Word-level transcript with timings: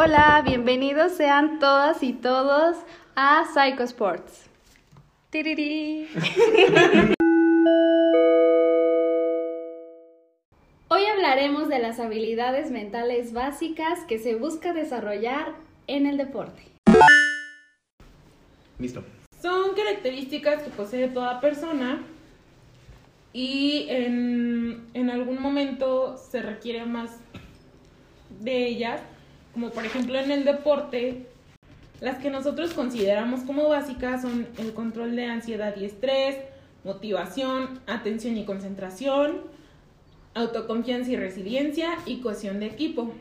Hola, 0.00 0.44
bienvenidos 0.46 1.10
sean 1.10 1.58
todas 1.58 2.04
y 2.04 2.12
todos 2.12 2.76
a 3.16 3.44
Psycho 3.52 3.82
Sports. 3.82 4.48
Tiriri. 5.30 6.06
Hoy 10.86 11.04
hablaremos 11.04 11.68
de 11.68 11.80
las 11.80 11.98
habilidades 11.98 12.70
mentales 12.70 13.32
básicas 13.32 14.04
que 14.04 14.20
se 14.20 14.36
busca 14.36 14.72
desarrollar 14.72 15.56
en 15.88 16.06
el 16.06 16.16
deporte. 16.16 16.62
Listo. 18.78 19.02
Son 19.42 19.74
características 19.74 20.62
que 20.62 20.70
posee 20.70 21.08
toda 21.08 21.40
persona 21.40 22.04
y 23.32 23.86
en, 23.88 24.86
en 24.94 25.10
algún 25.10 25.42
momento 25.42 26.16
se 26.18 26.40
requiere 26.40 26.86
más 26.86 27.18
de 28.38 28.64
ellas, 28.68 29.00
como 29.58 29.72
por 29.72 29.84
ejemplo 29.84 30.16
en 30.16 30.30
el 30.30 30.44
deporte, 30.44 31.26
las 32.00 32.18
que 32.18 32.30
nosotros 32.30 32.74
consideramos 32.74 33.40
como 33.40 33.68
básicas 33.68 34.22
son 34.22 34.46
el 34.56 34.72
control 34.72 35.16
de 35.16 35.26
ansiedad 35.26 35.74
y 35.76 35.84
estrés, 35.84 36.36
motivación, 36.84 37.80
atención 37.88 38.36
y 38.36 38.44
concentración, 38.44 39.38
autoconfianza 40.34 41.10
y 41.10 41.16
resiliencia 41.16 41.98
y 42.06 42.20
cohesión 42.20 42.60
de 42.60 42.66
equipo. 42.66 43.12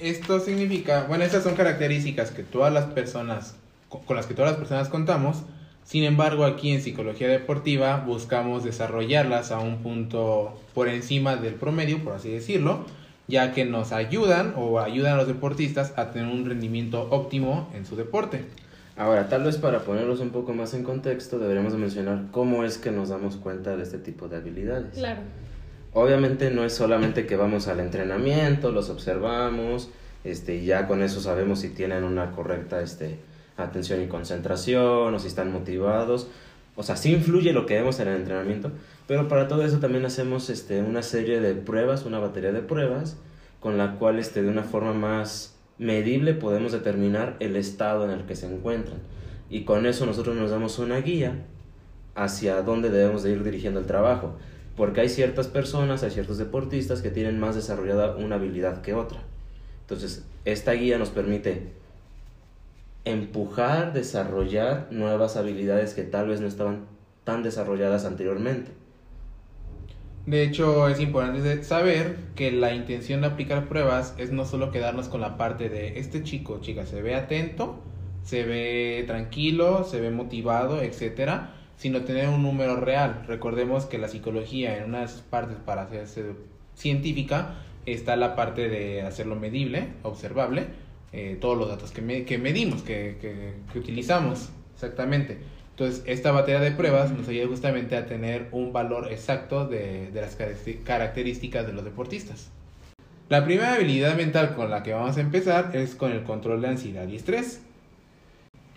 Esto 0.00 0.40
significa, 0.40 1.04
bueno, 1.04 1.22
estas 1.22 1.44
son 1.44 1.54
características 1.54 2.32
que 2.32 2.42
todas 2.42 2.72
las 2.72 2.86
personas, 2.86 3.54
con 3.88 4.16
las 4.16 4.26
que 4.26 4.34
todas 4.34 4.50
las 4.50 4.58
personas 4.58 4.88
contamos, 4.88 5.44
sin 5.84 6.02
embargo, 6.02 6.46
aquí 6.46 6.72
en 6.72 6.82
psicología 6.82 7.28
deportiva 7.28 8.02
buscamos 8.04 8.64
desarrollarlas 8.64 9.52
a 9.52 9.60
un 9.60 9.84
punto 9.84 10.60
por 10.74 10.88
encima 10.88 11.36
del 11.36 11.54
promedio, 11.54 12.02
por 12.02 12.14
así 12.14 12.28
decirlo, 12.28 12.86
ya 13.30 13.52
que 13.52 13.64
nos 13.64 13.92
ayudan 13.92 14.52
o 14.56 14.80
ayudan 14.80 15.14
a 15.14 15.16
los 15.16 15.26
deportistas 15.26 15.94
a 15.96 16.10
tener 16.10 16.28
un 16.28 16.44
rendimiento 16.44 17.08
óptimo 17.10 17.70
en 17.74 17.86
su 17.86 17.96
deporte. 17.96 18.44
Ahora, 18.96 19.30
tal 19.30 19.44
vez 19.44 19.56
para 19.56 19.80
ponerlos 19.80 20.20
un 20.20 20.28
poco 20.28 20.52
más 20.52 20.74
en 20.74 20.84
contexto, 20.84 21.38
deberíamos 21.38 21.74
mencionar 21.74 22.24
cómo 22.32 22.64
es 22.64 22.76
que 22.76 22.90
nos 22.90 23.08
damos 23.08 23.36
cuenta 23.36 23.76
de 23.76 23.82
este 23.82 23.96
tipo 23.96 24.28
de 24.28 24.36
habilidades. 24.36 24.92
Claro. 24.94 25.20
Obviamente 25.94 26.50
no 26.50 26.64
es 26.64 26.74
solamente 26.74 27.26
que 27.26 27.36
vamos 27.36 27.66
al 27.66 27.80
entrenamiento, 27.80 28.70
los 28.70 28.90
observamos, 28.90 29.88
este, 30.22 30.56
y 30.56 30.66
ya 30.66 30.86
con 30.86 31.02
eso 31.02 31.20
sabemos 31.20 31.60
si 31.60 31.70
tienen 31.70 32.04
una 32.04 32.32
correcta 32.32 32.82
este, 32.82 33.18
atención 33.56 34.02
y 34.02 34.06
concentración 34.06 35.14
o 35.14 35.18
si 35.18 35.28
están 35.28 35.50
motivados. 35.50 36.28
O 36.76 36.82
sea, 36.82 36.96
sí 36.96 37.12
influye 37.12 37.52
lo 37.52 37.66
que 37.66 37.74
vemos 37.74 38.00
en 38.00 38.08
el 38.08 38.16
entrenamiento, 38.16 38.70
pero 39.10 39.26
para 39.26 39.48
todo 39.48 39.64
eso 39.64 39.80
también 39.80 40.04
hacemos 40.04 40.50
este, 40.50 40.82
una 40.82 41.02
serie 41.02 41.40
de 41.40 41.56
pruebas, 41.56 42.06
una 42.06 42.20
batería 42.20 42.52
de 42.52 42.60
pruebas, 42.60 43.16
con 43.58 43.76
la 43.76 43.96
cual 43.96 44.20
este, 44.20 44.40
de 44.40 44.48
una 44.48 44.62
forma 44.62 44.92
más 44.92 45.56
medible 45.78 46.32
podemos 46.32 46.70
determinar 46.70 47.34
el 47.40 47.56
estado 47.56 48.04
en 48.04 48.10
el 48.10 48.24
que 48.24 48.36
se 48.36 48.46
encuentran. 48.46 48.98
Y 49.50 49.64
con 49.64 49.84
eso 49.86 50.06
nosotros 50.06 50.36
nos 50.36 50.52
damos 50.52 50.78
una 50.78 50.98
guía 51.00 51.44
hacia 52.14 52.62
dónde 52.62 52.88
debemos 52.88 53.24
de 53.24 53.32
ir 53.32 53.42
dirigiendo 53.42 53.80
el 53.80 53.86
trabajo 53.86 54.36
porque 54.76 55.00
hay 55.00 55.08
ciertas 55.08 55.48
personas, 55.48 56.04
hay 56.04 56.12
ciertos 56.12 56.38
deportistas 56.38 57.02
que 57.02 57.10
tienen 57.10 57.40
más 57.40 57.56
desarrollada 57.56 58.14
una 58.14 58.36
habilidad 58.36 58.80
que 58.80 58.94
otra. 58.94 59.18
Entonces, 59.80 60.24
esta 60.44 60.70
guía 60.70 60.98
nos 60.98 61.10
permite 61.10 61.72
empujar, 63.04 63.92
desarrollar 63.92 64.86
nuevas 64.92 65.36
habilidades 65.36 65.94
que 65.94 66.04
tal 66.04 66.28
vez 66.28 66.40
no 66.40 66.46
estaban 66.46 66.84
tan 67.24 67.42
desarrolladas 67.42 68.04
anteriormente. 68.04 68.78
De 70.26 70.42
hecho, 70.42 70.88
es 70.88 71.00
importante 71.00 71.62
saber 71.64 72.16
que 72.34 72.52
la 72.52 72.74
intención 72.74 73.22
de 73.22 73.28
aplicar 73.28 73.68
pruebas 73.68 74.14
es 74.18 74.30
no 74.32 74.44
solo 74.44 74.70
quedarnos 74.70 75.08
con 75.08 75.20
la 75.20 75.36
parte 75.36 75.68
de 75.68 75.98
este 75.98 76.22
chico, 76.22 76.60
chica, 76.60 76.86
se 76.86 77.02
ve 77.02 77.14
atento, 77.14 77.82
se 78.22 78.44
ve 78.44 79.04
tranquilo, 79.06 79.84
se 79.84 80.00
ve 80.00 80.10
motivado, 80.10 80.82
etcétera, 80.82 81.54
sino 81.76 82.02
tener 82.02 82.28
un 82.28 82.42
número 82.42 82.76
real. 82.76 83.24
Recordemos 83.26 83.86
que 83.86 83.98
la 83.98 84.08
psicología 84.08 84.76
en 84.76 84.84
unas 84.84 85.22
partes 85.22 85.56
para 85.56 85.82
hacerse 85.82 86.34
científica 86.74 87.56
está 87.86 88.16
la 88.16 88.36
parte 88.36 88.68
de 88.68 89.02
hacerlo 89.02 89.36
medible, 89.36 89.88
observable, 90.02 90.66
eh, 91.12 91.38
todos 91.40 91.56
los 91.56 91.68
datos 91.68 91.90
que, 91.90 92.24
que 92.24 92.38
medimos, 92.38 92.82
que, 92.82 93.16
que, 93.20 93.54
que, 93.72 93.78
utilizamos, 93.78 94.50
exactamente. 94.74 95.38
Entonces, 95.80 96.04
esta 96.04 96.30
batería 96.30 96.60
de 96.60 96.72
pruebas 96.72 97.10
nos 97.10 97.26
ayuda 97.26 97.46
justamente 97.46 97.96
a 97.96 98.04
tener 98.04 98.48
un 98.52 98.70
valor 98.70 99.10
exacto 99.10 99.66
de, 99.66 100.10
las 100.12 100.36
características 100.84 101.66
de 101.66 101.72
los 101.72 101.84
deportistas. 101.84 102.50
La 103.30 103.46
primera 103.46 103.72
habilidad 103.72 104.14
mental 104.14 104.54
con 104.54 104.68
la 104.68 104.82
que 104.82 104.92
vamos 104.92 105.16
a 105.16 105.22
empezar 105.22 105.74
es 105.74 105.94
con 105.94 106.12
el 106.12 106.22
control 106.22 106.60
de 106.60 106.68
ansiedad 106.68 107.08
y 107.08 107.16
estrés. 107.16 107.62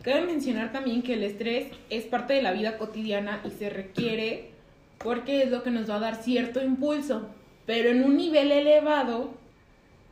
Cabe 0.02 0.22
mencionar 0.22 0.72
también 0.72 1.02
que 1.02 1.16
el 1.16 1.24
estrés 1.24 1.74
es 1.90 2.06
parte 2.06 2.36
de 2.36 2.42
la 2.42 2.53
vida 2.53 2.78
cotidiana 2.78 3.42
y 3.44 3.50
se 3.50 3.69
requiere 3.69 4.52
porque 5.00 5.44
es 5.44 5.52
lo 5.52 5.62
que 5.62 5.72
nos 5.72 5.90
va 5.90 5.97
a 5.97 6.00
dar 6.00 6.24
cierto 6.24 6.63
impulso, 6.63 7.28
pero 7.66 7.90
en 7.90 8.02
un 8.02 8.16
nivel 8.16 8.50
elevado 8.50 9.31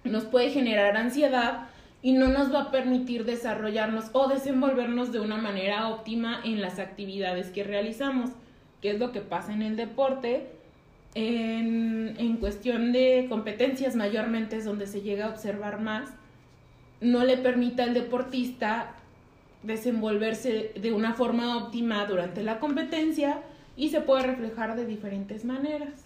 nos 0.03 0.25
puede 0.25 0.49
generar 0.49 0.97
ansiedad 0.97 1.69
y 2.03 2.13
no 2.13 2.27
nos 2.27 2.53
va 2.53 2.63
a 2.63 2.71
permitir 2.71 3.25
desarrollarnos 3.25 4.05
o 4.13 4.27
desenvolvernos 4.27 5.11
de 5.11 5.19
una 5.19 5.37
manera 5.37 5.89
óptima 5.89 6.41
en 6.43 6.61
las 6.61 6.79
actividades 6.79 7.49
que 7.49 7.63
realizamos, 7.63 8.31
que 8.81 8.91
es 8.91 8.99
lo 8.99 9.11
que 9.11 9.21
pasa 9.21 9.53
en 9.53 9.61
el 9.61 9.75
deporte. 9.75 10.47
En, 11.13 12.37
cuestión 12.39 12.91
de 12.91 13.27
competencias 13.29 13.95
mayormente 13.95 14.55
es 14.55 14.65
donde 14.65 14.87
se 14.87 15.01
llega 15.01 15.25
a 15.25 15.29
observar 15.29 15.79
más, 15.79 16.09
no 17.01 17.23
le 17.23 17.37
permite 17.37 17.83
al 17.83 17.93
deportista 17.93 18.95
desenvolverse 19.61 20.71
de 20.75 20.91
una 20.91 21.13
forma 21.13 21.57
óptima 21.57 22.03
durante 22.07 22.41
la 22.41 22.59
competencia 22.59 23.41
y 23.75 23.89
se 23.89 24.01
puede 24.01 24.23
reflejar 24.23 24.75
de 24.75 24.85
diferentes 24.85 25.45
maneras. 25.45 26.05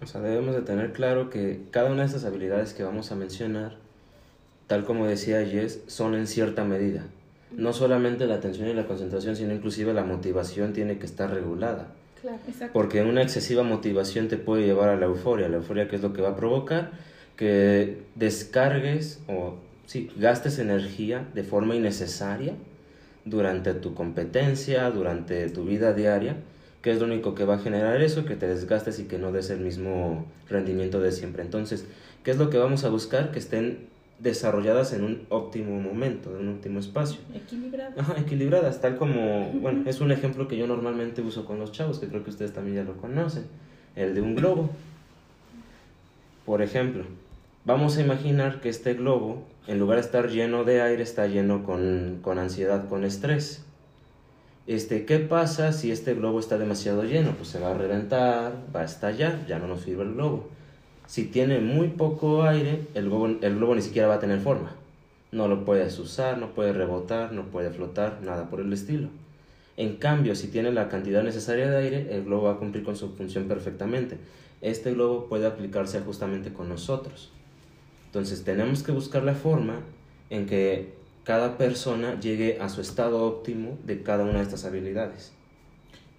O 0.00 0.06
sea, 0.06 0.20
debemos 0.20 0.54
de 0.54 0.62
tener 0.62 0.92
claro 0.92 1.30
que 1.30 1.62
cada 1.72 1.90
una 1.90 2.02
de 2.02 2.06
estas 2.06 2.24
habilidades 2.24 2.74
que 2.74 2.84
vamos 2.84 3.10
a 3.10 3.16
mencionar, 3.16 3.76
tal 4.66 4.84
como 4.84 5.06
decía 5.06 5.44
Jess, 5.44 5.80
son 5.86 6.14
en 6.14 6.26
cierta 6.26 6.64
medida. 6.64 7.06
No 7.52 7.72
solamente 7.72 8.26
la 8.26 8.34
atención 8.34 8.68
y 8.68 8.74
la 8.74 8.86
concentración, 8.86 9.36
sino 9.36 9.54
inclusive 9.54 9.94
la 9.94 10.04
motivación 10.04 10.72
tiene 10.72 10.98
que 10.98 11.06
estar 11.06 11.32
regulada. 11.32 11.88
Claro, 12.20 12.38
exacto. 12.48 12.72
Porque 12.72 13.02
una 13.02 13.22
excesiva 13.22 13.62
motivación 13.62 14.28
te 14.28 14.36
puede 14.36 14.64
llevar 14.64 14.88
a 14.88 14.96
la 14.96 15.06
euforia. 15.06 15.48
La 15.48 15.56
euforia 15.56 15.88
que 15.88 15.96
es 15.96 16.02
lo 16.02 16.12
que 16.12 16.22
va 16.22 16.30
a 16.30 16.36
provocar 16.36 16.90
que 17.36 17.98
descargues 18.14 19.20
o 19.28 19.56
sí, 19.84 20.10
gastes 20.16 20.58
energía 20.58 21.28
de 21.34 21.44
forma 21.44 21.76
innecesaria 21.76 22.54
durante 23.24 23.74
tu 23.74 23.94
competencia, 23.94 24.90
durante 24.90 25.48
tu 25.50 25.64
vida 25.64 25.92
diaria, 25.92 26.36
que 26.82 26.92
es 26.92 26.98
lo 26.98 27.06
único 27.06 27.34
que 27.34 27.44
va 27.44 27.56
a 27.56 27.58
generar 27.58 28.00
eso, 28.00 28.24
que 28.24 28.36
te 28.36 28.46
desgastes 28.46 28.98
y 28.98 29.04
que 29.04 29.18
no 29.18 29.32
des 29.32 29.50
el 29.50 29.60
mismo 29.60 30.26
rendimiento 30.48 31.00
de 31.00 31.12
siempre. 31.12 31.42
Entonces, 31.42 31.84
¿qué 32.24 32.30
es 32.30 32.38
lo 32.38 32.50
que 32.50 32.58
vamos 32.58 32.84
a 32.84 32.88
buscar? 32.88 33.32
Que 33.32 33.38
estén 33.38 33.88
desarrolladas 34.18 34.92
en 34.92 35.04
un 35.04 35.26
óptimo 35.28 35.78
momento, 35.80 36.34
en 36.36 36.48
un 36.48 36.54
óptimo 36.54 36.80
espacio. 36.80 37.20
Equilibradas. 37.34 37.98
Ajá, 37.98 38.14
equilibradas, 38.18 38.80
tal 38.80 38.96
como, 38.96 39.50
bueno, 39.60 39.82
es 39.86 40.00
un 40.00 40.10
ejemplo 40.10 40.48
que 40.48 40.56
yo 40.56 40.66
normalmente 40.66 41.22
uso 41.22 41.44
con 41.44 41.58
los 41.58 41.72
chavos, 41.72 41.98
que 41.98 42.08
creo 42.08 42.24
que 42.24 42.30
ustedes 42.30 42.52
también 42.52 42.76
ya 42.76 42.84
lo 42.84 42.96
conocen, 42.96 43.44
el 43.94 44.14
de 44.14 44.22
un 44.22 44.34
globo. 44.34 44.70
Por 46.46 46.62
ejemplo, 46.62 47.04
vamos 47.64 47.98
a 47.98 48.02
imaginar 48.02 48.60
que 48.60 48.68
este 48.68 48.94
globo, 48.94 49.44
en 49.66 49.78
lugar 49.78 49.98
de 49.98 50.04
estar 50.04 50.30
lleno 50.30 50.64
de 50.64 50.80
aire, 50.80 51.02
está 51.02 51.26
lleno 51.26 51.64
con, 51.64 52.20
con 52.22 52.38
ansiedad, 52.38 52.88
con 52.88 53.04
estrés. 53.04 53.64
Este, 54.66 55.04
¿Qué 55.04 55.18
pasa 55.18 55.72
si 55.72 55.92
este 55.92 56.14
globo 56.14 56.40
está 56.40 56.58
demasiado 56.58 57.04
lleno? 57.04 57.32
Pues 57.32 57.48
se 57.48 57.60
va 57.60 57.70
a 57.70 57.74
reventar, 57.74 58.64
va 58.74 58.80
a 58.80 58.84
estallar, 58.84 59.46
ya 59.46 59.58
no 59.58 59.68
nos 59.68 59.82
sirve 59.82 60.02
el 60.04 60.14
globo. 60.14 60.48
Si 61.06 61.24
tiene 61.24 61.60
muy 61.60 61.88
poco 61.88 62.42
aire, 62.42 62.86
el 62.94 63.04
globo, 63.06 63.26
el 63.26 63.56
globo 63.56 63.74
ni 63.74 63.82
siquiera 63.82 64.08
va 64.08 64.14
a 64.14 64.20
tener 64.20 64.40
forma. 64.40 64.74
No 65.32 65.48
lo 65.48 65.64
puedes 65.64 65.98
usar, 65.98 66.38
no 66.38 66.54
puede 66.54 66.72
rebotar, 66.72 67.32
no 67.32 67.44
puede 67.46 67.70
flotar, 67.70 68.20
nada 68.22 68.48
por 68.48 68.60
el 68.60 68.72
estilo. 68.72 69.08
En 69.76 69.96
cambio, 69.96 70.34
si 70.34 70.48
tiene 70.48 70.72
la 70.72 70.88
cantidad 70.88 71.22
necesaria 71.22 71.70
de 71.70 71.76
aire, 71.76 72.14
el 72.14 72.24
globo 72.24 72.44
va 72.44 72.52
a 72.52 72.56
cumplir 72.56 72.82
con 72.82 72.96
su 72.96 73.10
función 73.10 73.46
perfectamente. 73.46 74.18
Este 74.62 74.94
globo 74.94 75.26
puede 75.26 75.46
aplicarse 75.46 76.00
justamente 76.00 76.52
con 76.52 76.68
nosotros. 76.68 77.30
Entonces 78.06 78.44
tenemos 78.44 78.82
que 78.82 78.92
buscar 78.92 79.22
la 79.22 79.34
forma 79.34 79.80
en 80.30 80.46
que 80.46 80.94
cada 81.24 81.58
persona 81.58 82.18
llegue 82.18 82.58
a 82.60 82.68
su 82.68 82.80
estado 82.80 83.24
óptimo 83.24 83.78
de 83.84 84.02
cada 84.02 84.24
una 84.24 84.38
de 84.38 84.44
estas 84.44 84.64
habilidades. 84.64 85.32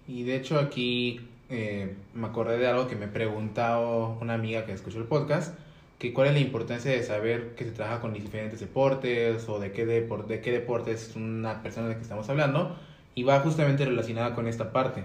Y 0.06 0.22
de 0.22 0.36
hecho 0.36 0.58
aquí 0.58 1.20
eh, 1.50 1.94
me 2.14 2.26
acordé 2.26 2.58
de 2.58 2.66
algo 2.66 2.88
que 2.88 2.96
me 2.96 3.08
preguntó 3.08 4.18
una 4.20 4.34
amiga 4.34 4.66
que 4.66 4.72
escuchó 4.72 4.98
el 4.98 5.04
podcast, 5.04 5.56
que 5.98 6.12
cuál 6.12 6.28
es 6.28 6.34
la 6.34 6.40
importancia 6.40 6.90
de 6.90 7.02
saber 7.02 7.54
que 7.54 7.64
se 7.64 7.72
trabaja 7.72 8.00
con 8.00 8.12
diferentes 8.12 8.60
deportes 8.60 9.48
o 9.48 9.58
de 9.58 9.72
qué, 9.72 9.86
depor 9.86 10.26
de 10.26 10.40
qué 10.40 10.52
deporte 10.52 10.92
es 10.92 11.16
una 11.16 11.62
persona 11.62 11.88
de 11.88 11.96
que 11.96 12.02
estamos 12.02 12.28
hablando 12.28 12.76
y 13.14 13.24
va 13.24 13.40
justamente 13.40 13.84
relacionada 13.84 14.34
con 14.34 14.46
esta 14.46 14.72
parte. 14.72 15.04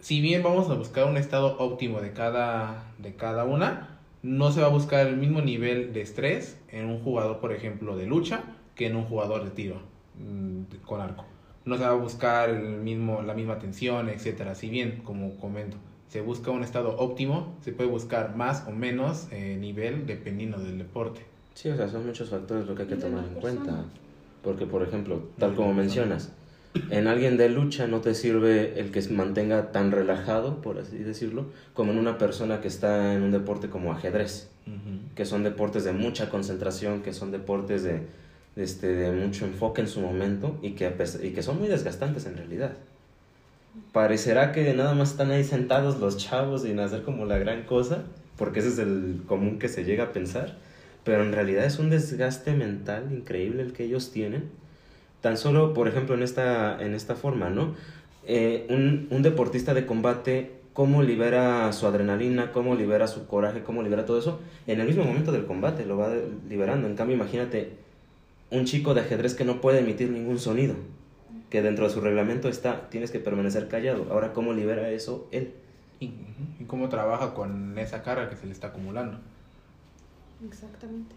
Si 0.00 0.20
bien 0.20 0.42
vamos 0.42 0.68
a 0.70 0.74
buscar 0.74 1.06
un 1.06 1.16
estado 1.16 1.56
óptimo 1.58 2.00
de 2.00 2.12
cada, 2.12 2.84
de 2.98 3.14
cada 3.14 3.44
una, 3.44 3.98
no 4.22 4.50
se 4.50 4.60
va 4.60 4.66
a 4.66 4.70
buscar 4.70 5.06
el 5.06 5.16
mismo 5.16 5.40
nivel 5.40 5.92
de 5.92 6.02
estrés 6.02 6.60
en 6.68 6.86
un 6.86 7.02
jugador, 7.02 7.38
por 7.38 7.52
ejemplo, 7.52 7.96
de 7.96 8.06
lucha 8.06 8.42
que 8.74 8.86
en 8.86 8.96
un 8.96 9.04
jugador 9.04 9.44
de 9.44 9.50
tiro 9.50 9.80
mm, 10.18 10.84
con 10.84 11.00
arco. 11.00 11.24
No 11.66 11.76
se 11.76 11.82
va 11.82 11.90
a 11.90 11.94
buscar 11.94 12.48
el 12.48 12.78
mismo, 12.78 13.22
la 13.22 13.34
misma 13.34 13.58
tensión, 13.58 14.08
etcétera. 14.08 14.54
Si 14.54 14.70
bien, 14.70 15.02
como 15.04 15.36
comento, 15.36 15.76
se 16.08 16.20
busca 16.20 16.50
un 16.50 16.62
estado 16.62 16.96
óptimo, 16.96 17.56
se 17.60 17.72
puede 17.72 17.90
buscar 17.90 18.36
más 18.36 18.64
o 18.66 18.70
menos 18.70 19.26
eh, 19.32 19.56
nivel 19.60 20.06
dependiendo 20.06 20.58
del 20.58 20.78
deporte. 20.78 21.20
Sí, 21.54 21.68
o 21.68 21.76
sea, 21.76 21.88
son 21.88 22.06
muchos 22.06 22.30
factores 22.30 22.66
lo 22.66 22.74
que 22.74 22.82
hay 22.82 22.88
que 22.88 22.96
tomar 22.96 23.24
en 23.24 23.34
persona. 23.34 23.40
cuenta. 23.40 23.84
Porque, 24.42 24.66
por 24.66 24.82
ejemplo, 24.82 25.28
tal 25.38 25.54
como 25.54 25.74
mencionas, 25.74 26.30
en 26.90 27.08
alguien 27.08 27.36
de 27.36 27.48
lucha 27.48 27.86
no 27.88 28.00
te 28.00 28.14
sirve 28.14 28.78
el 28.78 28.92
que 28.92 29.02
se 29.02 29.12
mantenga 29.12 29.72
tan 29.72 29.90
relajado, 29.90 30.60
por 30.60 30.78
así 30.78 30.98
decirlo, 30.98 31.46
como 31.74 31.90
en 31.92 31.98
una 31.98 32.16
persona 32.18 32.60
que 32.60 32.68
está 32.68 33.14
en 33.14 33.22
un 33.22 33.32
deporte 33.32 33.68
como 33.68 33.92
ajedrez, 33.92 34.50
que 35.16 35.24
son 35.24 35.42
deportes 35.42 35.84
de 35.84 35.92
mucha 35.92 36.28
concentración, 36.30 37.02
que 37.02 37.12
son 37.12 37.32
deportes 37.32 37.82
de, 37.82 37.92
de 37.92 38.06
este, 38.56 38.94
de 38.94 39.12
mucho 39.12 39.44
enfoque 39.44 39.82
en 39.82 39.88
su 39.88 40.00
momento 40.00 40.58
y 40.62 40.70
que, 40.72 40.92
y 41.22 41.30
que 41.30 41.42
son 41.42 41.58
muy 41.58 41.68
desgastantes 41.68 42.26
en 42.26 42.36
realidad. 42.36 42.72
Parecerá 43.92 44.52
que 44.52 44.72
nada 44.72 44.94
más 44.94 45.10
están 45.10 45.30
ahí 45.30 45.44
sentados 45.44 46.00
los 46.00 46.16
chavos 46.16 46.62
sin 46.62 46.80
hacer 46.80 47.02
como 47.02 47.26
la 47.26 47.38
gran 47.38 47.64
cosa, 47.64 48.04
porque 48.38 48.60
ese 48.60 48.70
es 48.70 48.78
el 48.78 49.22
común 49.26 49.58
que 49.58 49.68
se 49.68 49.84
llega 49.84 50.04
a 50.04 50.12
pensar, 50.12 50.56
pero 51.04 51.22
en 51.22 51.32
realidad 51.32 51.66
es 51.66 51.78
un 51.78 51.90
desgaste 51.90 52.54
mental 52.54 53.12
increíble 53.12 53.62
el 53.62 53.72
que 53.74 53.84
ellos 53.84 54.10
tienen. 54.10 54.44
Tan 55.20 55.36
solo, 55.36 55.74
por 55.74 55.88
ejemplo, 55.88 56.14
en 56.14 56.22
esta, 56.22 56.82
en 56.82 56.94
esta 56.94 57.14
forma, 57.14 57.50
¿no? 57.50 57.74
Eh, 58.26 58.66
un, 58.70 59.06
un 59.10 59.22
deportista 59.22 59.74
de 59.74 59.86
combate, 59.86 60.52
¿cómo 60.72 61.02
libera 61.02 61.72
su 61.72 61.86
adrenalina? 61.86 62.52
¿Cómo 62.52 62.74
libera 62.74 63.06
su 63.06 63.26
coraje? 63.26 63.62
¿Cómo 63.62 63.82
libera 63.82 64.06
todo 64.06 64.18
eso? 64.18 64.40
En 64.66 64.80
el 64.80 64.86
mismo 64.86 65.04
momento 65.04 65.32
del 65.32 65.44
combate 65.44 65.84
lo 65.84 65.98
va 65.98 66.12
liberando. 66.48 66.88
En 66.88 66.96
cambio, 66.96 67.16
imagínate 67.16 67.85
un 68.50 68.64
chico 68.64 68.94
de 68.94 69.00
ajedrez 69.00 69.34
que 69.34 69.44
no 69.44 69.60
puede 69.60 69.80
emitir 69.80 70.10
ningún 70.10 70.38
sonido, 70.38 70.74
que 71.50 71.62
dentro 71.62 71.86
de 71.86 71.94
su 71.94 72.00
reglamento 72.00 72.48
está, 72.48 72.88
tienes 72.90 73.10
que 73.10 73.18
permanecer 73.18 73.68
callado. 73.68 74.06
Ahora, 74.10 74.32
¿cómo 74.32 74.52
libera 74.52 74.90
eso 74.90 75.28
él? 75.32 75.54
Y, 76.00 76.12
cómo 76.66 76.88
trabaja 76.88 77.34
con 77.34 77.78
esa 77.78 78.02
carga 78.02 78.28
que 78.28 78.36
se 78.36 78.46
le 78.46 78.52
está 78.52 78.68
acumulando. 78.68 79.18
Exactamente. 80.46 81.14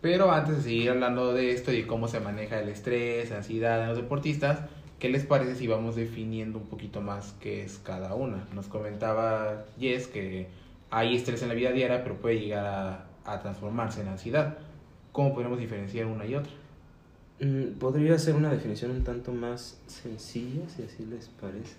Pero 0.00 0.32
antes 0.32 0.56
de 0.56 0.62
seguir 0.62 0.90
hablando 0.90 1.32
de 1.32 1.52
esto 1.52 1.72
y 1.72 1.84
cómo 1.84 2.08
se 2.08 2.20
maneja 2.20 2.60
el 2.60 2.68
estrés, 2.68 3.30
la 3.30 3.38
ansiedad 3.38 3.82
en 3.82 3.88
los 3.88 3.96
deportistas, 3.96 4.60
¿qué 4.98 5.08
les 5.08 5.24
parece 5.24 5.54
si 5.54 5.66
vamos 5.66 5.96
definiendo 5.96 6.58
un 6.58 6.66
poquito 6.66 7.00
más 7.00 7.34
qué 7.40 7.64
es 7.64 7.78
cada 7.78 8.14
una? 8.14 8.46
Nos 8.54 8.66
comentaba 8.66 9.64
Jess 9.78 10.08
que 10.08 10.48
hay 10.90 11.16
estrés 11.16 11.42
en 11.42 11.48
la 11.48 11.54
vida 11.54 11.72
diaria, 11.72 12.02
pero 12.02 12.16
puede 12.16 12.38
llegar 12.40 12.66
a, 12.66 13.06
a 13.24 13.40
transformarse 13.40 14.02
en 14.02 14.08
ansiedad. 14.08 14.58
¿Cómo 15.14 15.32
podemos 15.32 15.60
diferenciar 15.60 16.06
una 16.06 16.26
y 16.26 16.34
otra? 16.34 16.50
Mm, 17.38 17.78
Podría 17.78 18.18
ser 18.18 18.34
una 18.34 18.50
definición 18.50 18.90
un 18.90 19.04
tanto 19.04 19.30
más 19.30 19.80
sencilla, 19.86 20.68
si 20.68 20.82
así 20.82 21.06
les 21.06 21.28
parece. 21.40 21.76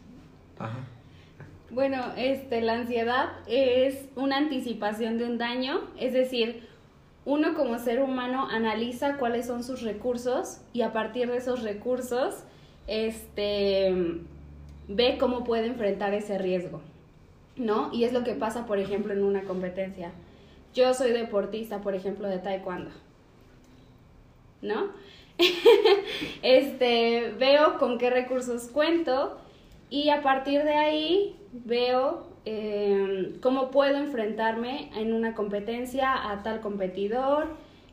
Ajá. 0.58 0.80
Bueno, 1.70 2.14
este, 2.16 2.62
la 2.62 2.76
ansiedad 2.76 3.34
es 3.46 4.06
una 4.16 4.38
anticipación 4.38 5.18
de 5.18 5.26
un 5.26 5.38
daño, 5.38 5.82
es 6.00 6.14
decir, 6.14 6.66
uno 7.26 7.56
como 7.56 7.78
ser 7.78 8.02
humano 8.02 8.48
analiza 8.50 9.18
cuáles 9.18 9.48
son 9.48 9.66
sus 9.66 9.82
recursos 9.82 10.62
y 10.72 10.84
a 10.84 10.94
partir 10.94 11.30
de 11.30 11.36
esos 11.36 11.62
recursos, 11.62 12.36
este, 12.88 13.94
ve 14.88 15.18
cómo 15.20 15.44
puede 15.44 15.68
enfrentar 15.68 16.14
ese 16.14 16.38
riesgo, 16.38 16.80
¿no? 17.58 17.92
Y 17.92 18.06
es 18.06 18.14
lo 18.14 18.24
que 18.24 18.36
pasa, 18.36 18.66
por 18.66 18.80
ejemplo, 18.80 19.12
en 19.12 19.26
una 19.26 19.44
competencia. 19.44 20.14
Yo 20.74 20.94
soy 20.94 21.12
deportista, 21.12 21.82
por 21.82 21.96
ejemplo, 21.96 22.30
de 22.30 22.38
taekwondo, 22.38 22.92
¿no? 24.62 24.88
este, 26.42 27.34
veo 27.38 27.78
con 27.78 27.98
qué 27.98 28.10
recursos 28.10 28.68
cuento 28.70 29.38
y 29.90 30.10
a 30.10 30.22
partir 30.22 30.64
de 30.64 30.74
ahí 30.74 31.36
veo 31.52 32.28
eh, 32.46 33.38
cómo 33.42 33.72
puedo 33.72 33.98
enfrentarme 33.98 34.90
en 34.96 35.14
una 35.14 35.34
competencia 35.36 36.32
a 36.32 36.44
tal 36.44 36.62
competidor, 36.62 37.48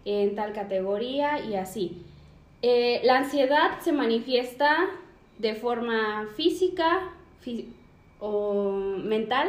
en 0.05 0.35
tal 0.35 0.53
categoría 0.53 1.45
y 1.45 1.55
así. 1.57 2.03
Eh, 2.63 3.01
la 3.05 3.19
ansiedad 3.19 3.81
se 3.81 3.93
manifiesta 3.93 4.89
de 5.39 5.55
forma 5.55 6.29
física 6.37 7.11
fí- 7.45 7.67
o 8.21 8.73
mental 8.73 9.49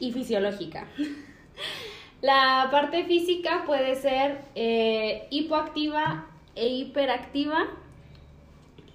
y 0.00 0.12
fisiológica. 0.12 0.86
La 2.20 2.68
parte 2.70 3.04
física 3.04 3.62
puede 3.64 3.94
ser 3.94 4.40
eh, 4.54 5.28
hipoactiva 5.30 6.26
e 6.56 6.68
hiperactiva. 6.68 7.66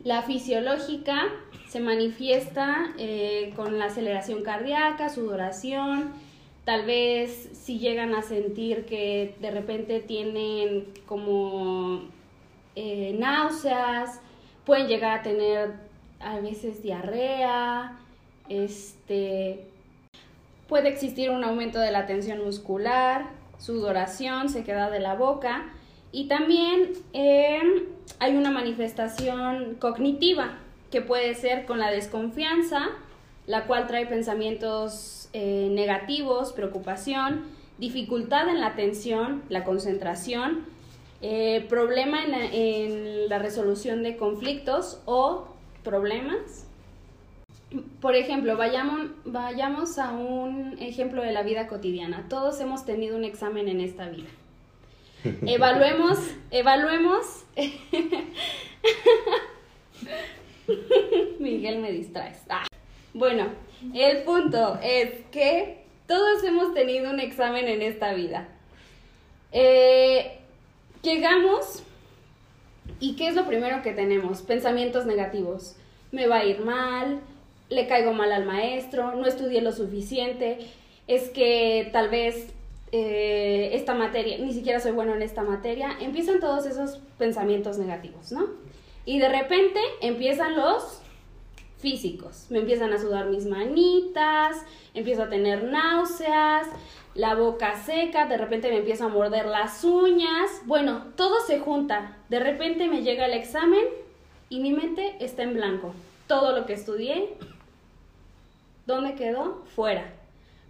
La 0.04 0.24
fisiológica 0.24 1.30
se 1.70 1.80
manifiesta 1.80 2.94
eh, 2.98 3.54
con 3.56 3.80
la 3.80 3.86
aceleración 3.86 4.44
cardíaca, 4.44 5.08
sudoración, 5.08 6.12
tal 6.66 6.86
vez 6.86 7.50
si 7.54 7.80
llegan 7.80 8.14
a 8.14 8.22
sentir 8.22 8.86
que 8.86 9.36
de 9.40 9.52
repente 9.52 10.02
tienen 10.02 10.88
como 11.06 12.02
eh, 12.75 13.16
náuseas, 13.18 14.20
pueden 14.66 14.88
llegar 14.88 15.20
a 15.20 15.24
tener 15.24 15.72
a 16.20 16.40
veces 16.40 16.84
diarrea, 16.84 17.98
este, 18.50 19.68
Puede 20.68 20.89
existir 20.89 21.30
un 21.30 21.44
aumento 21.44 21.80
de 21.80 21.92
la 21.92 22.06
tensión 22.06 22.44
muscular, 22.44 23.30
sudoración, 23.57 24.50
sequedad 24.50 24.92
de 24.92 25.00
la 25.00 25.15
boca 25.15 25.74
y 26.12 26.27
también 26.27 26.94
eh, 27.13 27.60
hay 28.19 28.36
una 28.36 28.51
manifestación 28.51 29.75
cognitiva 29.75 30.60
que 30.92 31.01
puede 31.01 31.33
ser 31.36 31.65
con 31.65 31.80
la 31.80 31.92
desconfianza, 31.92 32.89
la 33.48 33.65
cual 33.65 33.88
trae 33.88 34.06
pensamientos 34.06 35.30
eh, 35.33 35.69
negativos, 35.71 36.54
preocupación, 36.54 37.44
dificultad 37.77 38.48
en 38.48 38.60
la 38.62 38.68
atención, 38.68 39.44
la 39.50 39.63
concentración, 39.63 40.65
eh, 41.21 41.65
problema 41.68 42.19
en 42.24 43.27
la 43.27 43.39
resolución 43.39 44.04
de 44.04 44.18
conflictos 44.18 45.01
o 45.06 45.48
problemas 45.83 46.68
por 48.02 48.16
ejemplo, 48.16 48.58
vayamos, 48.58 49.12
vayamos 49.25 50.00
a 50.00 50.12
un 50.12 50.78
ejemplo 50.80 51.22
de 51.22 51.31
la 51.31 51.44
vida 51.44 51.68
cotidiana. 51.68 52.28
Todos 52.30 52.60
hemos 52.60 52.86
tenido 52.86 53.18
un 53.18 53.24
examen 53.24 53.68
en 53.68 53.81
esta 53.81 54.10
vida. 54.10 54.30
Evaluemos, 55.46 56.20
evaluemos. 56.52 57.46
Miguel 61.39 61.80
me 61.80 61.92
distraes. 61.92 62.39
Ah. 62.50 62.68
Bueno, 63.13 63.48
el 63.94 64.24
punto 64.24 64.80
es 64.82 65.25
que 65.32 65.84
todos 66.08 66.44
hemos 66.44 66.74
tenido 66.74 67.12
un 67.12 67.20
examen 67.20 67.68
en 67.68 67.82
esta 67.82 68.13
vida. 68.13 68.48
Eh, 69.51 70.39
llegamos 71.01 71.84
y 73.00 73.15
¿qué 73.15 73.27
es 73.27 73.36
lo 73.36 73.46
primero 73.46 73.82
que 73.82 73.94
tenemos? 73.94 74.42
Pensamientos 74.42 75.06
negativos. 75.06 75.75
Me 76.12 76.27
va 76.27 76.38
a 76.38 76.46
ir 76.46 76.60
mal, 76.60 77.22
le 77.74 77.88
caigo 77.88 78.13
mal 78.13 78.32
al 78.32 78.46
maestro, 78.46 79.15
no 79.15 79.25
estudié 79.25 79.62
lo 79.62 79.72
suficiente, 79.72 80.60
es 81.08 81.30
que 81.30 81.89
tal 81.92 82.10
vez 82.10 82.48
eh, 82.92 83.72
esta 83.74 83.94
materia, 83.96 84.38
ni 84.38 84.53
siquiera 84.53 84.80
soy 84.80 84.92
bueno 84.92 85.15
en 85.15 85.22
esta 85.22 85.44
materia, 85.44 85.98
empiezan 86.00 86.39
todos 86.39 86.65
esos 86.65 87.00
pensamientos 87.18 87.77
negativos, 87.77 88.32
¿no? 88.32 88.48
Y 89.06 89.20
de 89.20 89.30
repente 89.30 89.80
empiezan 90.01 90.56
los 90.56 91.01
físicos, 91.80 92.46
me 92.50 92.60
empiezan 92.60 92.94
a 92.94 93.00
sudar 93.00 93.25
mis 93.25 93.46
manitas, 93.46 94.58
empiezo 94.94 95.24
a 95.24 95.30
tener 95.30 95.63
náuseas, 95.63 96.68
la 97.15 97.36
boca 97.36 97.75
seca, 97.84 98.25
de 98.25 98.38
repente 98.38 98.70
me 98.70 98.77
empiezo 98.77 99.06
a 99.06 99.10
morder 99.10 99.46
las 99.48 99.84
uñas, 99.84 100.50
bueno, 100.65 101.08
todo 101.15 101.42
se 101.46 101.60
junta, 101.60 102.18
de 102.30 102.39
repente 102.39 102.88
me 102.88 103.01
llega 103.01 103.25
el 103.25 103.34
examen 103.34 103.84
y 104.50 104.60
mi 104.60 104.72
mente 104.72 105.15
está 105.20 105.44
en 105.44 105.56
blanco, 105.56 105.94
todo 106.27 106.58
lo 106.58 106.65
que 106.65 106.74
estudié 106.74 107.34
¿Dónde 108.86 109.16
quedó? 109.16 109.63
Fuera. 109.75 110.06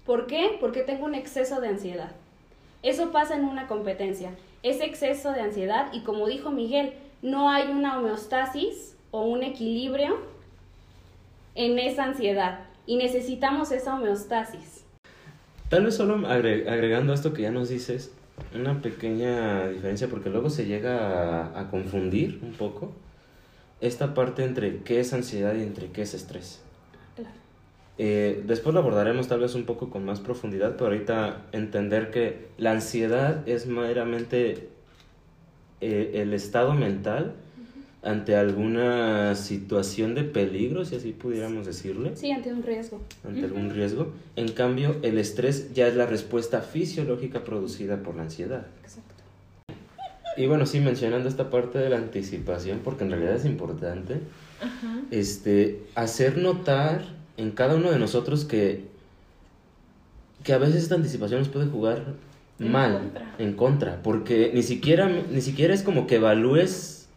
¿Por 0.05 0.27
qué? 0.27 0.57
Porque 0.59 0.81
tengo 0.81 1.05
un 1.05 1.15
exceso 1.15 1.61
de 1.61 1.69
ansiedad. 1.69 2.11
Eso 2.83 3.11
pasa 3.11 3.35
en 3.35 3.45
una 3.45 3.67
competencia. 3.67 4.31
Ese 4.61 4.85
exceso 4.85 5.31
de 5.31 5.41
ansiedad 5.41 5.91
y 5.93 6.01
como 6.01 6.27
dijo 6.27 6.51
Miguel, 6.51 6.93
no 7.21 7.49
hay 7.49 7.69
una 7.71 7.97
homeostasis 7.97 8.95
o 9.11 9.23
un 9.25 9.43
equilibrio 9.43 10.17
en 11.55 11.79
esa 11.79 12.03
ansiedad 12.03 12.65
y 12.85 12.97
necesitamos 12.97 13.71
esa 13.71 13.95
homeostasis. 13.95 14.83
Tal 15.69 15.85
vez 15.85 15.95
solo 15.95 16.17
agre- 16.27 16.67
agregando 16.69 17.13
esto 17.13 17.33
que 17.33 17.43
ya 17.43 17.51
nos 17.51 17.69
dices, 17.69 18.11
una 18.53 18.81
pequeña 18.81 19.69
diferencia, 19.69 20.07
porque 20.07 20.29
luego 20.29 20.49
se 20.49 20.65
llega 20.65 21.45
a, 21.53 21.59
a 21.59 21.69
confundir 21.69 22.39
un 22.43 22.51
poco 22.53 22.91
esta 23.81 24.13
parte 24.13 24.43
entre 24.43 24.79
qué 24.83 24.99
es 24.99 25.13
ansiedad 25.13 25.55
y 25.55 25.61
entre 25.63 25.87
qué 25.91 26.01
es 26.01 26.13
estrés. 26.13 26.61
Claro. 27.15 27.35
Eh, 27.97 28.43
después 28.47 28.73
lo 28.73 28.79
abordaremos 28.79 29.27
tal 29.27 29.39
vez 29.39 29.53
un 29.55 29.65
poco 29.65 29.89
con 29.89 30.03
más 30.03 30.19
profundidad, 30.19 30.73
pero 30.73 30.87
ahorita 30.87 31.43
entender 31.51 32.09
que 32.11 32.47
la 32.57 32.71
ansiedad 32.71 33.47
es 33.47 33.67
meramente 33.67 34.69
eh, 35.81 36.11
el 36.15 36.33
estado 36.33 36.73
mental 36.73 37.33
ante 38.01 38.35
alguna 38.35 39.33
situación 39.35 40.13
de 40.15 40.23
peligro, 40.23 40.83
si 40.83 40.95
así 40.97 41.11
pudiéramos 41.13 41.65
decirle, 41.65 42.11
Sí, 42.17 42.31
ante 42.31 42.51
un 42.51 42.61
riesgo. 42.63 42.99
ante 43.25 43.45
algún 43.45 43.69
riesgo. 43.69 44.07
En 44.35 44.49
cambio, 44.51 44.97
el 45.03 45.17
estrés 45.17 45.73
ya 45.73 45.87
es 45.87 45.95
la 45.95 46.05
respuesta 46.05 46.61
fisiológica 46.61 47.45
producida 47.45 47.97
por 48.03 48.15
la 48.15 48.23
ansiedad. 48.23 48.65
Exacto. 48.83 49.13
Y 50.35 50.47
bueno, 50.47 50.65
sí, 50.65 50.79
mencionando 50.81 51.29
esta 51.29 51.49
parte 51.49 51.77
de 51.79 51.89
la 51.89 51.97
anticipación, 51.97 52.79
porque 52.83 53.03
en 53.05 53.11
realidad 53.11 53.35
es 53.35 53.45
importante, 53.45 54.15
Ajá. 54.59 54.99
este, 55.11 55.79
hacer 55.95 56.37
notar 56.39 57.03
en 57.37 57.51
cada 57.51 57.75
uno 57.75 57.91
de 57.91 57.99
nosotros 57.99 58.45
que, 58.45 58.85
que 60.43 60.53
a 60.53 60.57
veces 60.57 60.83
esta 60.83 60.95
anticipación 60.95 61.39
nos 61.39 61.49
puede 61.49 61.67
jugar 61.67 62.03
En 62.59 62.71
mal, 62.71 62.93
contra. 62.99 63.35
en 63.39 63.53
contra, 63.53 64.03
porque 64.03 64.51
ni 64.53 64.63
siquiera, 64.63 65.09
ni 65.09 65.41
siquiera 65.41 65.73
es 65.73 65.83
como 65.83 66.05
que 66.07 66.15
evalúes 66.15 67.07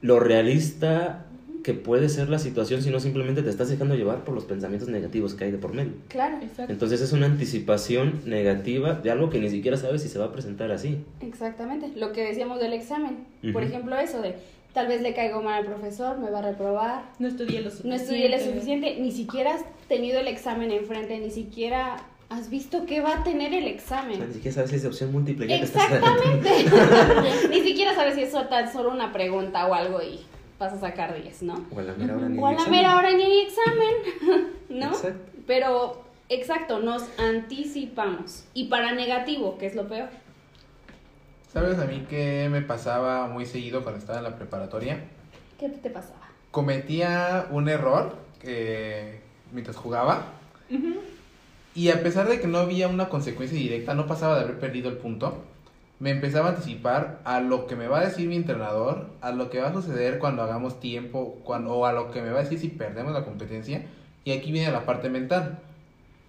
lo 0.00 0.18
realista 0.20 1.26
que 1.62 1.74
puede 1.74 2.08
ser 2.08 2.28
la 2.28 2.40
situación, 2.40 2.82
sino 2.82 2.98
simplemente 2.98 3.40
te 3.42 3.48
estás 3.48 3.68
dejando 3.68 3.94
llevar 3.94 4.24
por 4.24 4.34
los 4.34 4.44
pensamientos 4.46 4.88
negativos 4.88 5.34
que 5.34 5.44
hay 5.44 5.52
de 5.52 5.58
por 5.58 5.72
medio. 5.72 5.92
Claro, 6.08 6.38
Exacto. 6.42 6.72
Entonces 6.72 7.00
es 7.00 7.12
una 7.12 7.26
anticipación 7.26 8.20
negativa 8.26 8.94
de 8.94 9.12
algo 9.12 9.30
que 9.30 9.38
ni 9.38 9.48
siquiera 9.48 9.76
sabes 9.76 10.02
si 10.02 10.08
se 10.08 10.18
va 10.18 10.24
a 10.24 10.32
presentar 10.32 10.72
así. 10.72 10.98
exactamente. 11.20 11.92
Lo 11.94 12.10
que 12.12 12.24
decíamos 12.24 12.58
del 12.58 12.72
examen. 12.72 13.18
Por 13.52 13.62
ejemplo, 13.62 13.96
eso 13.96 14.20
de 14.20 14.34
tal 14.72 14.86
vez 14.88 15.02
le 15.02 15.14
caigo 15.14 15.42
mal 15.42 15.60
al 15.60 15.66
profesor, 15.66 16.18
me 16.18 16.30
va 16.30 16.38
a 16.40 16.42
reprobar, 16.42 17.02
No 17.18 17.28
estudié 17.28 17.58
lo 17.60 17.66
no 17.66 17.70
suficiente. 17.70 17.96
estudié 18.02 18.28
lo 18.28 18.38
suficiente, 18.38 18.96
ni 19.00 19.12
siquiera 19.12 19.54
has 19.54 19.64
tenido 19.88 20.20
el 20.20 20.28
examen 20.28 20.70
enfrente, 20.70 21.18
ni 21.18 21.30
siquiera 21.30 21.96
has 22.30 22.48
visto 22.48 22.86
qué 22.86 23.00
va 23.02 23.18
a 23.18 23.24
tener 23.24 23.52
el 23.52 23.66
examen. 23.66 24.26
ni 24.26 24.32
siquiera 24.34 24.54
sabes 24.54 24.70
si 24.70 24.76
es 24.76 24.84
opción 24.86 25.12
múltiple. 25.12 25.46
ya 25.46 25.58
te 25.58 25.64
estás 25.64 25.84
Exactamente. 25.92 26.50
ni 27.50 27.60
siquiera 27.60 27.94
sabes 27.94 28.14
si 28.14 28.22
es 28.22 28.32
tan 28.48 28.72
solo 28.72 28.90
una 28.90 29.12
pregunta 29.12 29.66
o 29.66 29.74
algo 29.74 30.00
y 30.02 30.20
vas 30.58 30.72
a 30.72 30.80
sacar 30.80 31.14
10, 31.20 31.42
¿no? 31.42 31.66
O 31.74 31.80
a 31.80 31.82
la 31.82 31.92
mera 31.94 32.16
hora 32.16 32.28
ni 32.28 32.38
O 32.38 32.46
a 32.46 32.52
la 32.52 32.56
examen. 32.58 32.78
mera 32.80 32.96
hora 32.96 33.10
ni 33.12 33.22
hay 33.22 33.38
examen, 33.40 34.48
¿no? 34.70 34.86
Exacto. 34.92 35.30
Pero, 35.46 36.02
exacto, 36.30 36.78
nos 36.78 37.02
anticipamos. 37.18 38.44
Y 38.54 38.64
para 38.68 38.92
negativo, 38.92 39.58
que 39.58 39.66
es 39.66 39.74
lo 39.74 39.86
peor. 39.88 40.08
¿Sabes 41.52 41.78
a 41.78 41.84
mí 41.84 42.06
qué 42.08 42.48
me 42.50 42.62
pasaba 42.62 43.26
muy 43.28 43.44
seguido 43.44 43.82
cuando 43.82 43.98
estaba 44.00 44.18
en 44.18 44.24
la 44.24 44.36
preparatoria? 44.36 45.00
¿Qué 45.60 45.68
te 45.68 45.90
pasaba? 45.90 46.28
Cometía 46.50 47.46
un 47.50 47.68
error 47.68 48.16
eh, 48.42 49.20
mientras 49.52 49.76
jugaba 49.76 50.28
Ujú. 50.70 50.94
y 51.74 51.90
a 51.90 52.02
pesar 52.02 52.26
de 52.28 52.40
que 52.40 52.46
no 52.46 52.56
había 52.56 52.88
una 52.88 53.10
consecuencia 53.10 53.58
directa, 53.58 53.92
no 53.92 54.06
pasaba 54.06 54.36
de 54.38 54.44
haber 54.44 54.58
perdido 54.60 54.88
el 54.88 54.96
punto, 54.96 55.42
me 56.00 56.10
empezaba 56.10 56.46
a 56.46 56.50
anticipar 56.52 57.20
a 57.24 57.40
lo 57.40 57.66
que 57.66 57.76
me 57.76 57.86
va 57.86 58.00
a 58.00 58.04
decir 58.06 58.28
mi 58.28 58.36
entrenador, 58.36 59.10
a 59.20 59.30
lo 59.30 59.50
que 59.50 59.60
va 59.60 59.68
a 59.68 59.72
suceder 59.74 60.18
cuando 60.18 60.42
hagamos 60.42 60.80
tiempo, 60.80 61.38
cuando, 61.44 61.74
o 61.74 61.84
a 61.84 61.92
lo 61.92 62.10
que 62.10 62.22
me 62.22 62.30
va 62.30 62.40
a 62.40 62.44
decir 62.44 62.58
si 62.58 62.68
perdemos 62.68 63.12
la 63.12 63.26
competencia. 63.26 63.84
Y 64.24 64.32
aquí 64.32 64.52
viene 64.52 64.72
la 64.72 64.86
parte 64.86 65.10
mental. 65.10 65.58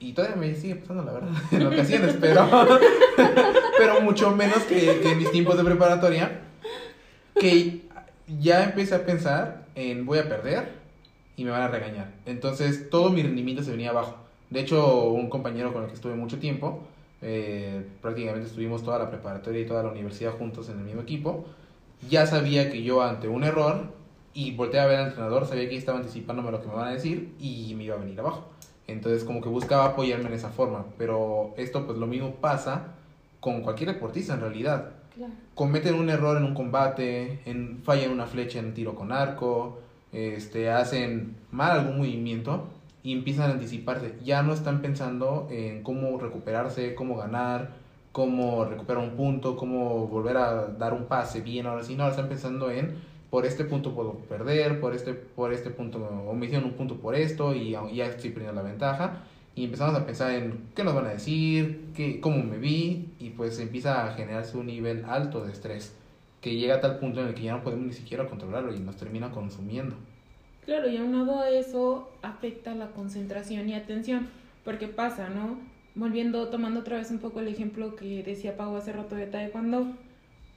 Y 0.03 0.12
todavía 0.12 0.36
me 0.36 0.53
sigue 0.53 0.75
pasando, 0.75 1.05
la 1.05 1.13
verdad, 1.13 1.29
en 1.51 1.65
ocasiones, 1.65 2.17
pero, 2.19 2.45
pero 3.77 4.01
mucho 4.01 4.31
menos 4.31 4.57
que, 4.63 5.01
en 5.01 5.17
mis 5.17 5.31
tiempos 5.31 5.55
de 5.55 5.63
preparatoria, 5.63 6.41
que 7.39 7.83
ya 8.27 8.65
empecé 8.65 8.95
a 8.95 9.05
pensar 9.05 9.63
en 9.75 10.05
voy 10.05 10.19
a 10.19 10.27
perder 10.27 10.74
y 11.38 11.45
me 11.45 11.51
van 11.51 11.62
a 11.62 11.69
regañar. 11.69 12.12
Entonces 12.25 12.89
todo 12.89 13.12
mi 13.12 13.24
rendimiento 13.24 13.63
se 13.63 13.72
venía 13.72 13.91
abajo. 13.91 14.17
De 14.50 14.60
hecho, 14.60 15.05
un 15.05 15.29
compañero 15.29 15.72
con 15.72 15.83
el 15.83 15.88
que 15.88 15.95
estuve 15.95 16.15
mucho 16.15 16.38
tiempo, 16.38 16.83
eh, 17.22 17.88
prácticamente 18.01 18.48
estuvimos 18.48 18.83
toda 18.83 19.00
la 19.00 19.10
preparatoria 19.10 19.62
y 19.62 19.65
toda 19.65 19.83
la 19.83 19.89
universidad 19.89 20.33
juntos 20.33 20.67
en 20.67 20.79
el 20.79 20.83
mismo 20.83 21.01
equipo, 21.01 21.45
ya 22.10 22.27
sabía 22.27 22.69
que 22.69 22.83
yo 22.83 23.01
ante 23.01 23.29
un 23.29 23.45
error 23.45 23.93
y 24.33 24.51
volteé 24.51 24.81
a 24.81 24.86
ver 24.86 25.00
al 25.00 25.07
entrenador, 25.07 25.48
sabía 25.48 25.69
que 25.69 25.77
estaba 25.77 26.00
anticipándome 26.00 26.51
lo 26.51 26.62
que 26.62 26.67
me 26.67 26.74
van 26.74 26.89
a 26.89 26.91
decir 26.91 27.33
y 27.39 27.74
me 27.77 27.86
iba 27.86 27.95
a 27.95 28.00
venir 28.00 28.19
abajo. 28.19 28.50
Entonces 28.87 29.23
como 29.23 29.41
que 29.41 29.49
buscaba 29.49 29.85
apoyarme 29.85 30.27
en 30.27 30.33
esa 30.33 30.49
forma, 30.49 30.85
pero 30.97 31.53
esto 31.57 31.85
pues 31.85 31.97
lo 31.97 32.07
mismo 32.07 32.35
pasa 32.35 32.93
con 33.39 33.61
cualquier 33.61 33.93
deportista 33.93 34.33
en 34.33 34.41
realidad. 34.41 34.91
Claro. 35.15 35.33
Cometen 35.55 35.95
un 35.95 36.09
error 36.09 36.37
en 36.37 36.43
un 36.43 36.53
combate, 36.53 37.41
en, 37.45 37.81
fallan 37.83 38.11
una 38.11 38.25
flecha 38.25 38.59
en 38.59 38.67
un 38.67 38.73
tiro 38.73 38.95
con 38.95 39.11
arco, 39.11 39.79
este, 40.11 40.69
hacen 40.69 41.35
mal 41.51 41.71
algún 41.71 41.97
movimiento 41.97 42.67
y 43.03 43.13
empiezan 43.13 43.49
a 43.49 43.53
anticiparse. 43.53 44.15
Ya 44.23 44.43
no 44.43 44.53
están 44.53 44.81
pensando 44.81 45.47
en 45.51 45.83
cómo 45.83 46.17
recuperarse, 46.17 46.95
cómo 46.95 47.17
ganar, 47.17 47.71
cómo 48.11 48.63
recuperar 48.65 49.03
un 49.03 49.15
punto, 49.15 49.57
cómo 49.57 50.07
volver 50.07 50.37
a 50.37 50.67
dar 50.67 50.93
un 50.93 51.05
pase 51.05 51.41
bien, 51.41 51.65
ahora 51.65 51.83
sí, 51.83 51.95
no, 51.95 52.03
ahora 52.03 52.15
están 52.15 52.29
pensando 52.29 52.71
en 52.71 52.95
por 53.33 53.47
este 53.47 53.65
punto 53.65 53.95
puedo 53.95 54.19
perder, 54.29 54.79
por 54.79 54.93
este, 54.93 55.15
por 55.15 55.51
este 55.53 55.71
punto, 55.71 55.97
o 55.97 56.35
me 56.35 56.45
hicieron 56.45 56.69
un 56.69 56.75
punto 56.75 56.97
por 56.97 57.15
esto 57.15 57.55
y 57.55 57.71
ya 57.71 58.05
estoy 58.05 58.29
perdiendo 58.29 58.61
la 58.61 58.69
ventaja. 58.69 59.23
Y 59.55 59.65
empezamos 59.65 59.95
a 59.95 60.05
pensar 60.05 60.35
en 60.35 60.65
qué 60.75 60.83
nos 60.83 60.93
van 60.93 61.07
a 61.07 61.13
decir, 61.13 61.85
qué, 61.95 62.19
cómo 62.19 62.43
me 62.43 62.59
vi, 62.59 63.09
y 63.17 63.31
pues 63.31 63.59
empieza 63.59 64.05
a 64.05 64.13
generarse 64.13 64.55
un 64.55 64.67
nivel 64.67 65.03
alto 65.05 65.43
de 65.43 65.51
estrés, 65.51 65.95
que 66.41 66.55
llega 66.55 66.75
a 66.75 66.79
tal 66.79 66.99
punto 66.99 67.21
en 67.21 67.29
el 67.29 67.33
que 67.33 67.41
ya 67.41 67.53
no 67.53 67.63
podemos 67.63 67.87
ni 67.87 67.93
siquiera 67.93 68.27
controlarlo 68.27 68.71
y 68.71 68.79
nos 68.79 68.97
termina 68.97 69.31
consumiendo. 69.31 69.95
Claro, 70.65 70.87
y 70.87 70.97
aunado 70.97 71.39
a 71.39 71.49
eso 71.49 72.11
afecta 72.21 72.75
la 72.75 72.91
concentración 72.91 73.67
y 73.67 73.73
atención, 73.73 74.27
porque 74.63 74.87
pasa, 74.87 75.29
¿no? 75.29 75.57
Volviendo, 75.95 76.49
tomando 76.49 76.81
otra 76.81 76.97
vez 76.97 77.09
un 77.09 77.17
poco 77.17 77.39
el 77.39 77.47
ejemplo 77.47 77.95
que 77.95 78.21
decía 78.21 78.57
Pau 78.57 78.75
hace 78.75 78.93
rato 78.93 79.15
de 79.15 79.25
Taekwondo, 79.25 79.87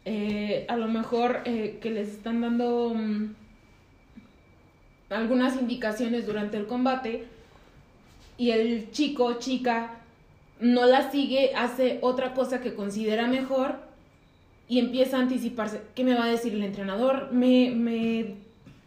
eh, 0.08 0.64
a 0.68 0.76
lo 0.76 0.86
mejor 0.86 1.40
eh, 1.46 1.78
que 1.82 1.90
les 1.90 2.08
están 2.08 2.40
dando 2.40 2.92
mm, 2.94 3.34
algunas 5.10 5.60
indicaciones 5.60 6.26
durante 6.26 6.56
el 6.56 6.68
combate 6.68 7.24
y 8.38 8.52
el 8.52 8.92
chico 8.92 9.34
chica 9.40 9.96
no 10.60 10.86
la 10.86 11.10
sigue, 11.10 11.56
hace 11.56 11.98
otra 12.02 12.34
cosa 12.34 12.60
que 12.60 12.74
considera 12.74 13.26
mejor 13.26 13.80
y 14.68 14.78
empieza 14.78 15.16
a 15.16 15.22
anticiparse. 15.22 15.82
¿Qué 15.96 16.04
me 16.04 16.14
va 16.14 16.26
a 16.26 16.30
decir 16.30 16.54
el 16.54 16.62
entrenador? 16.62 17.32
Me, 17.32 17.72
me 17.72 18.36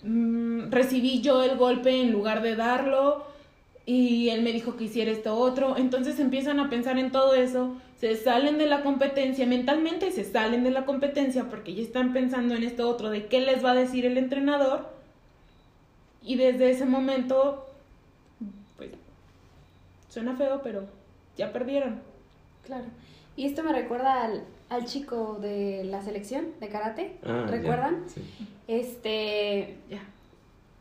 mm, 0.03 0.71
recibí 0.71 1.19
yo 1.19 1.43
el 1.43 1.57
golpe 1.57 1.99
en 1.99 2.13
lugar 2.13 2.41
de 2.41 2.55
darlo 2.55 3.28
y 3.91 4.29
él 4.29 4.43
me 4.43 4.51
dijo 4.51 4.75
que 4.75 4.83
hiciera 4.83 5.09
esto 5.09 5.35
otro. 5.35 5.75
Entonces 5.75 6.19
empiezan 6.19 6.59
a 6.59 6.69
pensar 6.69 6.99
en 6.99 7.11
todo 7.11 7.33
eso, 7.33 7.75
se 7.99 8.15
salen 8.15 8.59
de 8.59 8.67
la 8.67 8.83
competencia, 8.83 9.47
mentalmente 9.47 10.11
se 10.11 10.23
salen 10.25 10.63
de 10.63 10.69
la 10.69 10.85
competencia 10.85 11.45
porque 11.49 11.73
ya 11.73 11.81
están 11.81 12.13
pensando 12.13 12.53
en 12.53 12.61
esto 12.63 12.87
otro, 12.87 13.09
de 13.09 13.25
qué 13.25 13.39
les 13.41 13.65
va 13.65 13.71
a 13.71 13.75
decir 13.75 14.05
el 14.05 14.19
entrenador. 14.19 14.87
Y 16.21 16.35
desde 16.35 16.69
ese 16.69 16.85
momento, 16.85 17.65
pues, 18.77 18.91
suena 20.09 20.35
feo, 20.35 20.61
pero 20.63 20.83
ya 21.35 21.51
perdieron. 21.51 21.99
Claro. 22.67 22.85
Y 23.35 23.45
esto 23.47 23.63
me 23.63 23.71
recuerda 23.73 24.23
al, 24.25 24.43
al 24.69 24.85
chico 24.85 25.39
de 25.41 25.83
la 25.85 26.03
selección 26.03 26.45
de 26.59 26.69
karate. 26.69 27.15
Ah, 27.25 27.45
ya, 27.47 27.51
¿Recuerdan? 27.57 28.03
sí. 28.07 28.21
Este 28.67 29.77
Ya. 29.89 30.01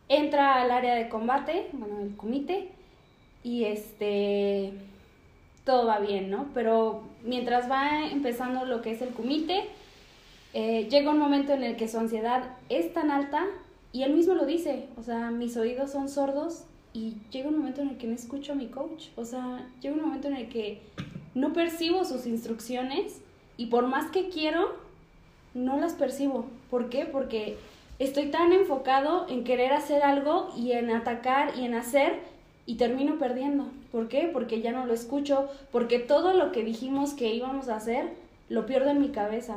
entra 0.09 0.61
al 0.61 0.71
área 0.71 0.95
de 0.95 1.09
combate, 1.09 1.69
bueno, 1.73 2.01
el 2.03 2.15
comité, 2.15 2.69
y 3.49 3.65
este 3.65 4.73
todo 5.65 5.87
va 5.87 5.99
bien, 6.01 6.31
¿no? 6.31 6.49
Pero 6.53 7.03
mientras 7.25 7.71
va 7.71 8.07
empezando 8.07 8.67
lo 8.67 8.83
que 8.83 8.91
es 8.91 9.01
el 9.01 9.11
comité, 9.11 9.65
eh, 10.53 10.87
llega 10.91 11.11
un 11.11 11.19
momento 11.19 11.53
en 11.53 11.63
el 11.63 11.77
que 11.77 11.89
su 11.89 11.99
ansiedad 11.99 12.57
es 12.69 12.93
tan 12.93 13.11
alta, 13.11 13.47
y 13.93 14.03
él 14.03 14.13
mismo 14.15 14.35
lo 14.35 14.45
dice, 14.45 14.87
o 14.99 15.03
sea, 15.03 15.31
mis 15.31 15.57
oídos 15.57 15.91
son 15.91 16.09
sordos, 16.11 16.65
y 16.93 17.15
llega 17.31 17.49
un 17.49 17.59
momento 17.59 17.81
en 17.81 17.91
el 17.91 17.97
que 17.97 18.07
no 18.07 18.15
escucho 18.15 18.53
a 18.53 18.55
mi 18.55 18.67
coach, 18.67 19.07
o 19.17 19.25
sea, 19.25 19.67
llega 19.81 19.95
un 19.95 20.03
momento 20.03 20.29
en 20.29 20.37
el 20.37 20.49
que 20.49 20.81
no 21.35 21.53
percibo 21.53 22.05
sus 22.05 22.27
instrucciones, 22.27 23.21
y 23.57 23.67
por 23.67 23.87
más 23.87 24.11
que 24.11 24.29
quiero, 24.29 24.75
no 25.55 25.79
las 25.79 25.95
percibo. 25.95 26.47
¿Por 26.71 26.91
qué? 26.91 27.07
Porque 27.07 27.57
estoy 27.99 28.31
tan 28.31 28.53
enfocado 28.53 29.27
en 29.29 29.45
querer 29.45 29.73
hacer 29.73 30.03
algo 30.03 30.51
y 30.57 30.73
en 30.73 30.91
atacar 30.91 31.59
y 31.59 31.65
en 31.65 31.75
hacer 31.75 32.38
y 32.69 32.75
termino 32.77 33.19
perdiendo. 33.19 33.65
¿Por 33.91 34.09
qué? 34.09 34.29
Porque 34.33 34.61
ya 34.61 34.71
no 34.73 34.85
lo 34.87 34.93
escucho, 34.93 35.49
porque 35.73 35.99
todo 35.99 36.35
lo 36.35 36.53
que 36.53 36.63
dijimos 36.63 37.15
que 37.15 37.35
íbamos 37.35 37.69
a 37.69 37.77
hacer 37.77 38.05
lo 38.51 38.67
pierdo 38.67 38.91
en 38.91 39.01
mi 39.01 39.09
cabeza. 39.09 39.57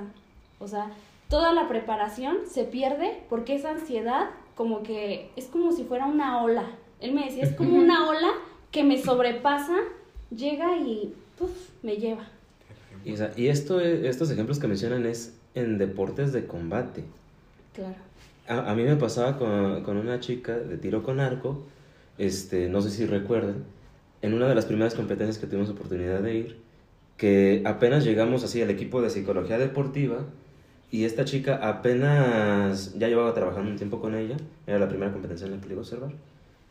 O 0.59 0.67
sea, 0.67 0.91
toda 1.29 1.51
la 1.53 1.67
preparación 1.67 2.37
se 2.49 2.63
pierde 2.63 3.19
porque 3.29 3.55
esa 3.55 3.71
ansiedad 3.71 4.29
como 4.55 4.81
que 4.83 5.29
es 5.35 5.45
como 5.47 5.71
si 5.73 5.83
fuera 5.83 6.05
una 6.05 6.41
ola. 6.41 6.65
Él 7.01 7.13
me 7.13 7.25
decía, 7.25 7.43
es 7.43 7.51
como 7.53 7.75
una 7.75 8.07
ola 8.09 8.29
que 8.71 8.83
me 8.85 8.97
sobrepasa, 9.01 9.75
llega 10.33 10.77
y 10.77 11.13
puf, 11.37 11.51
me 11.83 11.97
lleva. 11.97 12.25
Y, 13.03 13.13
o 13.13 13.17
sea, 13.17 13.31
y 13.35 13.47
esto, 13.47 13.81
es- 13.81 14.05
estos 14.05 14.31
ejemplos 14.31 14.57
que 14.59 14.67
mencionan 14.67 15.05
es 15.05 15.33
en 15.55 15.77
deportes 15.77 16.31
de 16.31 16.45
combate. 16.47 17.03
Claro. 17.73 17.95
A, 18.47 18.71
a 18.71 18.75
mí 18.75 18.83
me 18.83 18.95
pasaba 18.95 19.37
con, 19.37 19.83
con 19.83 19.97
una 19.97 20.19
chica 20.21 20.57
de 20.57 20.77
tiro 20.77 21.03
con 21.03 21.19
arco, 21.19 21.59
este, 22.21 22.69
no 22.69 22.81
sé 22.81 22.91
si 22.91 23.07
recuerden, 23.07 23.63
en 24.21 24.35
una 24.35 24.47
de 24.47 24.53
las 24.53 24.65
primeras 24.65 24.93
competencias 24.93 25.39
que 25.39 25.47
tuvimos 25.47 25.71
oportunidad 25.71 26.21
de 26.21 26.35
ir, 26.35 26.57
que 27.17 27.63
apenas 27.65 28.05
llegamos 28.05 28.43
así 28.43 28.61
al 28.61 28.69
equipo 28.69 29.01
de 29.01 29.09
psicología 29.09 29.57
deportiva 29.57 30.19
y 30.91 31.05
esta 31.05 31.25
chica 31.25 31.55
apenas, 31.67 32.93
ya 32.99 33.07
llevaba 33.07 33.33
trabajando 33.33 33.71
un 33.71 33.77
tiempo 33.77 33.99
con 33.99 34.13
ella, 34.13 34.37
era 34.67 34.77
la 34.77 34.87
primera 34.87 35.11
competencia 35.11 35.47
en 35.47 35.53
la 35.53 35.61
que 35.61 35.65
le 35.65 35.73
iba 35.73 35.81
a 35.81 35.83
observar. 35.83 36.11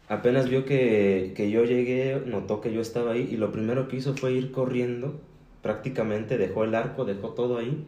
Apenas 0.09 0.49
vio 0.49 0.64
que, 0.64 1.33
que 1.35 1.50
yo 1.50 1.64
llegué, 1.64 2.23
notó 2.26 2.61
que 2.61 2.73
yo 2.73 2.80
estaba 2.80 3.12
ahí 3.12 3.28
y 3.28 3.37
lo 3.37 3.50
primero 3.50 3.88
que 3.88 3.97
hizo 3.97 4.14
fue 4.14 4.33
ir 4.33 4.52
corriendo, 4.52 5.19
prácticamente 5.62 6.38
dejó 6.38 6.62
el 6.62 6.76
arco, 6.76 7.04
dejó 7.04 7.30
todo 7.30 7.59
ahí. 7.59 7.85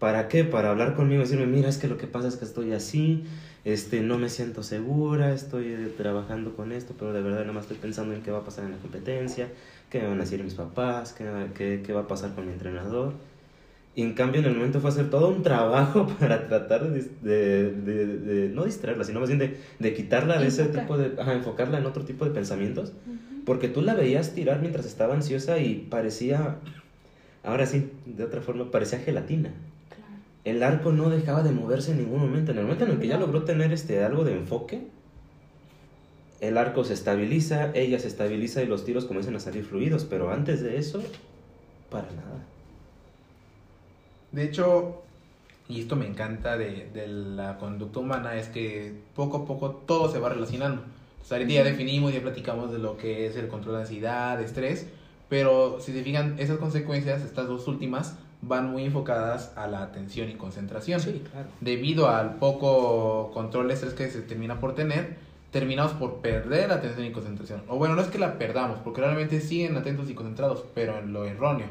¿Para 0.00 0.26
qué? 0.26 0.42
Para 0.42 0.70
hablar 0.70 0.96
conmigo 0.96 1.20
y 1.20 1.24
decirme, 1.24 1.46
mira, 1.46 1.68
es 1.68 1.78
que 1.78 1.86
lo 1.86 1.98
que 1.98 2.08
pasa 2.08 2.26
es 2.26 2.36
que 2.36 2.46
estoy 2.46 2.72
así, 2.72 3.24
este, 3.64 4.00
no 4.00 4.18
me 4.18 4.28
siento 4.28 4.62
segura, 4.62 5.32
estoy 5.32 5.66
eh, 5.66 5.92
trabajando 5.96 6.54
con 6.56 6.72
esto, 6.72 6.94
pero 6.98 7.12
de 7.12 7.20
verdad 7.20 7.40
nada 7.40 7.52
más 7.52 7.64
estoy 7.64 7.76
pensando 7.78 8.14
en 8.14 8.22
qué 8.22 8.30
va 8.30 8.38
a 8.38 8.44
pasar 8.44 8.64
en 8.64 8.72
la 8.72 8.78
competencia, 8.78 9.48
qué 9.90 10.00
me 10.00 10.08
van 10.08 10.18
a 10.18 10.22
decir 10.22 10.42
mis 10.42 10.54
papás, 10.54 11.12
qué, 11.12 11.24
qué, 11.54 11.82
qué 11.84 11.92
va 11.92 12.02
a 12.02 12.08
pasar 12.08 12.34
con 12.34 12.46
mi 12.46 12.52
entrenador. 12.52 13.12
Y 13.94 14.02
en 14.02 14.14
cambio 14.14 14.40
en 14.40 14.46
el 14.46 14.54
momento 14.54 14.80
fue 14.80 14.90
hacer 14.90 15.10
todo 15.10 15.28
un 15.28 15.42
trabajo 15.42 16.06
para 16.20 16.48
tratar 16.48 16.88
de, 16.90 17.02
de, 17.22 17.72
de, 17.72 18.06
de 18.18 18.48
no 18.48 18.64
distraerla, 18.64 19.04
sino 19.04 19.20
más 19.20 19.28
bien 19.28 19.40
de, 19.40 19.58
de 19.78 19.94
quitarla 19.94 20.38
de 20.38 20.46
ese 20.46 20.66
tipo 20.66 20.96
de... 20.96 21.20
Ajá, 21.20 21.34
enfocarla 21.34 21.78
en 21.78 21.86
otro 21.86 22.04
tipo 22.04 22.24
de 22.24 22.30
pensamientos. 22.30 22.92
Porque 23.44 23.68
tú 23.68 23.82
la 23.82 23.94
veías 23.94 24.34
tirar 24.34 24.60
mientras 24.60 24.86
estaba 24.86 25.14
ansiosa 25.14 25.58
y 25.58 25.86
parecía, 25.90 26.56
ahora 27.42 27.66
sí, 27.66 27.90
de 28.06 28.24
otra 28.24 28.42
forma, 28.42 28.70
parecía 28.70 29.00
gelatina. 29.00 29.52
El 30.44 30.62
arco 30.62 30.92
no 30.92 31.10
dejaba 31.10 31.42
de 31.42 31.52
moverse 31.52 31.92
en 31.92 31.98
ningún 31.98 32.20
momento. 32.20 32.52
En 32.52 32.58
el 32.58 32.64
momento 32.64 32.84
en 32.84 32.92
el 32.92 32.98
que 32.98 33.08
ya 33.08 33.18
logró 33.18 33.44
tener 33.44 33.72
este, 33.72 34.02
algo 34.02 34.24
de 34.24 34.36
enfoque, 34.36 34.86
el 36.40 36.56
arco 36.56 36.84
se 36.84 36.94
estabiliza, 36.94 37.70
ella 37.74 37.98
se 37.98 38.08
estabiliza 38.08 38.62
y 38.62 38.66
los 38.66 38.84
tiros 38.84 39.04
comienzan 39.04 39.36
a 39.36 39.40
salir 39.40 39.64
fluidos. 39.64 40.04
Pero 40.04 40.30
antes 40.30 40.62
de 40.62 40.78
eso, 40.78 41.02
para 41.90 42.10
nada. 42.12 42.46
De 44.32 44.44
hecho, 44.44 45.02
y 45.68 45.80
esto 45.80 45.96
me 45.96 46.06
encanta 46.06 46.56
de, 46.56 46.88
de 46.92 47.06
la 47.06 47.58
conducta 47.58 48.00
humana, 48.00 48.36
es 48.36 48.48
que 48.48 48.94
poco 49.14 49.38
a 49.38 49.46
poco 49.46 49.70
todo 49.86 50.10
se 50.10 50.18
va 50.18 50.30
relacionando. 50.30 50.82
Entonces, 51.12 51.32
ahorita 51.32 51.52
ya 51.52 51.64
definimos, 51.64 52.12
ya 52.14 52.22
platicamos 52.22 52.72
de 52.72 52.78
lo 52.78 52.96
que 52.96 53.26
es 53.26 53.36
el 53.36 53.48
control 53.48 53.76
de 53.76 53.80
ansiedad, 53.82 54.38
de 54.38 54.44
estrés, 54.44 54.86
pero 55.28 55.78
si 55.80 55.92
se 55.92 56.02
fijan, 56.02 56.36
esas 56.38 56.58
consecuencias, 56.58 57.22
estas 57.22 57.46
dos 57.46 57.68
últimas, 57.68 58.16
van 58.42 58.70
muy 58.70 58.84
enfocadas 58.84 59.52
a 59.56 59.66
la 59.66 59.82
atención 59.82 60.30
y 60.30 60.34
concentración. 60.34 61.00
claro. 61.00 61.48
Debido 61.60 62.08
al 62.08 62.36
poco 62.36 63.30
control 63.32 63.68
de 63.68 63.74
estrés 63.74 63.94
que 63.94 64.08
se 64.10 64.22
termina 64.22 64.60
por 64.60 64.74
tener, 64.74 65.16
terminamos 65.50 65.92
por 65.92 66.16
perder 66.16 66.68
la 66.68 66.76
atención 66.76 67.06
y 67.06 67.12
concentración. 67.12 67.62
O 67.68 67.76
bueno, 67.76 67.94
no 67.94 68.02
es 68.02 68.08
que 68.08 68.18
la 68.18 68.38
perdamos, 68.38 68.78
porque 68.78 69.00
realmente 69.00 69.40
siguen 69.40 69.76
atentos 69.76 70.08
y 70.10 70.14
concentrados, 70.14 70.64
pero 70.74 70.98
en 70.98 71.12
lo 71.12 71.24
erróneo. 71.24 71.66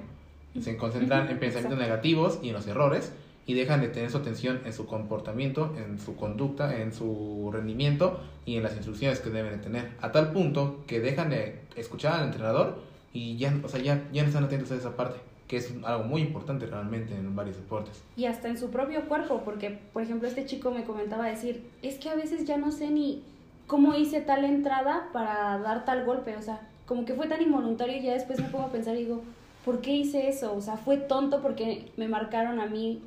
Se 0.59 0.77
concentran 0.77 1.29
en 1.29 1.39
pensamientos 1.39 1.73
exacto. 1.73 1.75
negativos 1.75 2.39
y 2.41 2.49
en 2.49 2.55
los 2.55 2.67
errores 2.67 3.13
y 3.45 3.53
dejan 3.55 3.81
de 3.81 3.87
tener 3.87 4.11
su 4.11 4.17
atención 4.17 4.61
en 4.65 4.73
su 4.73 4.85
comportamiento, 4.85 5.75
en 5.75 5.99
su 5.99 6.15
conducta, 6.15 6.81
en 6.81 6.93
su 6.93 7.49
rendimiento 7.51 8.19
y 8.45 8.57
en 8.57 8.63
las 8.63 8.73
instrucciones 8.73 9.21
que 9.21 9.31
deben 9.31 9.53
de 9.53 9.57
tener. 9.57 9.91
A 10.01 10.11
tal 10.11 10.31
punto 10.31 10.83
que 10.85 10.99
dejan 10.99 11.31
de 11.31 11.61
escuchar 11.75 12.19
al 12.19 12.25
entrenador 12.25 12.79
y 13.11 13.37
ya, 13.37 13.57
o 13.63 13.67
sea, 13.67 13.81
ya, 13.81 14.07
ya 14.11 14.21
no 14.21 14.27
están 14.27 14.43
atentos 14.43 14.71
a 14.71 14.75
esa 14.75 14.95
parte, 14.95 15.19
que 15.49 15.57
es 15.57 15.73
algo 15.83 16.03
muy 16.03 16.21
importante 16.21 16.67
realmente 16.67 17.15
en 17.15 17.35
varios 17.35 17.57
deportes. 17.57 18.03
Y 18.15 18.25
hasta 18.25 18.49
en 18.49 18.57
su 18.57 18.69
propio 18.69 19.09
cuerpo, 19.09 19.41
porque, 19.43 19.79
por 19.91 20.03
ejemplo, 20.03 20.27
este 20.27 20.45
chico 20.45 20.69
me 20.69 20.83
comentaba 20.83 21.25
decir, 21.25 21.67
es 21.81 21.97
que 21.97 22.07
a 22.07 22.15
veces 22.15 22.45
ya 22.45 22.57
no 22.57 22.71
sé 22.71 22.91
ni 22.91 23.23
cómo 23.65 23.95
hice 23.95 24.21
tal 24.21 24.45
entrada 24.45 25.09
para 25.11 25.57
dar 25.57 25.85
tal 25.85 26.05
golpe, 26.05 26.37
o 26.37 26.41
sea, 26.43 26.61
como 26.85 27.03
que 27.03 27.15
fue 27.15 27.27
tan 27.27 27.41
involuntario 27.41 27.97
y 27.97 28.03
ya 28.03 28.13
después 28.13 28.39
me 28.39 28.47
pongo 28.49 28.65
a 28.65 28.71
pensar 28.71 28.95
y 28.95 29.05
digo, 29.05 29.23
¿por 29.65 29.81
qué 29.81 29.91
hice 29.91 30.29
eso? 30.29 30.55
O 30.55 30.61
sea, 30.61 30.77
fue 30.77 30.97
tonto 30.97 31.41
porque 31.41 31.91
me 31.97 32.07
marcaron 32.07 32.59
a 32.59 32.67
mí 32.67 33.01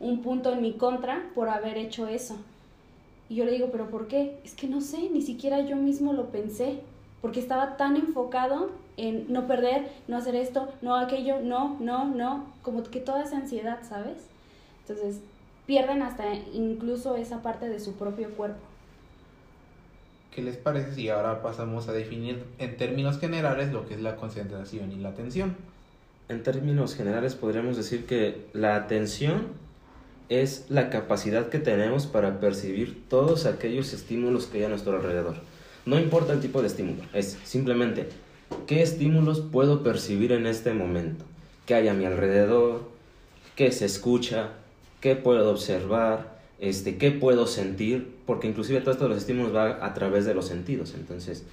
un 0.00 0.22
punto 0.22 0.54
en 0.54 0.62
mi 0.62 0.72
contra 0.72 1.28
por 1.34 1.50
haber 1.50 1.76
hecho 1.76 2.08
eso. 2.08 2.38
Y 3.28 3.34
yo 3.34 3.44
le 3.44 3.52
digo, 3.52 3.68
¿pero 3.70 3.90
por 3.90 4.08
qué? 4.08 4.38
Es 4.44 4.54
que 4.54 4.66
no 4.66 4.80
sé, 4.80 5.10
ni 5.10 5.20
siquiera 5.20 5.60
yo 5.60 5.76
mismo 5.76 6.14
lo 6.14 6.30
pensé, 6.30 6.80
porque 7.20 7.40
estaba 7.40 7.76
tan 7.76 7.96
enfocado 7.96 8.70
en 8.96 9.32
no 9.32 9.46
perder, 9.46 9.88
no 10.08 10.16
hacer 10.16 10.36
esto, 10.36 10.68
no 10.82 10.96
aquello, 10.96 11.40
no, 11.40 11.76
no, 11.80 12.04
no, 12.04 12.46
como 12.62 12.82
que 12.82 13.00
toda 13.00 13.24
esa 13.24 13.36
ansiedad, 13.36 13.80
¿sabes? 13.88 14.18
Entonces, 14.80 15.20
pierden 15.66 16.02
hasta 16.02 16.34
incluso 16.52 17.16
esa 17.16 17.42
parte 17.42 17.68
de 17.68 17.80
su 17.80 17.94
propio 17.94 18.30
cuerpo. 18.30 18.60
¿Qué 20.30 20.42
les 20.42 20.56
parece 20.56 20.94
si 20.94 21.08
ahora 21.08 21.42
pasamos 21.42 21.88
a 21.88 21.92
definir 21.92 22.44
en 22.58 22.76
términos 22.76 23.18
generales 23.18 23.72
lo 23.72 23.86
que 23.86 23.94
es 23.94 24.00
la 24.00 24.16
concentración 24.16 24.92
y 24.92 24.96
la 24.96 25.08
atención? 25.08 25.56
En 26.28 26.42
términos 26.42 26.94
generales 26.94 27.34
podríamos 27.34 27.76
decir 27.76 28.04
que 28.04 28.46
la 28.52 28.76
atención 28.76 29.48
es 30.28 30.66
la 30.68 30.90
capacidad 30.90 31.48
que 31.48 31.58
tenemos 31.58 32.06
para 32.06 32.40
percibir 32.40 33.08
todos 33.08 33.46
aquellos 33.46 33.92
estímulos 33.92 34.46
que 34.46 34.58
hay 34.58 34.64
a 34.64 34.68
nuestro 34.68 34.96
alrededor. 34.96 35.36
No 35.86 35.98
importa 35.98 36.32
el 36.32 36.40
tipo 36.40 36.60
de 36.60 36.66
estímulo, 36.66 37.02
es 37.14 37.38
simplemente 37.44 38.08
qué 38.66 38.82
estímulos 38.82 39.40
puedo 39.40 39.82
percibir 39.82 40.32
en 40.32 40.46
este 40.46 40.74
momento, 40.74 41.24
qué 41.64 41.74
hay 41.74 41.88
a 41.88 41.94
mi 41.94 42.04
alrededor, 42.04 42.88
qué 43.54 43.70
se 43.72 43.84
escucha, 43.86 44.50
qué 45.00 45.14
puedo 45.16 45.48
observar, 45.50 46.36
este, 46.58 46.96
qué 46.96 47.12
puedo 47.12 47.46
sentir, 47.46 48.16
porque 48.26 48.48
inclusive 48.48 48.80
todo 48.80 48.92
esto 48.92 49.04
de 49.04 49.10
los 49.10 49.18
estímulos 49.18 49.54
va 49.54 49.84
a 49.86 49.94
través 49.94 50.24
de 50.24 50.34
los 50.34 50.46
sentidos. 50.46 50.94
Entonces, 50.94 51.44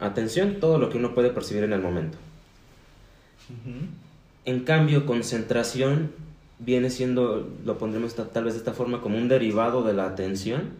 atención, 0.00 0.60
todo 0.60 0.78
lo 0.78 0.88
que 0.90 0.98
uno 0.98 1.14
puede 1.14 1.30
percibir 1.30 1.64
en 1.64 1.72
el 1.72 1.80
momento. 1.80 2.16
En 4.44 4.60
cambio, 4.60 5.04
concentración 5.06 6.12
viene 6.60 6.90
siendo, 6.90 7.48
lo 7.64 7.78
pondremos 7.78 8.14
ta- 8.14 8.28
tal 8.28 8.44
vez 8.44 8.54
de 8.54 8.58
esta 8.60 8.72
forma, 8.72 9.00
como 9.00 9.18
un 9.18 9.28
derivado 9.28 9.82
de 9.82 9.94
la 9.94 10.06
atención. 10.06 10.70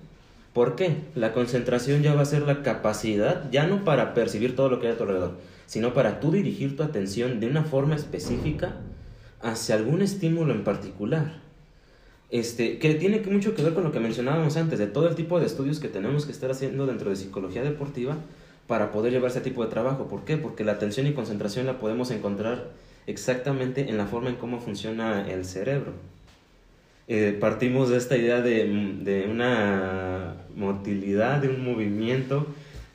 ¿Por 0.59 0.75
qué? 0.75 0.97
La 1.15 1.33
concentración 1.33 2.03
ya 2.03 2.17
va 2.17 2.23
a 2.23 2.25
ser 2.25 2.43
la 2.43 2.65
capacidad, 2.65 3.49
ya 3.53 3.69
no 3.69 3.85
para 3.85 4.13
percibir 4.13 4.57
todo 4.57 4.69
lo 4.69 4.81
que 4.81 4.89
hay 4.89 4.95
a 4.95 4.97
tu 4.97 5.05
alrededor, 5.05 5.37
sino 5.67 5.95
para 5.95 6.19
tú 6.19 6.33
dirigir 6.33 6.77
tu 6.77 6.83
atención 6.83 7.39
de 7.39 7.47
una 7.47 7.63
forma 7.63 7.95
específica 7.95 8.75
hacia 9.41 9.77
algún 9.77 10.03
estímulo 10.03 10.53
en 10.53 10.65
particular. 10.65 11.43
Este, 12.31 12.81
que 12.81 12.97
tiene 12.97 13.21
mucho 13.21 13.55
que 13.55 13.63
ver 13.63 13.73
con 13.73 13.85
lo 13.85 13.93
que 13.93 14.01
mencionábamos 14.01 14.57
antes, 14.57 14.81
de 14.81 14.89
todo 14.89 15.09
el 15.09 15.15
tipo 15.15 15.39
de 15.39 15.47
estudios 15.47 15.79
que 15.79 15.87
tenemos 15.87 16.27
que 16.27 16.33
estar 16.33 16.51
haciendo 16.51 16.87
dentro 16.87 17.11
de 17.11 17.15
psicología 17.15 17.63
deportiva 17.63 18.17
para 18.67 18.91
poder 18.91 19.13
llevar 19.13 19.31
ese 19.31 19.43
tipo 19.43 19.63
de 19.63 19.71
trabajo. 19.71 20.09
¿Por 20.09 20.25
qué? 20.25 20.39
Porque 20.39 20.65
la 20.65 20.73
atención 20.73 21.07
y 21.07 21.13
concentración 21.13 21.67
la 21.67 21.79
podemos 21.79 22.11
encontrar 22.11 22.73
exactamente 23.07 23.91
en 23.91 23.97
la 23.97 24.07
forma 24.07 24.31
en 24.31 24.35
cómo 24.35 24.59
funciona 24.59 25.31
el 25.31 25.45
cerebro. 25.45 25.93
Eh, 27.11 27.37
partimos 27.41 27.89
de 27.89 27.97
esta 27.97 28.19
idea 28.19 28.43
de, 28.43 28.67
de 29.01 29.27
una 29.31 30.35
motilidad, 30.55 31.41
de 31.41 31.49
un 31.49 31.65
movimiento, 31.65 32.47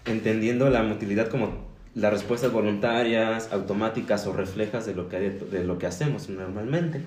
entendiendo 0.06 0.70
la 0.70 0.84
motilidad 0.84 1.30
como 1.30 1.66
las 1.96 2.14
respuestas 2.14 2.52
voluntarias, 2.52 3.52
automáticas 3.52 4.28
o 4.28 4.34
reflejas 4.34 4.86
de 4.86 4.94
lo 4.94 5.10
que, 5.10 5.18
de 5.20 5.64
lo 5.64 5.80
que 5.80 5.88
hacemos 5.88 6.30
normalmente. 6.30 7.02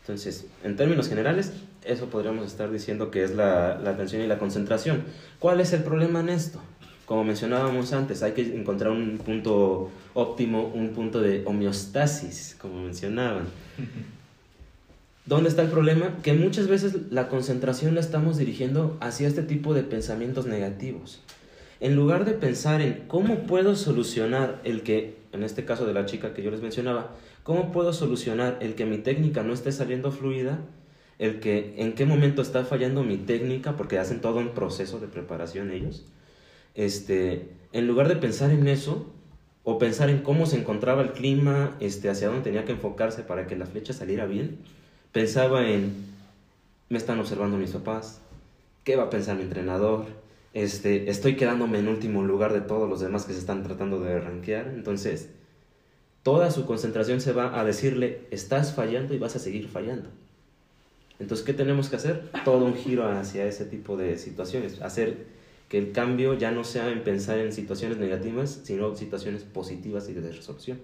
Entonces, 0.00 0.46
en 0.64 0.74
términos 0.74 1.08
generales, 1.08 1.52
eso 1.84 2.06
podríamos 2.06 2.46
estar 2.46 2.72
diciendo 2.72 3.12
que 3.12 3.22
es 3.22 3.32
la, 3.32 3.78
la 3.78 3.90
atención 3.90 4.20
y 4.20 4.26
la 4.26 4.38
concentración. 4.38 5.04
¿Cuál 5.38 5.60
es 5.60 5.72
el 5.72 5.84
problema 5.84 6.20
en 6.20 6.28
esto? 6.28 6.60
Como 7.06 7.22
mencionábamos 7.22 7.92
antes, 7.92 8.22
hay 8.24 8.32
que 8.32 8.42
encontrar 8.56 8.90
un 8.90 9.18
punto 9.18 9.90
óptimo, 10.14 10.72
un 10.74 10.90
punto 10.90 11.20
de 11.20 11.44
homeostasis, 11.46 12.56
como 12.60 12.82
mencionaban. 12.82 13.44
¿Dónde 15.26 15.48
está 15.48 15.62
el 15.62 15.70
problema? 15.70 16.18
Que 16.22 16.34
muchas 16.34 16.68
veces 16.68 17.10
la 17.10 17.28
concentración 17.28 17.94
la 17.94 18.00
estamos 18.00 18.36
dirigiendo 18.36 18.98
hacia 19.00 19.26
este 19.26 19.42
tipo 19.42 19.72
de 19.72 19.82
pensamientos 19.82 20.44
negativos. 20.44 21.22
En 21.80 21.96
lugar 21.96 22.26
de 22.26 22.32
pensar 22.32 22.82
en 22.82 23.04
cómo 23.08 23.46
puedo 23.46 23.74
solucionar 23.74 24.60
el 24.64 24.82
que, 24.82 25.16
en 25.32 25.42
este 25.42 25.64
caso 25.64 25.86
de 25.86 25.94
la 25.94 26.04
chica 26.04 26.34
que 26.34 26.42
yo 26.42 26.50
les 26.50 26.60
mencionaba, 26.60 27.16
cómo 27.42 27.72
puedo 27.72 27.94
solucionar 27.94 28.58
el 28.60 28.74
que 28.74 28.84
mi 28.84 28.98
técnica 28.98 29.42
no 29.42 29.54
esté 29.54 29.72
saliendo 29.72 30.12
fluida, 30.12 30.58
el 31.18 31.40
que 31.40 31.74
en 31.78 31.94
qué 31.94 32.04
momento 32.04 32.42
está 32.42 32.64
fallando 32.64 33.02
mi 33.02 33.16
técnica, 33.16 33.78
porque 33.78 33.98
hacen 33.98 34.20
todo 34.20 34.40
un 34.40 34.50
proceso 34.50 35.00
de 35.00 35.08
preparación 35.08 35.70
ellos, 35.70 36.04
este, 36.74 37.48
en 37.72 37.86
lugar 37.86 38.08
de 38.08 38.16
pensar 38.16 38.50
en 38.50 38.68
eso, 38.68 39.10
o 39.62 39.78
pensar 39.78 40.10
en 40.10 40.18
cómo 40.18 40.44
se 40.44 40.58
encontraba 40.58 41.00
el 41.00 41.12
clima, 41.12 41.78
este, 41.80 42.10
hacia 42.10 42.28
dónde 42.28 42.42
tenía 42.42 42.66
que 42.66 42.72
enfocarse 42.72 43.22
para 43.22 43.46
que 43.46 43.56
la 43.56 43.64
flecha 43.64 43.94
saliera 43.94 44.26
bien, 44.26 44.58
pensaba 45.14 45.70
en, 45.70 45.94
me 46.88 46.98
están 46.98 47.20
observando 47.20 47.56
mis 47.56 47.70
papás, 47.70 48.20
qué 48.82 48.96
va 48.96 49.04
a 49.04 49.10
pensar 49.10 49.36
mi 49.36 49.44
entrenador, 49.44 50.06
este, 50.54 51.08
estoy 51.08 51.36
quedándome 51.36 51.78
en 51.78 51.86
último 51.86 52.24
lugar 52.24 52.52
de 52.52 52.60
todos 52.60 52.90
los 52.90 52.98
demás 52.98 53.24
que 53.24 53.32
se 53.32 53.38
están 53.38 53.62
tratando 53.62 54.00
de 54.00 54.18
rankear, 54.18 54.66
entonces 54.74 55.30
toda 56.24 56.50
su 56.50 56.66
concentración 56.66 57.20
se 57.20 57.32
va 57.32 57.58
a 57.58 57.64
decirle, 57.64 58.26
estás 58.32 58.74
fallando 58.74 59.14
y 59.14 59.18
vas 59.18 59.36
a 59.36 59.38
seguir 59.38 59.68
fallando. 59.68 60.08
Entonces, 61.20 61.46
¿qué 61.46 61.52
tenemos 61.54 61.88
que 61.88 61.94
hacer? 61.94 62.28
Todo 62.44 62.64
un 62.64 62.74
giro 62.74 63.06
hacia 63.08 63.46
ese 63.46 63.66
tipo 63.66 63.96
de 63.96 64.18
situaciones, 64.18 64.82
hacer 64.82 65.26
que 65.68 65.78
el 65.78 65.92
cambio 65.92 66.34
ya 66.34 66.50
no 66.50 66.64
sea 66.64 66.90
en 66.90 67.04
pensar 67.04 67.38
en 67.38 67.52
situaciones 67.52 67.98
negativas, 67.98 68.62
sino 68.64 68.96
situaciones 68.96 69.44
positivas 69.44 70.08
y 70.08 70.14
de 70.14 70.32
resolución. 70.32 70.80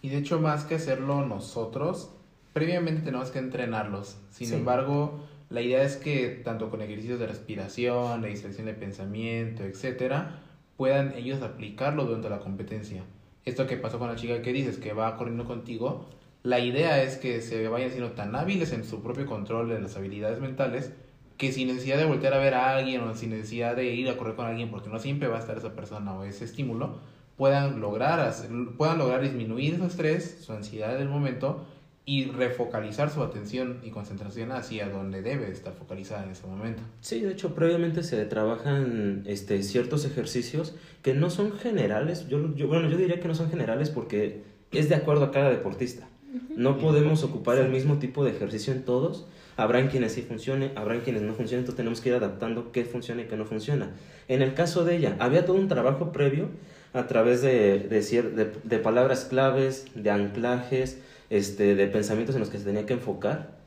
Y 0.00 0.08
de 0.08 0.16
hecho, 0.16 0.40
más 0.40 0.64
que 0.64 0.76
hacerlo 0.76 1.26
nosotros, 1.26 2.13
previamente 2.54 3.02
tenemos 3.02 3.30
que 3.30 3.38
entrenarlos. 3.40 4.16
Sin 4.30 4.48
Sí. 4.48 4.54
embargo, 4.54 5.20
la 5.50 5.60
idea 5.60 5.82
es 5.82 5.96
que 5.96 6.28
tanto 6.28 6.70
con 6.70 6.80
ejercicios 6.80 7.18
de 7.20 7.26
respiración, 7.26 8.22
de 8.22 8.28
distracción 8.28 8.64
de 8.66 8.72
pensamiento, 8.74 9.64
etcétera, 9.64 10.38
puedan 10.78 11.12
ellos 11.12 11.42
aplicarlo 11.42 12.04
durante 12.06 12.30
la 12.30 12.38
competencia. 12.38 13.04
Esto 13.44 13.66
que 13.66 13.76
pasó 13.76 13.98
con 13.98 14.08
la 14.08 14.16
chica 14.16 14.40
que 14.40 14.52
dices, 14.52 14.78
que 14.78 14.92
va 14.94 15.16
corriendo 15.16 15.44
contigo, 15.44 16.08
la 16.42 16.60
idea 16.60 17.02
es 17.02 17.16
que 17.16 17.42
se 17.42 17.68
vayan 17.68 17.90
siendo 17.90 18.12
tan 18.12 18.34
hábiles 18.36 18.72
en 18.72 18.84
su 18.84 19.02
propio 19.02 19.26
control 19.26 19.68
de 19.68 19.80
las 19.80 19.96
habilidades 19.96 20.40
mentales 20.40 20.92
que 21.36 21.50
sin 21.52 21.66
necesidad 21.68 21.98
de 21.98 22.04
voltear 22.04 22.32
a 22.34 22.38
ver 22.38 22.54
a 22.54 22.76
alguien 22.76 23.00
o 23.02 23.12
sin 23.14 23.30
necesidad 23.30 23.74
de 23.74 23.92
ir 23.92 24.08
a 24.08 24.16
correr 24.16 24.36
con 24.36 24.46
alguien, 24.46 24.70
porque 24.70 24.88
no 24.88 25.00
siempre 25.00 25.26
va 25.26 25.36
a 25.36 25.40
estar 25.40 25.58
esa 25.58 25.74
persona 25.74 26.14
o 26.14 26.22
ese 26.22 26.44
estímulo, 26.44 27.00
puedan 27.36 27.80
lograr, 27.80 28.20
hacer- 28.20 28.50
puedan 28.76 28.98
lograr 28.98 29.20
disminuir 29.20 29.76
su 29.78 29.84
estrés, 29.84 30.38
su 30.44 30.52
ansiedad 30.52 30.96
del 30.96 31.08
momento 31.08 31.66
y 32.06 32.26
refocalizar 32.26 33.10
su 33.10 33.22
atención 33.22 33.80
y 33.82 33.90
concentración 33.90 34.52
hacia 34.52 34.88
donde 34.88 35.22
debe 35.22 35.50
estar 35.50 35.72
focalizada 35.72 36.24
en 36.24 36.30
ese 36.30 36.46
momento. 36.46 36.82
Sí, 37.00 37.20
de 37.20 37.32
hecho, 37.32 37.54
previamente 37.54 38.02
se 38.02 38.22
trabajan 38.26 39.22
este, 39.26 39.62
ciertos 39.62 40.04
ejercicios 40.04 40.74
que 41.02 41.14
no 41.14 41.30
son 41.30 41.52
generales. 41.52 42.28
Yo, 42.28 42.54
yo, 42.54 42.68
bueno, 42.68 42.90
yo 42.90 42.98
diría 42.98 43.20
que 43.20 43.28
no 43.28 43.34
son 43.34 43.48
generales 43.48 43.88
porque 43.88 44.42
es 44.70 44.90
de 44.90 44.96
acuerdo 44.96 45.24
a 45.24 45.30
cada 45.30 45.50
deportista. 45.50 46.08
No 46.56 46.78
podemos 46.78 47.22
ocupar 47.22 47.58
el 47.58 47.70
mismo 47.70 47.98
tipo 47.98 48.24
de 48.24 48.32
ejercicio 48.32 48.72
en 48.72 48.82
todos. 48.82 49.26
Habrán 49.56 49.88
quienes 49.88 50.12
sí 50.12 50.22
funcione, 50.22 50.72
habrán 50.74 51.00
quienes 51.00 51.22
no 51.22 51.32
funcionen, 51.34 51.60
entonces 51.60 51.76
tenemos 51.76 52.00
que 52.00 52.08
ir 52.08 52.16
adaptando 52.16 52.72
qué 52.72 52.84
funciona 52.84 53.22
y 53.22 53.26
qué 53.26 53.36
no 53.36 53.44
funciona. 53.44 53.92
En 54.26 54.42
el 54.42 54.52
caso 54.54 54.84
de 54.84 54.96
ella, 54.96 55.16
había 55.20 55.46
todo 55.46 55.56
un 55.56 55.68
trabajo 55.68 56.10
previo 56.10 56.48
a 56.92 57.06
través 57.06 57.40
de, 57.40 57.78
de, 57.78 58.00
de, 58.00 58.52
de 58.62 58.78
palabras 58.78 59.26
claves, 59.26 59.86
de 59.94 60.10
anclajes, 60.10 60.98
este, 61.36 61.74
de 61.74 61.86
pensamientos 61.86 62.34
en 62.36 62.40
los 62.40 62.50
que 62.50 62.58
se 62.58 62.64
tenía 62.64 62.86
que 62.86 62.94
enfocar, 62.94 63.58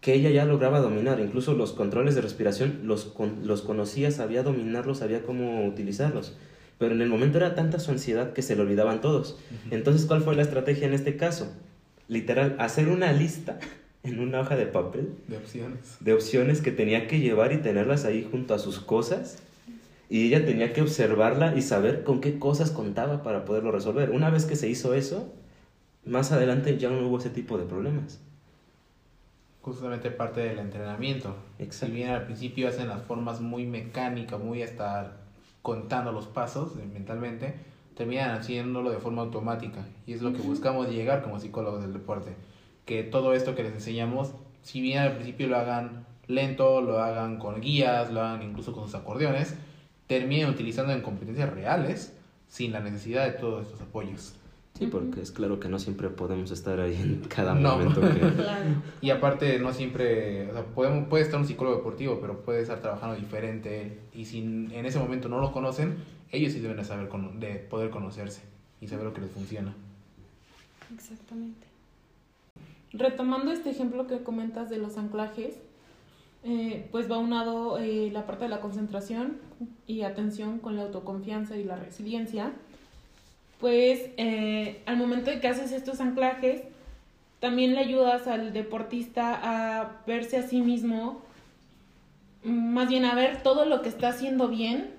que 0.00 0.14
ella 0.14 0.30
ya 0.30 0.44
lograba 0.44 0.80
dominar. 0.80 1.20
Incluso 1.20 1.54
los 1.54 1.72
controles 1.72 2.14
de 2.14 2.20
respiración 2.22 2.80
los, 2.84 3.04
con- 3.04 3.46
los 3.46 3.62
conocía, 3.62 4.10
sabía 4.10 4.42
dominarlos, 4.42 4.98
sabía 4.98 5.22
cómo 5.22 5.66
utilizarlos. 5.66 6.36
Pero 6.78 6.94
en 6.94 7.02
el 7.02 7.08
momento 7.08 7.38
era 7.38 7.54
tanta 7.54 7.78
su 7.78 7.90
ansiedad 7.92 8.32
que 8.32 8.42
se 8.42 8.56
le 8.56 8.62
olvidaban 8.62 9.00
todos. 9.00 9.38
Entonces, 9.70 10.06
¿cuál 10.06 10.22
fue 10.22 10.34
la 10.34 10.42
estrategia 10.42 10.86
en 10.88 10.94
este 10.94 11.16
caso? 11.16 11.52
Literal, 12.08 12.56
hacer 12.58 12.88
una 12.88 13.12
lista 13.12 13.60
en 14.02 14.18
una 14.18 14.40
hoja 14.40 14.56
de 14.56 14.66
papel 14.66 15.10
De 15.28 15.36
opciones. 15.36 15.78
de 16.00 16.12
opciones 16.12 16.60
que 16.60 16.72
tenía 16.72 17.06
que 17.06 17.20
llevar 17.20 17.52
y 17.52 17.58
tenerlas 17.58 18.04
ahí 18.04 18.26
junto 18.28 18.54
a 18.54 18.58
sus 18.58 18.80
cosas. 18.80 19.38
Y 20.10 20.26
ella 20.26 20.44
tenía 20.44 20.72
que 20.72 20.82
observarla 20.82 21.54
y 21.56 21.62
saber 21.62 22.02
con 22.02 22.20
qué 22.20 22.38
cosas 22.38 22.70
contaba 22.72 23.22
para 23.22 23.44
poderlo 23.44 23.70
resolver. 23.70 24.10
Una 24.10 24.28
vez 24.30 24.44
que 24.44 24.56
se 24.56 24.68
hizo 24.68 24.92
eso, 24.94 25.32
más 26.04 26.32
adelante 26.32 26.78
ya 26.78 26.88
no 26.88 27.06
hubo 27.06 27.18
ese 27.18 27.30
tipo 27.30 27.58
de 27.58 27.64
problemas. 27.64 28.20
Justamente 29.60 30.10
parte 30.10 30.40
del 30.40 30.58
entrenamiento. 30.58 31.36
Exacto. 31.58 31.86
Si 31.86 31.92
bien 31.92 32.10
al 32.10 32.24
principio 32.24 32.68
hacen 32.68 32.88
las 32.88 33.02
formas 33.02 33.40
muy 33.40 33.66
mecánicas, 33.66 34.40
muy 34.40 34.62
hasta 34.62 35.16
contando 35.62 36.10
los 36.10 36.26
pasos 36.26 36.74
mentalmente, 36.74 37.54
terminan 37.94 38.30
haciéndolo 38.30 38.90
de 38.90 38.98
forma 38.98 39.22
automática. 39.22 39.86
Y 40.06 40.14
es 40.14 40.22
lo 40.22 40.32
que 40.32 40.42
buscamos 40.42 40.88
llegar 40.88 41.22
como 41.22 41.38
psicólogos 41.38 41.82
del 41.82 41.92
deporte. 41.92 42.34
Que 42.84 43.04
todo 43.04 43.34
esto 43.34 43.54
que 43.54 43.62
les 43.62 43.72
enseñamos, 43.72 44.32
si 44.62 44.80
bien 44.80 44.98
al 44.98 45.12
principio 45.12 45.46
lo 45.46 45.56
hagan 45.56 46.06
lento, 46.26 46.80
lo 46.80 46.98
hagan 47.00 47.38
con 47.38 47.60
guías, 47.60 48.12
lo 48.12 48.22
hagan 48.22 48.42
incluso 48.42 48.72
con 48.72 48.84
sus 48.84 48.94
acordeones, 48.96 49.54
terminen 50.08 50.48
utilizando 50.48 50.92
en 50.92 51.02
competencias 51.02 51.50
reales 51.50 52.16
sin 52.48 52.72
la 52.72 52.80
necesidad 52.80 53.24
de 53.26 53.32
todos 53.32 53.66
estos 53.66 53.80
apoyos. 53.80 54.34
Sí, 54.78 54.86
porque 54.86 55.20
es 55.20 55.30
claro 55.32 55.60
que 55.60 55.68
no 55.68 55.78
siempre 55.78 56.08
podemos 56.08 56.50
estar 56.50 56.80
ahí 56.80 56.94
en 56.94 57.20
cada 57.28 57.54
No. 57.54 57.72
momento. 57.76 58.00
que- 58.00 58.06
Claro. 58.36 58.64
Y 59.00 59.10
aparte, 59.10 59.58
no 59.58 59.72
siempre, 59.72 60.50
o 60.50 60.54
sea, 60.54 60.64
podemos, 60.64 61.08
puede 61.08 61.24
estar 61.24 61.38
un 61.38 61.46
psicólogo 61.46 61.76
deportivo, 61.76 62.18
pero 62.20 62.40
puede 62.42 62.62
estar 62.62 62.80
trabajando 62.80 63.14
diferente. 63.16 63.98
Y 64.14 64.24
si 64.24 64.38
en 64.40 64.86
ese 64.86 64.98
momento 64.98 65.28
no 65.28 65.40
lo 65.40 65.52
conocen, 65.52 65.96
ellos 66.30 66.52
sí 66.52 66.60
deben 66.60 66.78
de 66.78 66.84
saber, 66.84 67.08
cono- 67.08 67.32
de 67.38 67.56
poder 67.56 67.90
conocerse 67.90 68.40
y 68.80 68.88
saber 68.88 69.04
lo 69.04 69.12
que 69.12 69.20
les 69.20 69.30
funciona. 69.30 69.74
Exactamente. 70.94 71.66
Retomando 72.92 73.52
este 73.52 73.70
ejemplo 73.70 74.06
que 74.06 74.22
comentas 74.22 74.68
de 74.70 74.78
los 74.78 74.98
anclajes, 74.98 75.58
eh, 76.44 76.88
pues 76.90 77.10
va 77.10 77.18
unado 77.18 77.78
eh, 77.78 78.10
la 78.12 78.26
parte 78.26 78.44
de 78.44 78.50
la 78.50 78.60
concentración 78.60 79.36
y 79.86 80.02
atención 80.02 80.58
con 80.58 80.76
la 80.76 80.82
autoconfianza 80.84 81.56
y 81.56 81.64
la 81.64 81.76
resiliencia. 81.76 82.52
Pues 83.62 84.10
al 84.86 84.96
momento 84.96 85.30
de 85.30 85.38
que 85.38 85.46
haces 85.46 85.70
estos 85.70 86.00
anclajes, 86.00 86.62
también 87.38 87.74
le 87.74 87.78
ayudas 87.78 88.26
al 88.26 88.52
deportista 88.52 89.38
a 89.40 90.02
verse 90.04 90.36
a 90.36 90.42
sí 90.42 90.60
mismo, 90.60 91.22
más 92.42 92.88
bien 92.88 93.04
a 93.04 93.14
ver 93.14 93.44
todo 93.44 93.64
lo 93.64 93.80
que 93.80 93.88
está 93.88 94.08
haciendo 94.08 94.48
bien 94.48 94.90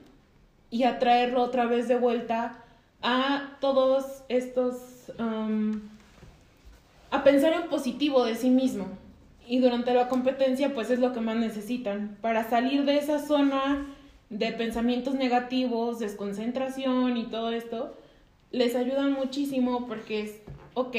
y 0.71 0.83
a 0.83 0.97
traerlo 0.97 1.41
otra 1.41 1.65
vez 1.65 1.89
de 1.89 1.97
vuelta 1.97 2.55
a 3.01 3.57
todos 3.59 4.23
estos... 4.29 4.77
am, 5.17 5.81
a 7.11 7.25
pensar 7.25 7.51
en 7.51 7.67
positivo 7.67 8.23
de 8.23 8.35
sí 8.35 8.49
mismo. 8.49 8.87
Y 9.45 9.59
durante 9.59 9.93
la 9.93 10.07
competencia, 10.07 10.73
pues 10.73 10.89
es 10.89 10.99
lo 10.99 11.11
que 11.11 11.19
más 11.19 11.35
necesitan. 11.35 12.17
Para 12.21 12.49
salir 12.49 12.85
de 12.85 12.97
esa 12.97 13.19
zona 13.19 13.87
de 14.29 14.53
pensamientos 14.53 15.15
negativos, 15.15 15.99
desconcentración 15.99 17.17
y 17.17 17.25
todo 17.25 17.51
esto, 17.51 17.97
les 18.53 18.75
ayudan 18.75 19.11
muchísimo 19.13 19.85
porque 19.87 20.21
es, 20.21 20.39
ok, 20.75 20.95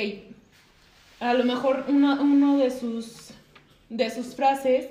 a 1.21 1.33
lo 1.33 1.45
mejor 1.45 1.87
uno, 1.89 2.21
uno 2.21 2.59
de, 2.59 2.71
sus, 2.71 3.31
de 3.89 4.11
sus 4.11 4.35
frases 4.35 4.91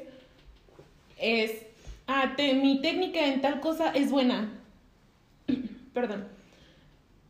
es, 1.20 1.66
ah, 2.08 2.34
te- 2.36 2.56
mi 2.56 2.82
técnica 2.82 3.28
en 3.28 3.42
tal 3.42 3.60
cosa 3.60 3.92
es 3.92 4.10
buena. 4.10 4.50
Perdón. 5.94 6.26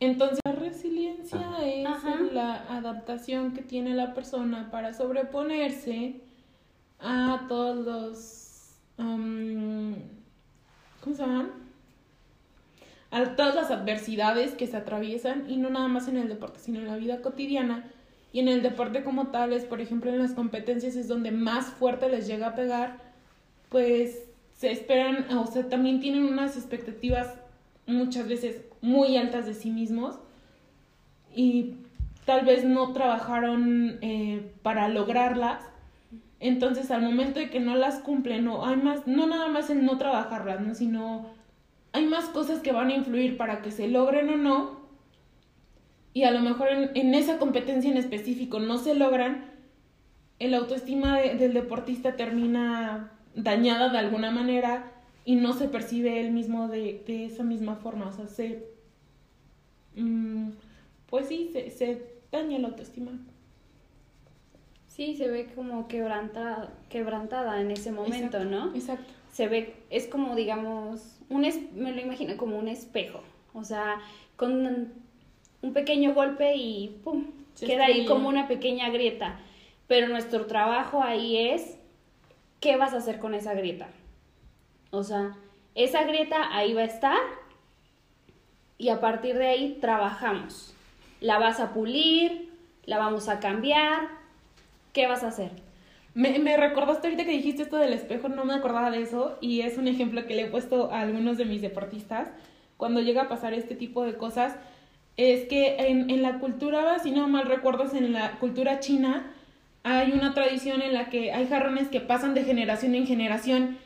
Entonces, 0.00 0.38
la 0.44 0.52
resiliencia 0.52 1.38
Ajá. 1.40 1.64
es 1.66 1.86
Ajá. 1.86 2.18
la 2.32 2.54
adaptación 2.76 3.52
que 3.52 3.62
tiene 3.62 3.94
la 3.94 4.14
persona 4.14 4.70
para 4.70 4.94
sobreponerse 4.94 6.20
a 7.00 7.44
todos 7.48 7.84
los... 7.84 8.76
um, 8.98 9.94
¿Cómo 11.02 11.16
se 11.16 11.22
llaman? 11.22 11.50
A 13.14 13.36
todas 13.36 13.54
las 13.54 13.70
adversidades 13.70 14.54
que 14.54 14.66
se 14.66 14.76
atraviesan 14.76 15.48
y 15.48 15.56
no 15.56 15.70
nada 15.70 15.86
más 15.86 16.08
en 16.08 16.16
el 16.16 16.28
deporte, 16.28 16.58
sino 16.58 16.80
en 16.80 16.88
la 16.88 16.96
vida 16.96 17.22
cotidiana. 17.22 17.84
Y 18.32 18.40
en 18.40 18.48
el 18.48 18.62
deporte 18.62 19.04
como 19.04 19.28
tal 19.28 19.52
es, 19.52 19.64
por 19.64 19.80
ejemplo, 19.80 20.10
en 20.10 20.18
las 20.18 20.32
competencias 20.32 20.96
es 20.96 21.06
donde 21.06 21.30
más 21.30 21.66
fuerte 21.66 22.08
les 22.08 22.26
llega 22.26 22.48
a 22.48 22.54
pegar, 22.56 22.98
pues 23.68 24.24
se 24.56 24.72
esperan, 24.72 25.26
o 25.38 25.46
sea, 25.46 25.68
también 25.68 26.00
tienen 26.00 26.24
unas 26.24 26.56
expectativas 26.56 27.34
muchas 27.86 28.26
veces 28.26 28.62
muy 28.80 29.16
altas 29.16 29.46
de 29.46 29.54
sí 29.54 29.70
mismos 29.70 30.18
y 31.34 31.76
tal 32.24 32.44
vez 32.44 32.64
no 32.64 32.92
trabajaron 32.92 33.98
eh, 34.00 34.50
para 34.62 34.88
lograrlas. 34.88 35.62
Entonces, 36.40 36.90
al 36.90 37.02
momento 37.02 37.38
de 37.38 37.50
que 37.50 37.60
no 37.60 37.76
las 37.76 38.00
cumplen, 38.00 38.44
no, 38.44 38.66
hay 38.66 38.76
más, 38.76 39.06
no 39.06 39.28
nada 39.28 39.48
más 39.48 39.70
en 39.70 39.84
no 39.84 39.98
trabajarlas, 39.98 40.60
¿no? 40.60 40.74
sino 40.74 41.26
hay 41.94 42.04
más 42.04 42.26
cosas 42.26 42.60
que 42.60 42.72
van 42.72 42.88
a 42.88 42.94
influir 42.94 43.38
para 43.38 43.62
que 43.62 43.70
se 43.70 43.88
logren 43.88 44.28
o 44.28 44.36
no. 44.36 44.80
Y 46.12 46.24
a 46.24 46.30
lo 46.30 46.40
mejor 46.40 46.68
en, 46.68 46.90
en 46.94 47.14
esa 47.14 47.38
competencia 47.38 47.90
en 47.90 47.96
específico 47.96 48.60
no 48.60 48.76
se 48.78 48.94
logran, 48.94 49.46
el 50.38 50.52
autoestima 50.54 51.18
de- 51.18 51.36
del 51.36 51.54
deportista 51.54 52.16
termina 52.16 53.12
dañada 53.34 53.88
de 53.88 53.98
alguna 53.98 54.30
manera 54.30 54.92
y 55.24 55.36
no 55.36 55.54
se 55.54 55.68
percibe 55.68 56.20
él 56.20 56.32
mismo 56.32 56.68
de, 56.68 57.02
de 57.06 57.24
esa 57.24 57.42
misma 57.44 57.76
forma. 57.76 58.08
O 58.08 58.12
sea, 58.12 58.26
se. 58.28 58.66
mm, 59.96 60.50
pues 61.08 61.28
sí, 61.28 61.50
se, 61.52 61.70
se 61.70 62.02
daña 62.30 62.58
la 62.58 62.68
autoestima. 62.68 63.12
Sí, 64.88 65.16
se 65.16 65.28
ve 65.28 65.46
como 65.54 65.88
quebrantada, 65.88 66.72
quebrantada 66.88 67.60
en 67.60 67.70
ese 67.72 67.90
momento, 67.90 68.38
Exacto, 68.38 68.44
¿no? 68.44 68.74
Exacto. 68.74 69.12
Se 69.34 69.48
ve, 69.48 69.74
es 69.90 70.06
como 70.06 70.36
digamos, 70.36 71.18
un 71.28 71.44
es- 71.44 71.72
me 71.72 71.90
lo 71.90 72.00
imagino 72.00 72.36
como 72.36 72.56
un 72.56 72.68
espejo, 72.68 73.20
o 73.52 73.64
sea, 73.64 74.00
con 74.36 74.64
un, 74.64 75.72
pequeño 75.72 76.14
golpe 76.14 76.54
y 76.54 77.00
pum, 77.02 77.24
Se 77.54 77.66
queda 77.66 77.86
ahí 77.86 78.06
como 78.06 78.28
una 78.28 78.46
pequeña 78.46 78.90
grieta, 78.90 79.40
pero 79.88 80.08
nuestro 80.08 80.46
trabajo 80.46 81.02
ahí 81.02 81.36
es, 81.36 81.78
¿qué 82.60 82.76
vas 82.76 82.94
a 82.94 82.98
hacer 82.98 83.18
con 83.18 83.34
esa 83.34 83.54
grieta? 83.54 83.88
O 84.90 85.02
sea, 85.02 85.36
esa 85.74 86.04
grieta 86.04 86.54
ahí 86.56 86.72
va 86.72 86.82
a 86.82 86.84
estar 86.84 87.18
y 88.78 88.90
a 88.90 89.00
partir 89.00 89.36
de 89.36 89.48
ahí 89.48 89.78
trabajamos. 89.80 90.76
La 91.20 91.38
vas 91.38 91.58
a 91.58 91.72
pulir, 91.72 92.52
la 92.84 92.98
vamos 92.98 93.28
a 93.28 93.40
cambiar, 93.40 94.10
¿qué 94.92 95.08
vas 95.08 95.24
a 95.24 95.28
hacer? 95.28 95.63
Me, 96.14 96.38
me 96.38 96.56
recordaste 96.56 97.08
ahorita 97.08 97.24
que 97.24 97.32
dijiste 97.32 97.62
esto 97.64 97.76
del 97.76 97.92
espejo, 97.92 98.28
no 98.28 98.44
me 98.44 98.54
acordaba 98.54 98.92
de 98.92 99.02
eso 99.02 99.36
y 99.40 99.62
es 99.62 99.78
un 99.78 99.88
ejemplo 99.88 100.26
que 100.26 100.34
le 100.36 100.42
he 100.42 100.46
puesto 100.46 100.92
a 100.92 101.00
algunos 101.00 101.38
de 101.38 101.44
mis 101.44 101.60
deportistas. 101.60 102.28
Cuando 102.76 103.00
llega 103.00 103.22
a 103.22 103.28
pasar 103.28 103.52
este 103.52 103.74
tipo 103.74 104.04
de 104.04 104.16
cosas, 104.16 104.54
es 105.16 105.46
que 105.46 105.76
en, 105.76 106.10
en 106.10 106.22
la 106.22 106.38
cultura, 106.38 106.98
si 107.00 107.10
no 107.10 107.26
mal 107.26 107.46
recuerdas, 107.46 107.94
en 107.94 108.12
la 108.12 108.38
cultura 108.38 108.78
china 108.78 109.32
hay 109.82 110.12
una 110.12 110.34
tradición 110.34 110.82
en 110.82 110.94
la 110.94 111.10
que 111.10 111.32
hay 111.32 111.46
jarrones 111.46 111.88
que 111.88 112.00
pasan 112.00 112.34
de 112.34 112.44
generación 112.44 112.94
en 112.94 113.06
generación 113.06 113.76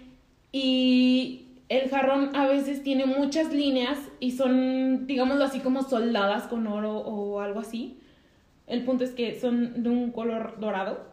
y 0.53 1.47
el 1.71 1.89
jarrón 1.89 2.37
a 2.37 2.47
veces 2.47 2.83
tiene 2.83 3.07
muchas 3.07 3.53
líneas 3.53 3.99
y 4.21 4.33
son, 4.33 5.07
digámoslo 5.07 5.45
así, 5.45 5.61
como 5.61 5.83
soldadas 5.83 6.45
con 6.45 6.67
oro 6.67 6.99
o 6.99 7.41
algo 7.41 7.61
así. 7.61 7.99
El 8.67 8.85
punto 8.85 9.05
es 9.05 9.11
que 9.11 9.41
son 9.41 9.83
de 9.83 9.89
un 9.89 10.13
color 10.13 10.61
dorado 10.61 11.08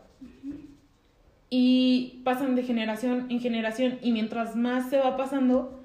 y 1.58 2.20
pasan 2.26 2.54
de 2.56 2.63
generación 2.63 3.28
en 3.30 3.39
generación 3.39 3.98
y 4.02 4.12
mientras 4.12 4.58
más 4.58 4.89
se 4.89 4.98
va 4.98 5.15
pasando 5.15 5.80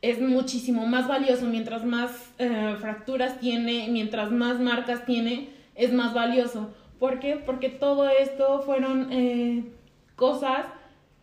es 0.00 0.20
muchísimo 0.20 0.86
más 0.86 1.08
valioso, 1.08 1.46
mientras 1.46 1.84
más 1.84 2.30
eh, 2.38 2.76
fracturas 2.78 3.40
tiene, 3.40 3.88
mientras 3.90 4.30
más 4.30 4.60
marcas 4.60 5.04
tiene, 5.04 5.48
es 5.74 5.92
más 5.92 6.14
valioso. 6.14 6.72
¿Por 7.00 7.18
qué? 7.18 7.34
Porque 7.34 7.68
todo 7.68 8.08
esto 8.08 8.62
fueron 8.62 9.08
eh, 9.10 9.64
cosas 10.14 10.66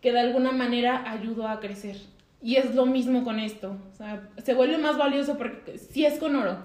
que 0.01 0.11
de 0.11 0.19
alguna 0.19 0.51
manera 0.51 1.09
ayudó 1.09 1.47
a 1.47 1.61
crecer. 1.61 1.95
Y 2.41 2.57
es 2.57 2.75
lo 2.75 2.85
mismo 2.85 3.23
con 3.23 3.39
esto. 3.39 3.77
O 3.93 3.95
sea, 3.95 4.27
se 4.43 4.53
vuelve 4.53 4.77
más 4.77 4.97
valioso 4.97 5.37
porque 5.37 5.77
si 5.77 6.05
es 6.05 6.19
con 6.19 6.35
oro. 6.35 6.57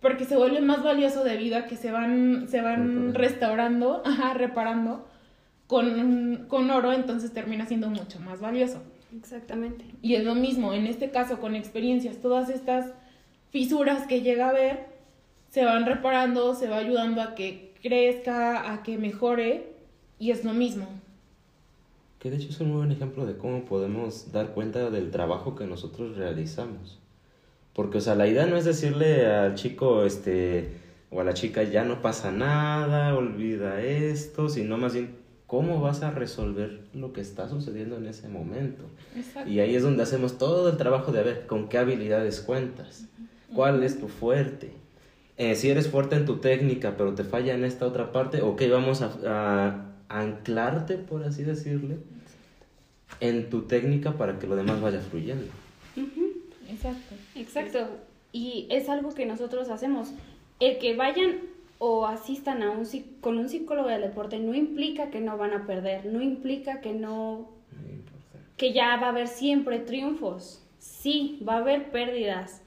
Porque 0.00 0.24
se 0.24 0.38
vuelve 0.38 0.62
más 0.62 0.82
valioso 0.82 1.22
debido 1.22 1.58
a 1.58 1.66
que 1.66 1.76
se 1.76 1.92
van, 1.92 2.48
se 2.48 2.62
van 2.62 3.12
restaurando, 3.12 4.02
ajá, 4.06 4.32
reparando 4.32 5.09
con, 5.70 6.46
con 6.48 6.68
oro, 6.68 6.92
entonces 6.92 7.32
termina 7.32 7.64
siendo 7.64 7.88
mucho 7.88 8.18
más 8.18 8.40
valioso. 8.40 8.82
Exactamente. 9.16 9.84
Y 10.02 10.16
es 10.16 10.24
lo 10.24 10.34
mismo, 10.34 10.74
en 10.74 10.88
este 10.88 11.12
caso 11.12 11.38
con 11.38 11.54
experiencias, 11.54 12.16
todas 12.16 12.50
estas 12.50 12.92
fisuras 13.50 14.08
que 14.08 14.20
llega 14.20 14.48
a 14.48 14.52
ver 14.52 14.86
se 15.48 15.64
van 15.64 15.86
reparando, 15.86 16.56
se 16.56 16.68
va 16.68 16.78
ayudando 16.78 17.22
a 17.22 17.36
que 17.36 17.72
crezca, 17.82 18.72
a 18.72 18.82
que 18.82 18.98
mejore 18.98 19.76
y 20.18 20.32
es 20.32 20.44
lo 20.44 20.54
mismo. 20.54 20.88
Que 22.18 22.30
de 22.30 22.38
hecho 22.38 22.48
es 22.48 22.58
un 22.58 22.70
muy 22.70 22.78
buen 22.78 22.90
ejemplo 22.90 23.24
de 23.24 23.36
cómo 23.36 23.64
podemos 23.64 24.32
dar 24.32 24.48
cuenta 24.48 24.90
del 24.90 25.12
trabajo 25.12 25.54
que 25.54 25.66
nosotros 25.66 26.16
realizamos. 26.16 26.98
Porque, 27.74 27.98
o 27.98 28.00
sea, 28.00 28.16
la 28.16 28.26
idea 28.26 28.46
no 28.46 28.56
es 28.56 28.64
decirle 28.64 29.24
al 29.26 29.54
chico, 29.54 30.04
este, 30.04 30.72
o 31.12 31.20
a 31.20 31.24
la 31.24 31.34
chica, 31.34 31.62
ya 31.62 31.84
no 31.84 32.02
pasa 32.02 32.32
nada, 32.32 33.14
olvida 33.14 33.80
esto, 33.80 34.48
sino 34.48 34.76
más 34.76 34.94
bien, 34.94 35.19
¿cómo 35.50 35.80
vas 35.80 36.04
a 36.04 36.12
resolver 36.12 36.78
lo 36.94 37.12
que 37.12 37.20
está 37.20 37.48
sucediendo 37.48 37.96
en 37.96 38.06
ese 38.06 38.28
momento? 38.28 38.84
Exacto. 39.16 39.50
Y 39.50 39.58
ahí 39.58 39.74
es 39.74 39.82
donde 39.82 40.04
hacemos 40.04 40.38
todo 40.38 40.70
el 40.70 40.76
trabajo 40.76 41.10
de 41.10 41.18
a 41.18 41.22
ver 41.24 41.46
con 41.48 41.68
qué 41.68 41.78
habilidades 41.78 42.40
cuentas, 42.40 43.08
cuál 43.52 43.82
es 43.82 43.98
tu 43.98 44.06
fuerte. 44.06 44.70
Eh, 45.38 45.56
si 45.56 45.68
eres 45.68 45.88
fuerte 45.88 46.14
en 46.14 46.24
tu 46.24 46.36
técnica, 46.36 46.94
pero 46.96 47.16
te 47.16 47.24
falla 47.24 47.52
en 47.52 47.64
esta 47.64 47.84
otra 47.84 48.12
parte, 48.12 48.42
ok, 48.42 48.62
vamos 48.70 49.02
a, 49.02 49.10
a 49.26 49.92
anclarte, 50.08 50.98
por 50.98 51.24
así 51.24 51.42
decirle, 51.42 51.96
en 53.18 53.50
tu 53.50 53.62
técnica 53.62 54.12
para 54.12 54.38
que 54.38 54.46
lo 54.46 54.54
demás 54.54 54.80
vaya 54.80 55.00
fluyendo. 55.00 55.46
Exacto. 56.70 57.16
Exacto. 57.34 57.88
Y 58.30 58.68
es 58.70 58.88
algo 58.88 59.12
que 59.12 59.26
nosotros 59.26 59.68
hacemos. 59.68 60.10
El 60.60 60.78
que 60.78 60.94
vayan 60.94 61.49
o 61.82 62.06
asistan 62.06 62.62
a 62.62 62.70
un 62.70 62.84
con 63.22 63.38
un 63.38 63.48
psicólogo 63.48 63.88
del 63.88 64.02
deporte 64.02 64.38
no 64.38 64.54
implica 64.54 65.10
que 65.10 65.20
no 65.20 65.38
van 65.38 65.54
a 65.54 65.66
perder, 65.66 66.04
no 66.04 66.20
implica 66.22 66.80
que 66.80 66.92
no 66.92 67.48
que 68.58 68.74
ya 68.74 68.96
va 68.98 69.06
a 69.06 69.10
haber 69.10 69.26
siempre 69.26 69.78
triunfos. 69.78 70.62
Sí, 70.78 71.40
va 71.48 71.54
a 71.54 71.58
haber 71.58 71.90
pérdidas, 71.90 72.62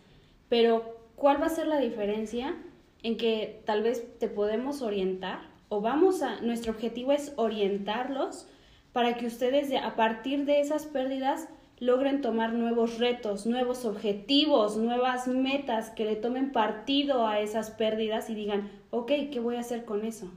pero 0.50 0.98
¿cuál 1.16 1.40
va 1.40 1.46
a 1.46 1.50
ser 1.50 1.68
la 1.68 1.78
diferencia 1.78 2.56
en 3.04 3.16
que 3.18 3.62
tal 3.66 3.84
vez 3.84 4.04
te 4.18 4.28
podemos 4.28 4.82
orientar 4.82 5.42
o 5.70 5.82
vamos 5.82 6.24
a 6.24 6.42
nuestro 6.42 6.72
objetivo 6.72 7.12
es 7.12 7.34
orientarlos 7.36 8.48
para 8.94 9.16
que 9.18 9.28
ustedes 9.28 9.70
de- 9.70 9.78
a 9.78 9.96
partir 9.96 10.46
de 10.46 10.60
esas 10.60 10.88
pérdidas 10.88 11.48
logren 11.80 12.22
tomar 12.22 12.54
nuevos 12.54 13.00
retos, 13.00 13.46
nuevos 13.46 13.86
objetivos, 13.86 14.78
nuevas 14.78 15.28
metas, 15.28 15.90
que 15.90 16.06
le 16.06 16.16
tomen 16.16 16.52
partido 16.52 17.28
a 17.28 17.40
esas 17.40 17.72
pérdidas 17.72 18.30
y 18.30 18.36
digan, 18.36 18.72
ok, 18.92 19.12
¿qué 19.32 19.40
voy 19.40 19.56
a 19.56 19.62
hacer 19.62 19.86
con 19.86 20.06
eso? 20.06 20.32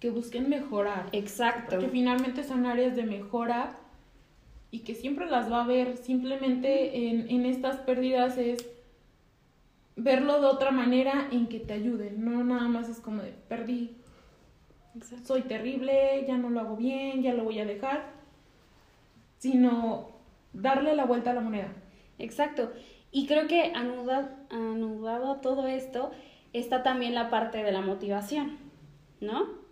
Que 0.00 0.10
busquen 0.10 0.48
mejorar. 0.48 1.06
Exacto. 1.12 1.70
Porque 1.70 1.88
finalmente 1.88 2.44
son 2.44 2.66
áreas 2.66 2.96
de 2.96 3.04
mejora 3.04 3.78
y 4.70 4.80
que 4.80 4.94
siempre 4.94 5.26
las 5.26 5.50
va 5.50 5.64
a 5.64 5.66
ver. 5.66 5.96
Simplemente 5.96 7.08
en, 7.08 7.30
en 7.30 7.46
estas 7.46 7.76
pérdidas 7.78 8.36
es 8.36 8.68
verlo 9.96 10.40
de 10.40 10.46
otra 10.46 10.70
manera 10.70 11.28
en 11.30 11.46
que 11.46 11.60
te 11.60 11.72
ayuden. 11.72 12.24
No 12.24 12.44
nada 12.44 12.68
más 12.68 12.88
es 12.88 13.00
como 13.00 13.22
de 13.22 13.32
perdí, 13.48 13.96
Exacto. 14.96 15.26
soy 15.28 15.42
terrible, 15.42 16.24
ya 16.26 16.36
no 16.36 16.50
lo 16.50 16.60
hago 16.60 16.76
bien, 16.76 17.22
ya 17.22 17.34
lo 17.34 17.44
voy 17.44 17.58
a 17.60 17.64
dejar. 17.64 18.13
Sino 19.52 20.08
darle 20.54 20.94
la 20.96 21.04
vuelta 21.04 21.32
a 21.32 21.34
la 21.34 21.40
moneda. 21.42 21.68
Exacto. 22.18 22.72
Y 23.12 23.26
creo 23.26 23.46
que 23.46 23.72
anudado, 23.74 24.28
anudado 24.48 25.32
a 25.32 25.40
todo 25.42 25.66
esto 25.66 26.10
está 26.54 26.82
también 26.82 27.14
la 27.14 27.28
parte 27.28 27.62
de 27.62 27.70
la 27.72 27.82
motivación, 27.82 28.56
¿no? 29.20 29.62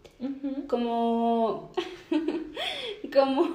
Como, 0.69 1.73
como 3.13 3.49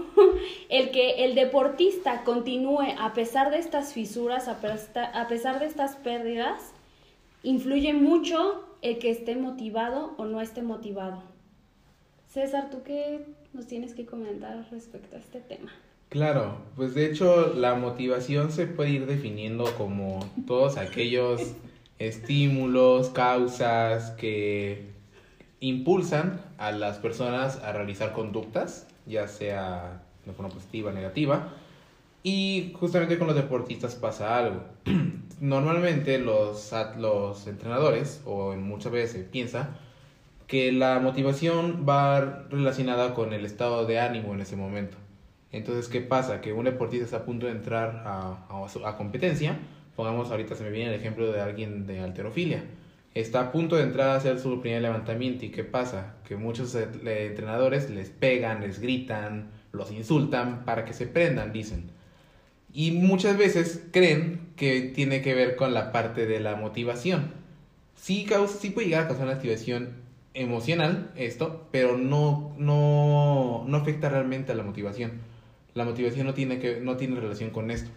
el 0.70 0.90
que 0.92 1.24
el 1.26 1.36
deportista 1.36 2.24
continúe 2.24 2.96
a 3.00 3.14
pesar 3.14 3.52
de 3.52 3.60
estas 3.60 3.94
fisuras, 3.94 4.48
a, 4.48 4.60
pesta- 4.60 5.12
a 5.22 5.28
pesar 5.28 5.60
de 5.60 5.68
estas 5.68 5.96
pérdidas, 5.98 6.74
influye 7.44 7.94
mucho 7.94 8.64
el 8.82 8.98
que 8.98 9.12
esté 9.12 9.36
motivado 9.36 10.16
o 10.18 10.26
no 10.26 10.42
esté 10.42 10.62
motivado. 10.64 11.22
César, 12.28 12.70
¿tú 12.70 12.82
qué 12.84 13.26
nos 13.54 13.68
tienes 13.68 13.94
que 13.94 14.06
comentar 14.06 14.68
respecto 14.72 15.16
a 15.16 15.20
este 15.20 15.40
tema? 15.40 15.72
Claro, 16.10 16.60
pues 16.78 16.96
de 16.96 17.06
hecho 17.06 17.54
la 17.54 17.76
motivación 17.76 18.52
se 18.52 18.66
puede 18.66 18.92
ir 18.92 19.06
definiendo 19.08 19.66
como 19.78 20.20
todos 20.48 20.78
aquellos 20.78 21.42
estímulos, 22.00 23.10
causas 23.10 24.12
que 24.12 24.86
impulsan 25.60 26.40
a 26.58 26.72
las 26.72 26.98
personas 27.00 27.58
a 27.58 27.74
realizar 27.74 28.14
conductas, 28.14 28.88
ya 29.06 29.28
sea 29.28 30.02
de 30.26 30.32
forma 30.32 30.50
positiva 30.50 30.94
negativa. 30.94 31.54
Y 32.24 32.74
justamente 32.80 33.18
con 33.18 33.28
los 33.28 33.36
deportistas 33.36 33.96
pasa 33.96 34.38
algo. 34.38 34.64
Normalmente 35.42 36.20
los, 36.20 36.74
los 36.98 37.48
entrenadores, 37.48 38.22
o 38.26 38.56
muchas 38.56 38.94
veces 38.94 39.26
piensa, 39.30 39.78
que 40.48 40.72
la 40.72 41.00
motivación 41.00 41.86
va 41.88 42.46
relacionada 42.50 43.14
con 43.14 43.34
el 43.34 43.46
estado 43.46 43.86
de 43.86 44.00
ánimo 44.00 44.34
en 44.34 44.42
ese 44.42 44.56
momento. 44.56 44.98
Entonces, 45.52 45.88
¿qué 45.88 46.02
pasa? 46.02 46.42
Que 46.42 46.54
un 46.54 46.66
deportista 46.66 47.06
está 47.06 47.18
a 47.18 47.26
punto 47.26 47.46
de 47.46 47.54
entrar 47.54 48.04
a, 48.06 48.46
a 48.50 48.90
a 48.90 48.98
competencia. 48.98 49.58
Pongamos 49.96 50.30
ahorita, 50.32 50.56
se 50.56 50.64
me 50.64 50.70
viene 50.72 50.94
el 50.94 51.00
ejemplo 51.00 51.32
de 51.32 51.42
alguien 51.42 51.88
de 51.88 52.02
alterofilia. 52.02 52.64
Está 53.16 53.40
a 53.42 53.52
punto 53.52 53.76
de 53.78 53.84
entrar 53.84 54.10
a 54.10 54.16
hacer 54.16 54.40
su 54.40 54.60
primer 54.62 54.82
levantamiento. 54.82 55.46
¿Y 55.46 55.50
qué 55.50 55.64
pasa? 55.64 56.16
Que 56.28 56.36
muchos 56.36 56.76
le- 57.04 57.28
entrenadores 57.28 57.90
les 57.90 58.10
pegan, 58.10 58.62
les 58.62 58.80
gritan, 58.80 59.50
los 59.72 59.92
insultan 59.92 60.66
para 60.66 60.86
que 60.86 60.94
se 60.94 61.08
prendan, 61.08 61.52
dicen. 61.54 61.90
Y 62.74 62.92
muchas 62.92 63.38
veces 63.38 63.88
creen 63.92 64.50
que 64.56 64.82
tiene 64.82 65.22
que 65.22 65.34
ver 65.34 65.56
con 65.56 65.74
la 65.74 65.92
parte 65.92 66.26
de 66.28 66.40
la 66.40 66.56
motivación. 66.56 67.32
Sí, 67.96 68.26
causa, 68.26 68.58
sí 68.60 68.70
puede 68.70 68.88
llegar 68.88 69.06
a 69.06 69.08
causar 69.08 69.26
una 69.26 69.36
activación 69.36 69.96
emocional 70.34 71.12
esto, 71.16 71.68
pero 71.72 71.98
no, 71.98 72.54
no, 72.58 73.64
no 73.68 73.78
afecta 73.78 74.10
realmente 74.10 74.52
a 74.52 74.56
la 74.56 74.64
motivación. 74.64 75.14
La 75.78 75.86
motivación 75.86 76.26
no 76.26 76.34
tiene, 76.34 76.58
que, 76.58 76.82
no 76.82 76.98
tiene 76.98 77.20
relación 77.20 77.52
con 77.52 77.70
esto. 77.70 77.92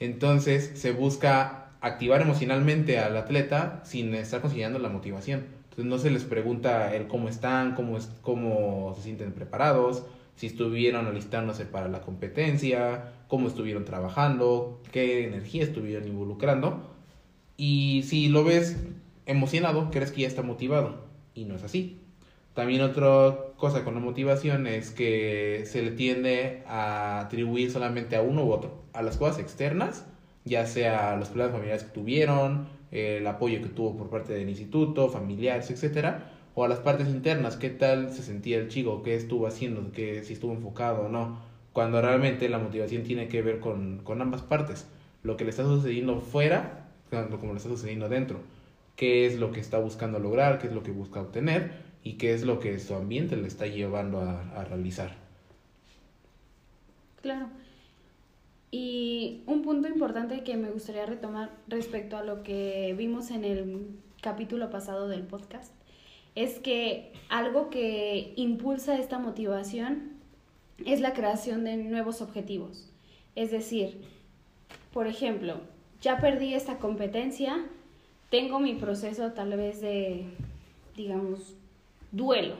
Entonces 0.00 0.70
se 0.74 0.92
busca 0.92 1.68
activar 1.82 2.22
emocionalmente 2.22 2.98
al 2.98 3.14
atleta 3.14 3.82
sin 3.84 4.14
estar 4.14 4.40
considerando 4.40 4.78
la 4.78 4.88
motivación. 4.88 5.44
Entonces 5.64 5.84
no 5.84 5.98
se 5.98 6.10
les 6.10 6.24
pregunta 6.24 6.96
el 6.96 7.08
cómo 7.08 7.28
están, 7.28 7.74
cómo, 7.74 7.98
es, 7.98 8.08
cómo 8.22 8.94
se 8.96 9.02
sienten 9.02 9.32
preparados, 9.32 10.04
si 10.34 10.46
estuvieron 10.46 11.06
alistándose 11.06 11.66
para 11.66 11.88
la 11.88 12.00
competencia, 12.00 13.12
cómo 13.28 13.48
estuvieron 13.48 13.84
trabajando, 13.84 14.80
qué 14.90 15.26
energía 15.26 15.62
estuvieron 15.62 16.08
involucrando. 16.08 16.90
Y 17.58 18.02
si 18.06 18.30
lo 18.30 18.44
ves 18.44 18.78
emocionado, 19.26 19.90
crees 19.90 20.10
que 20.10 20.22
ya 20.22 20.28
está 20.28 20.40
motivado. 20.40 21.04
Y 21.34 21.44
no 21.44 21.56
es 21.56 21.64
así. 21.64 22.00
También 22.54 22.80
otra 22.80 23.36
cosa 23.56 23.84
con 23.84 23.94
la 23.94 24.00
motivación 24.00 24.66
es 24.66 24.90
que 24.90 25.64
se 25.66 25.82
le 25.82 25.90
tiende 25.92 26.62
a 26.66 27.20
atribuir 27.20 27.70
solamente 27.70 28.16
a 28.16 28.22
uno 28.22 28.44
u 28.44 28.52
otro. 28.52 28.84
A 28.92 29.02
las 29.02 29.16
cosas 29.16 29.38
externas, 29.38 30.06
ya 30.44 30.66
sea 30.66 31.16
los 31.16 31.28
problemas 31.28 31.54
familiares 31.54 31.84
que 31.84 31.92
tuvieron, 31.92 32.68
el 32.90 33.26
apoyo 33.26 33.60
que 33.62 33.68
tuvo 33.68 33.96
por 33.96 34.10
parte 34.10 34.32
del 34.32 34.48
instituto, 34.48 35.08
familiares, 35.08 35.70
etcétera, 35.70 36.32
O 36.54 36.64
a 36.64 36.68
las 36.68 36.78
partes 36.78 37.08
internas, 37.08 37.56
qué 37.56 37.68
tal 37.68 38.10
se 38.12 38.22
sentía 38.22 38.58
el 38.58 38.68
chico, 38.68 39.02
qué 39.02 39.14
estuvo 39.14 39.46
haciendo, 39.46 39.92
qué, 39.92 40.22
si 40.24 40.32
estuvo 40.32 40.52
enfocado 40.54 41.02
o 41.06 41.08
no. 41.08 41.40
Cuando 41.74 42.00
realmente 42.00 42.48
la 42.48 42.58
motivación 42.58 43.02
tiene 43.02 43.28
que 43.28 43.42
ver 43.42 43.60
con, 43.60 43.98
con 44.04 44.22
ambas 44.22 44.40
partes. 44.40 44.86
Lo 45.22 45.36
que 45.36 45.44
le 45.44 45.50
está 45.50 45.64
sucediendo 45.64 46.20
fuera, 46.20 46.88
tanto 47.10 47.38
como 47.38 47.52
le 47.52 47.58
está 47.58 47.68
sucediendo 47.68 48.08
dentro. 48.08 48.40
Qué 48.96 49.26
es 49.26 49.38
lo 49.38 49.52
que 49.52 49.60
está 49.60 49.78
buscando 49.78 50.18
lograr, 50.18 50.58
qué 50.58 50.68
es 50.68 50.72
lo 50.72 50.82
que 50.82 50.92
busca 50.92 51.20
obtener 51.20 51.85
y 52.06 52.12
qué 52.18 52.34
es 52.34 52.44
lo 52.44 52.60
que 52.60 52.78
su 52.78 52.94
ambiente 52.94 53.36
le 53.36 53.48
está 53.48 53.66
llevando 53.66 54.20
a, 54.20 54.40
a 54.52 54.64
realizar. 54.64 55.16
Claro. 57.20 57.48
Y 58.70 59.42
un 59.46 59.62
punto 59.62 59.88
importante 59.88 60.44
que 60.44 60.56
me 60.56 60.70
gustaría 60.70 61.04
retomar 61.04 61.50
respecto 61.66 62.16
a 62.16 62.22
lo 62.22 62.44
que 62.44 62.94
vimos 62.96 63.32
en 63.32 63.44
el 63.44 63.88
capítulo 64.22 64.70
pasado 64.70 65.08
del 65.08 65.22
podcast 65.22 65.72
es 66.36 66.60
que 66.60 67.12
algo 67.28 67.70
que 67.70 68.34
impulsa 68.36 68.96
esta 69.00 69.18
motivación 69.18 70.12
es 70.84 71.00
la 71.00 71.12
creación 71.12 71.64
de 71.64 71.76
nuevos 71.76 72.22
objetivos. 72.22 72.88
Es 73.34 73.50
decir, 73.50 74.00
por 74.92 75.08
ejemplo, 75.08 75.56
ya 76.00 76.20
perdí 76.20 76.54
esta 76.54 76.78
competencia, 76.78 77.66
tengo 78.30 78.60
mi 78.60 78.74
proceso 78.74 79.32
tal 79.32 79.56
vez 79.56 79.80
de, 79.80 80.26
digamos, 80.94 81.55
duelo, 82.16 82.56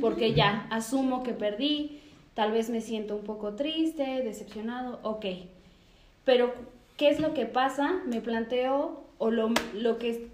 porque 0.00 0.34
ya 0.34 0.66
asumo 0.70 1.22
que 1.22 1.32
perdí, 1.32 2.00
tal 2.34 2.52
vez 2.52 2.70
me 2.70 2.80
siento 2.80 3.16
un 3.16 3.24
poco 3.24 3.54
triste, 3.54 4.22
decepcionado, 4.22 5.00
ok. 5.02 5.26
Pero, 6.24 6.54
¿qué 6.96 7.08
es 7.08 7.20
lo 7.20 7.34
que 7.34 7.46
pasa? 7.46 8.00
Me 8.06 8.20
planteo, 8.20 9.04
o 9.18 9.30
lo, 9.30 9.50
lo 9.74 9.98
que 9.98 10.28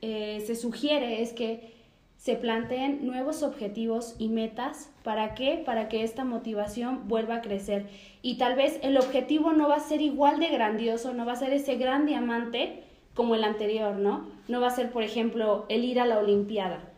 eh, 0.00 0.42
se 0.46 0.56
sugiere 0.56 1.22
es 1.22 1.32
que 1.32 1.72
se 2.16 2.36
planteen 2.36 3.04
nuevos 3.04 3.42
objetivos 3.42 4.14
y 4.18 4.28
metas. 4.28 4.92
¿Para 5.02 5.34
qué? 5.34 5.60
Para 5.66 5.88
que 5.88 6.04
esta 6.04 6.24
motivación 6.24 7.08
vuelva 7.08 7.36
a 7.36 7.40
crecer. 7.42 7.88
Y 8.22 8.36
tal 8.38 8.54
vez 8.54 8.78
el 8.82 8.96
objetivo 8.96 9.52
no 9.52 9.68
va 9.68 9.76
a 9.76 9.80
ser 9.80 10.00
igual 10.00 10.38
de 10.38 10.48
grandioso, 10.48 11.14
no 11.14 11.26
va 11.26 11.32
a 11.32 11.36
ser 11.36 11.52
ese 11.52 11.74
gran 11.74 12.06
diamante 12.06 12.84
como 13.14 13.34
el 13.34 13.42
anterior, 13.42 13.96
¿no? 13.96 14.28
No 14.46 14.60
va 14.60 14.68
a 14.68 14.70
ser, 14.70 14.92
por 14.92 15.02
ejemplo, 15.02 15.66
el 15.68 15.84
ir 15.84 15.98
a 15.98 16.06
la 16.06 16.18
Olimpiada. 16.18 16.91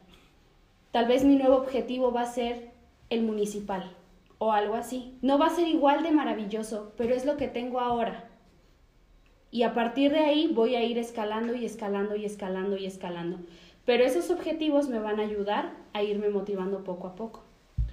Tal 0.94 1.08
vez 1.08 1.24
mi 1.24 1.34
nuevo 1.34 1.56
objetivo 1.56 2.12
va 2.12 2.20
a 2.20 2.26
ser 2.26 2.70
el 3.10 3.24
municipal 3.24 3.96
o 4.38 4.52
algo 4.52 4.76
así. 4.76 5.18
No 5.22 5.40
va 5.40 5.46
a 5.46 5.50
ser 5.50 5.66
igual 5.66 6.04
de 6.04 6.12
maravilloso, 6.12 6.92
pero 6.96 7.16
es 7.16 7.26
lo 7.26 7.36
que 7.36 7.48
tengo 7.48 7.80
ahora. 7.80 8.30
Y 9.50 9.64
a 9.64 9.74
partir 9.74 10.12
de 10.12 10.20
ahí 10.20 10.52
voy 10.54 10.76
a 10.76 10.84
ir 10.84 10.96
escalando 10.98 11.52
y 11.52 11.64
escalando 11.64 12.14
y 12.14 12.24
escalando 12.24 12.76
y 12.76 12.86
escalando. 12.86 13.40
Pero 13.84 14.04
esos 14.04 14.30
objetivos 14.30 14.88
me 14.88 15.00
van 15.00 15.18
a 15.18 15.24
ayudar 15.24 15.72
a 15.94 16.04
irme 16.04 16.28
motivando 16.28 16.84
poco 16.84 17.08
a 17.08 17.16
poco. 17.16 17.42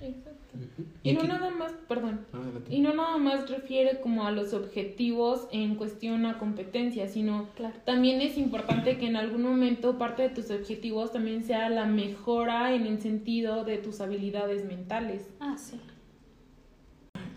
Exacto. 0.01 0.57
Y 1.03 1.11
Y 1.11 1.13
no 1.13 1.23
nada 1.23 1.49
más, 1.51 1.71
perdón, 1.87 2.25
adelante. 2.33 2.73
y 2.75 2.79
no 2.81 2.93
nada 2.93 3.17
más 3.17 3.49
refiere 3.49 4.01
como 4.01 4.25
a 4.25 4.31
los 4.31 4.53
objetivos 4.53 5.47
en 5.51 5.75
cuestión 5.75 6.25
a 6.25 6.37
competencia, 6.37 7.07
sino 7.07 7.47
Claro. 7.55 7.75
también 7.85 8.19
es 8.21 8.37
importante 8.37 8.97
que 8.97 9.07
en 9.07 9.15
algún 9.15 9.43
momento 9.43 9.97
parte 9.97 10.23
de 10.23 10.29
tus 10.29 10.51
objetivos 10.51 11.11
también 11.13 11.43
sea 11.43 11.69
la 11.69 11.85
mejora 11.85 12.73
en 12.75 12.85
el 12.87 13.01
sentido 13.01 13.63
de 13.63 13.77
tus 13.77 14.01
habilidades 14.01 14.65
mentales. 14.65 15.29
Ah, 15.39 15.55
sí. 15.57 15.79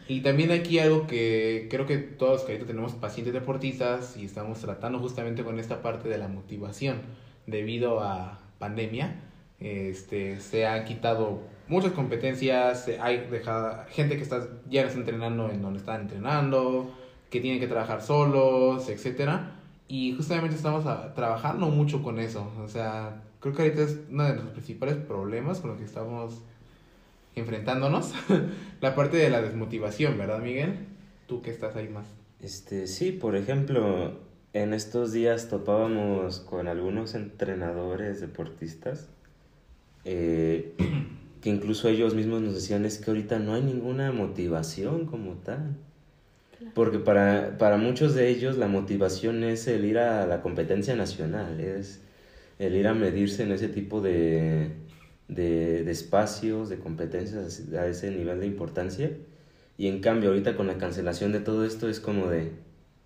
Y 0.06 0.20
también 0.20 0.50
aquí 0.52 0.78
algo 0.78 1.06
que 1.06 1.66
creo 1.70 1.86
que 1.86 1.96
todos 1.96 2.42
que 2.42 2.52
ahorita 2.52 2.66
tenemos 2.66 2.92
pacientes 2.92 3.32
deportistas 3.32 4.16
y 4.18 4.24
estamos 4.26 4.58
tratando 4.60 4.98
justamente 4.98 5.42
con 5.44 5.58
esta 5.58 5.80
parte 5.80 6.08
de 6.10 6.18
la 6.18 6.28
motivación 6.28 7.00
debido 7.46 8.00
a 8.00 8.40
pandemia. 8.58 9.20
Este, 9.60 10.40
se 10.40 10.66
han 10.66 10.84
quitado 10.84 11.40
muchas 11.68 11.92
competencias, 11.92 12.84
se- 12.84 13.00
hay 13.00 13.26
dejada, 13.30 13.86
gente 13.90 14.16
que 14.16 14.22
está, 14.22 14.48
ya 14.68 14.82
está 14.82 14.98
entrenando 14.98 15.50
en 15.50 15.62
donde 15.62 15.78
están 15.78 16.02
entrenando, 16.02 16.92
que 17.30 17.40
tienen 17.40 17.60
que 17.60 17.66
trabajar 17.66 18.00
solos, 18.02 18.88
etcétera 18.88 19.56
Y 19.88 20.14
justamente 20.14 20.56
estamos 20.56 20.84
trabajando 21.14 21.66
mucho 21.68 22.02
con 22.02 22.18
eso. 22.18 22.50
O 22.62 22.68
sea, 22.68 23.22
creo 23.40 23.54
que 23.54 23.62
ahorita 23.62 23.82
es 23.82 23.98
uno 24.10 24.24
de 24.24 24.36
los 24.36 24.44
principales 24.46 24.96
problemas 24.96 25.60
con 25.60 25.70
los 25.70 25.78
que 25.78 25.84
estamos 25.84 26.42
enfrentándonos. 27.34 28.12
la 28.80 28.94
parte 28.94 29.16
de 29.16 29.30
la 29.30 29.42
desmotivación, 29.42 30.16
¿verdad, 30.18 30.38
Miguel? 30.40 30.86
Tú 31.26 31.42
que 31.42 31.50
estás 31.50 31.74
ahí 31.76 31.88
más. 31.88 32.06
Este, 32.40 32.86
sí, 32.86 33.12
por 33.12 33.36
ejemplo, 33.36 34.12
en 34.52 34.72
estos 34.74 35.12
días 35.12 35.48
topábamos 35.48 36.40
con 36.40 36.68
algunos 36.68 37.14
entrenadores 37.14 38.20
deportistas 38.20 39.08
eh, 40.04 40.74
que 41.44 41.50
incluso 41.50 41.90
ellos 41.90 42.14
mismos 42.14 42.40
nos 42.40 42.54
decían 42.54 42.86
es 42.86 42.96
que 42.96 43.10
ahorita 43.10 43.38
no 43.38 43.52
hay 43.52 43.60
ninguna 43.60 44.10
motivación 44.12 45.04
como 45.04 45.34
tal. 45.34 45.76
Porque 46.72 46.98
para, 46.98 47.58
para 47.58 47.76
muchos 47.76 48.14
de 48.14 48.30
ellos 48.30 48.56
la 48.56 48.66
motivación 48.66 49.44
es 49.44 49.68
el 49.68 49.84
ir 49.84 49.98
a 49.98 50.26
la 50.26 50.40
competencia 50.40 50.96
nacional, 50.96 51.60
es 51.60 52.00
el 52.58 52.74
ir 52.74 52.88
a 52.88 52.94
medirse 52.94 53.42
en 53.42 53.52
ese 53.52 53.68
tipo 53.68 54.00
de, 54.00 54.70
de, 55.28 55.84
de 55.84 55.90
espacios, 55.92 56.70
de 56.70 56.78
competencias 56.78 57.62
a 57.74 57.88
ese 57.88 58.10
nivel 58.10 58.40
de 58.40 58.46
importancia. 58.46 59.10
Y 59.76 59.88
en 59.88 60.00
cambio, 60.00 60.30
ahorita 60.30 60.56
con 60.56 60.66
la 60.66 60.78
cancelación 60.78 61.32
de 61.32 61.40
todo 61.40 61.66
esto 61.66 61.90
es 61.90 62.00
como 62.00 62.28
de, 62.30 62.52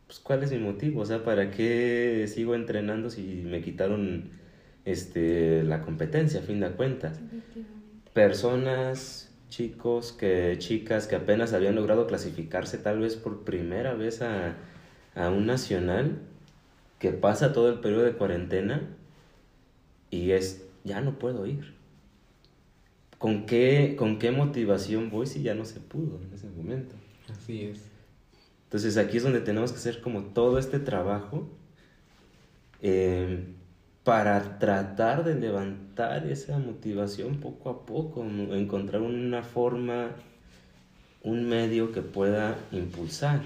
pues, 0.06 0.20
¿cuál 0.20 0.44
es 0.44 0.52
mi 0.52 0.58
motivo? 0.58 1.00
O 1.00 1.04
sea, 1.04 1.24
¿para 1.24 1.50
qué 1.50 2.30
sigo 2.32 2.54
entrenando 2.54 3.10
si 3.10 3.42
me 3.44 3.62
quitaron 3.62 4.30
este, 4.84 5.64
la 5.64 5.82
competencia, 5.82 6.38
a 6.38 6.44
fin 6.44 6.60
de 6.60 6.70
cuentas? 6.70 7.18
Personas, 8.18 9.30
chicos, 9.48 10.10
que, 10.10 10.56
chicas 10.58 11.06
que 11.06 11.14
apenas 11.14 11.52
habían 11.52 11.76
logrado 11.76 12.08
clasificarse 12.08 12.76
tal 12.76 12.98
vez 12.98 13.14
por 13.14 13.44
primera 13.44 13.94
vez 13.94 14.22
a, 14.22 14.56
a 15.14 15.30
un 15.30 15.46
nacional, 15.46 16.18
que 16.98 17.12
pasa 17.12 17.52
todo 17.52 17.68
el 17.68 17.78
periodo 17.78 18.02
de 18.02 18.14
cuarentena 18.14 18.88
y 20.10 20.32
es, 20.32 20.66
ya 20.82 21.00
no 21.00 21.20
puedo 21.20 21.46
ir. 21.46 21.74
¿Con 23.18 23.46
qué, 23.46 23.94
¿Con 23.96 24.18
qué 24.18 24.32
motivación 24.32 25.10
voy 25.10 25.28
si 25.28 25.44
ya 25.44 25.54
no 25.54 25.64
se 25.64 25.78
pudo 25.78 26.20
en 26.20 26.34
ese 26.34 26.48
momento? 26.48 26.96
Así 27.30 27.66
es. 27.66 27.84
Entonces 28.64 28.96
aquí 28.96 29.18
es 29.18 29.22
donde 29.22 29.42
tenemos 29.42 29.70
que 29.70 29.78
hacer 29.78 30.00
como 30.00 30.24
todo 30.24 30.58
este 30.58 30.80
trabajo 30.80 31.48
eh, 32.82 33.44
para 34.08 34.58
tratar 34.58 35.22
de 35.22 35.34
levantar 35.34 36.26
esa 36.28 36.58
motivación 36.58 37.40
poco 37.40 37.68
a 37.68 37.84
poco, 37.84 38.24
encontrar 38.24 39.02
una 39.02 39.42
forma, 39.42 40.12
un 41.22 41.46
medio 41.46 41.92
que 41.92 42.00
pueda 42.00 42.56
impulsar. 42.72 43.42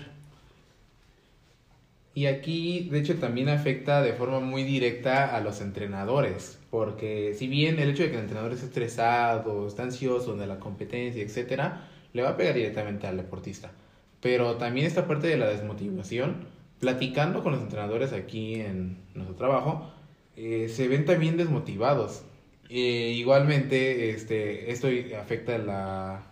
Y 2.15 2.27
aquí, 2.27 2.89
de 2.93 3.01
hecho, 3.01 3.17
también 3.17 3.49
afecta 3.49 4.03
de 4.03 4.13
forma 4.13 4.39
muy 4.39 4.63
directa 4.63 5.35
a 5.37 5.41
los 5.41 5.61
entrenadores, 5.61 6.61
porque 6.71 7.35
si 7.37 7.49
bien 7.49 7.81
el 7.81 7.91
hecho 7.91 8.05
de 8.05 8.11
que 8.11 8.17
el 8.19 8.23
entrenador 8.23 8.53
esté 8.53 8.67
estresado, 8.67 9.67
está 9.67 9.83
ansioso 9.83 10.37
de 10.37 10.47
la 10.47 10.61
competencia, 10.61 11.25
etcétera, 11.25 11.89
le 12.13 12.23
va 12.23 12.29
a 12.29 12.37
pegar 12.37 12.55
directamente 12.55 13.09
al 13.09 13.17
deportista. 13.17 13.73
Pero 14.21 14.59
también 14.59 14.87
esta 14.87 15.09
parte 15.09 15.27
de 15.27 15.39
la 15.39 15.49
desmotivación, 15.49 16.47
platicando 16.79 17.43
con 17.43 17.51
los 17.51 17.63
entrenadores 17.63 18.13
aquí 18.13 18.61
en 18.61 18.99
nuestro 19.17 19.35
trabajo, 19.35 19.91
eh, 20.37 20.69
se 20.69 20.89
ven 20.89 21.05
también 21.05 21.37
desmotivados. 21.37 22.25
Eh, 22.69 23.13
igualmente, 23.17 24.11
este, 24.11 24.71
esto 24.73 24.89
afecta 25.21 25.59
la 25.59 26.23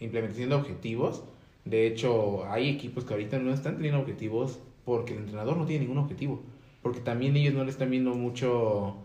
implementación 0.00 0.50
de 0.50 0.56
objetivos. 0.56 1.24
De 1.64 1.86
hecho, 1.86 2.44
hay 2.50 2.68
equipos 2.68 3.04
que 3.04 3.14
ahorita 3.14 3.38
no 3.38 3.52
están 3.52 3.76
teniendo 3.76 4.00
objetivos 4.00 4.58
porque 4.84 5.12
el 5.14 5.20
entrenador 5.20 5.56
no 5.56 5.66
tiene 5.66 5.84
ningún 5.84 5.98
objetivo. 5.98 6.42
Porque 6.82 7.00
también 7.00 7.36
ellos 7.36 7.54
no 7.54 7.64
le 7.64 7.70
están 7.70 7.90
viendo 7.90 8.14
mucho, 8.14 8.96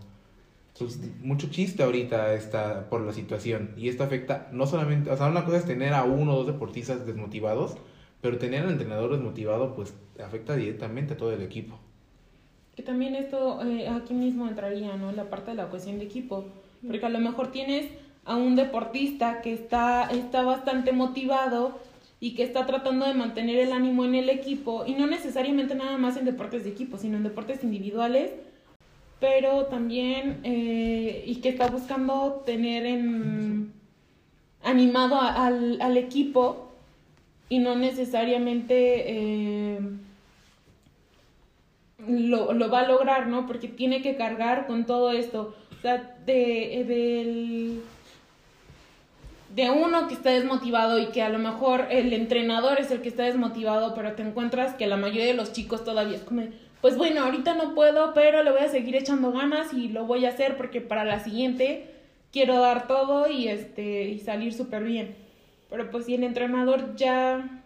pues, 0.77 0.99
mucho 1.21 1.49
chiste 1.49 1.83
ahorita 1.83 2.33
esta, 2.33 2.89
por 2.89 3.01
la 3.01 3.13
situación. 3.13 3.71
Y 3.77 3.89
esto 3.89 4.03
afecta 4.03 4.49
no 4.51 4.65
solamente, 4.67 5.09
o 5.11 5.17
sea, 5.17 5.27
una 5.27 5.45
cosa 5.45 5.57
es 5.57 5.65
tener 5.65 5.93
a 5.93 6.03
uno 6.03 6.33
o 6.33 6.37
dos 6.37 6.47
deportistas 6.47 7.05
desmotivados, 7.05 7.77
pero 8.21 8.37
tener 8.37 8.63
al 8.63 8.71
entrenador 8.71 9.11
desmotivado, 9.11 9.75
pues 9.75 9.93
afecta 10.23 10.55
directamente 10.55 11.13
a 11.13 11.17
todo 11.17 11.33
el 11.33 11.41
equipo. 11.41 11.79
Que 12.75 12.81
también 12.81 13.15
esto 13.15 13.63
eh, 13.63 13.87
aquí 13.87 14.15
mismo 14.15 14.47
entraría, 14.47 14.95
¿no? 14.95 15.11
La 15.11 15.25
parte 15.25 15.51
de 15.51 15.57
la 15.57 15.69
cohesión 15.69 15.99
de 15.99 16.05
equipo. 16.05 16.45
Porque 16.85 17.05
a 17.05 17.09
lo 17.09 17.19
mejor 17.19 17.51
tienes 17.51 17.85
a 18.25 18.35
un 18.35 18.55
deportista 18.55 19.41
que 19.41 19.53
está, 19.53 20.09
está 20.09 20.43
bastante 20.43 20.91
motivado 20.91 21.77
y 22.19 22.35
que 22.35 22.43
está 22.43 22.65
tratando 22.65 23.05
de 23.05 23.13
mantener 23.13 23.59
el 23.59 23.73
ánimo 23.73 24.05
en 24.05 24.15
el 24.15 24.29
equipo, 24.29 24.85
y 24.87 24.93
no 24.93 25.07
necesariamente 25.07 25.75
nada 25.75 25.97
más 25.97 26.15
en 26.15 26.23
deportes 26.23 26.63
de 26.63 26.69
equipo, 26.69 26.97
sino 26.97 27.17
en 27.17 27.23
deportes 27.23 27.63
individuales, 27.63 28.31
pero 29.19 29.65
también, 29.65 30.39
eh, 30.43 31.23
y 31.27 31.35
que 31.41 31.49
está 31.49 31.67
buscando 31.67 32.43
tener 32.45 32.85
en, 32.85 33.73
animado 34.63 35.19
al, 35.19 35.81
al 35.81 35.97
equipo 35.97 36.71
y 37.49 37.59
no 37.59 37.75
necesariamente... 37.75 39.03
eh, 39.05 39.79
lo, 42.07 42.53
lo 42.53 42.69
va 42.69 42.81
a 42.81 42.87
lograr, 42.87 43.27
¿no? 43.27 43.45
Porque 43.47 43.67
tiene 43.67 44.01
que 44.01 44.15
cargar 44.15 44.67
con 44.67 44.85
todo 44.85 45.11
esto. 45.11 45.55
sea, 45.81 46.17
de, 46.25 47.81
de 49.55 49.69
uno 49.69 50.07
que 50.07 50.15
está 50.15 50.31
desmotivado 50.31 50.97
y 50.99 51.07
que 51.07 51.21
a 51.21 51.29
lo 51.29 51.37
mejor 51.37 51.87
el 51.91 52.11
entrenador 52.13 52.79
es 52.79 52.89
el 52.89 53.01
que 53.01 53.09
está 53.09 53.23
desmotivado, 53.23 53.93
pero 53.93 54.13
te 54.13 54.23
encuentras 54.23 54.73
que 54.73 54.87
la 54.87 54.97
mayoría 54.97 55.25
de 55.25 55.35
los 55.35 55.53
chicos 55.53 55.83
todavía 55.83 56.17
es 56.17 56.23
como, 56.23 56.43
pues 56.81 56.97
bueno, 56.97 57.23
ahorita 57.23 57.53
no 57.53 57.75
puedo, 57.75 58.13
pero 58.13 58.43
le 58.43 58.51
voy 58.51 58.61
a 58.61 58.69
seguir 58.69 58.95
echando 58.95 59.31
ganas 59.31 59.73
y 59.73 59.89
lo 59.89 60.05
voy 60.05 60.25
a 60.25 60.29
hacer 60.29 60.57
porque 60.57 60.81
para 60.81 61.05
la 61.05 61.19
siguiente 61.19 61.91
quiero 62.31 62.59
dar 62.59 62.87
todo 62.87 63.29
y 63.29 63.47
este 63.47 64.05
y 64.09 64.19
salir 64.19 64.53
súper 64.53 64.83
bien. 64.83 65.15
Pero 65.69 65.91
pues 65.91 66.05
si 66.05 66.15
el 66.15 66.23
entrenador 66.23 66.95
ya 66.95 67.62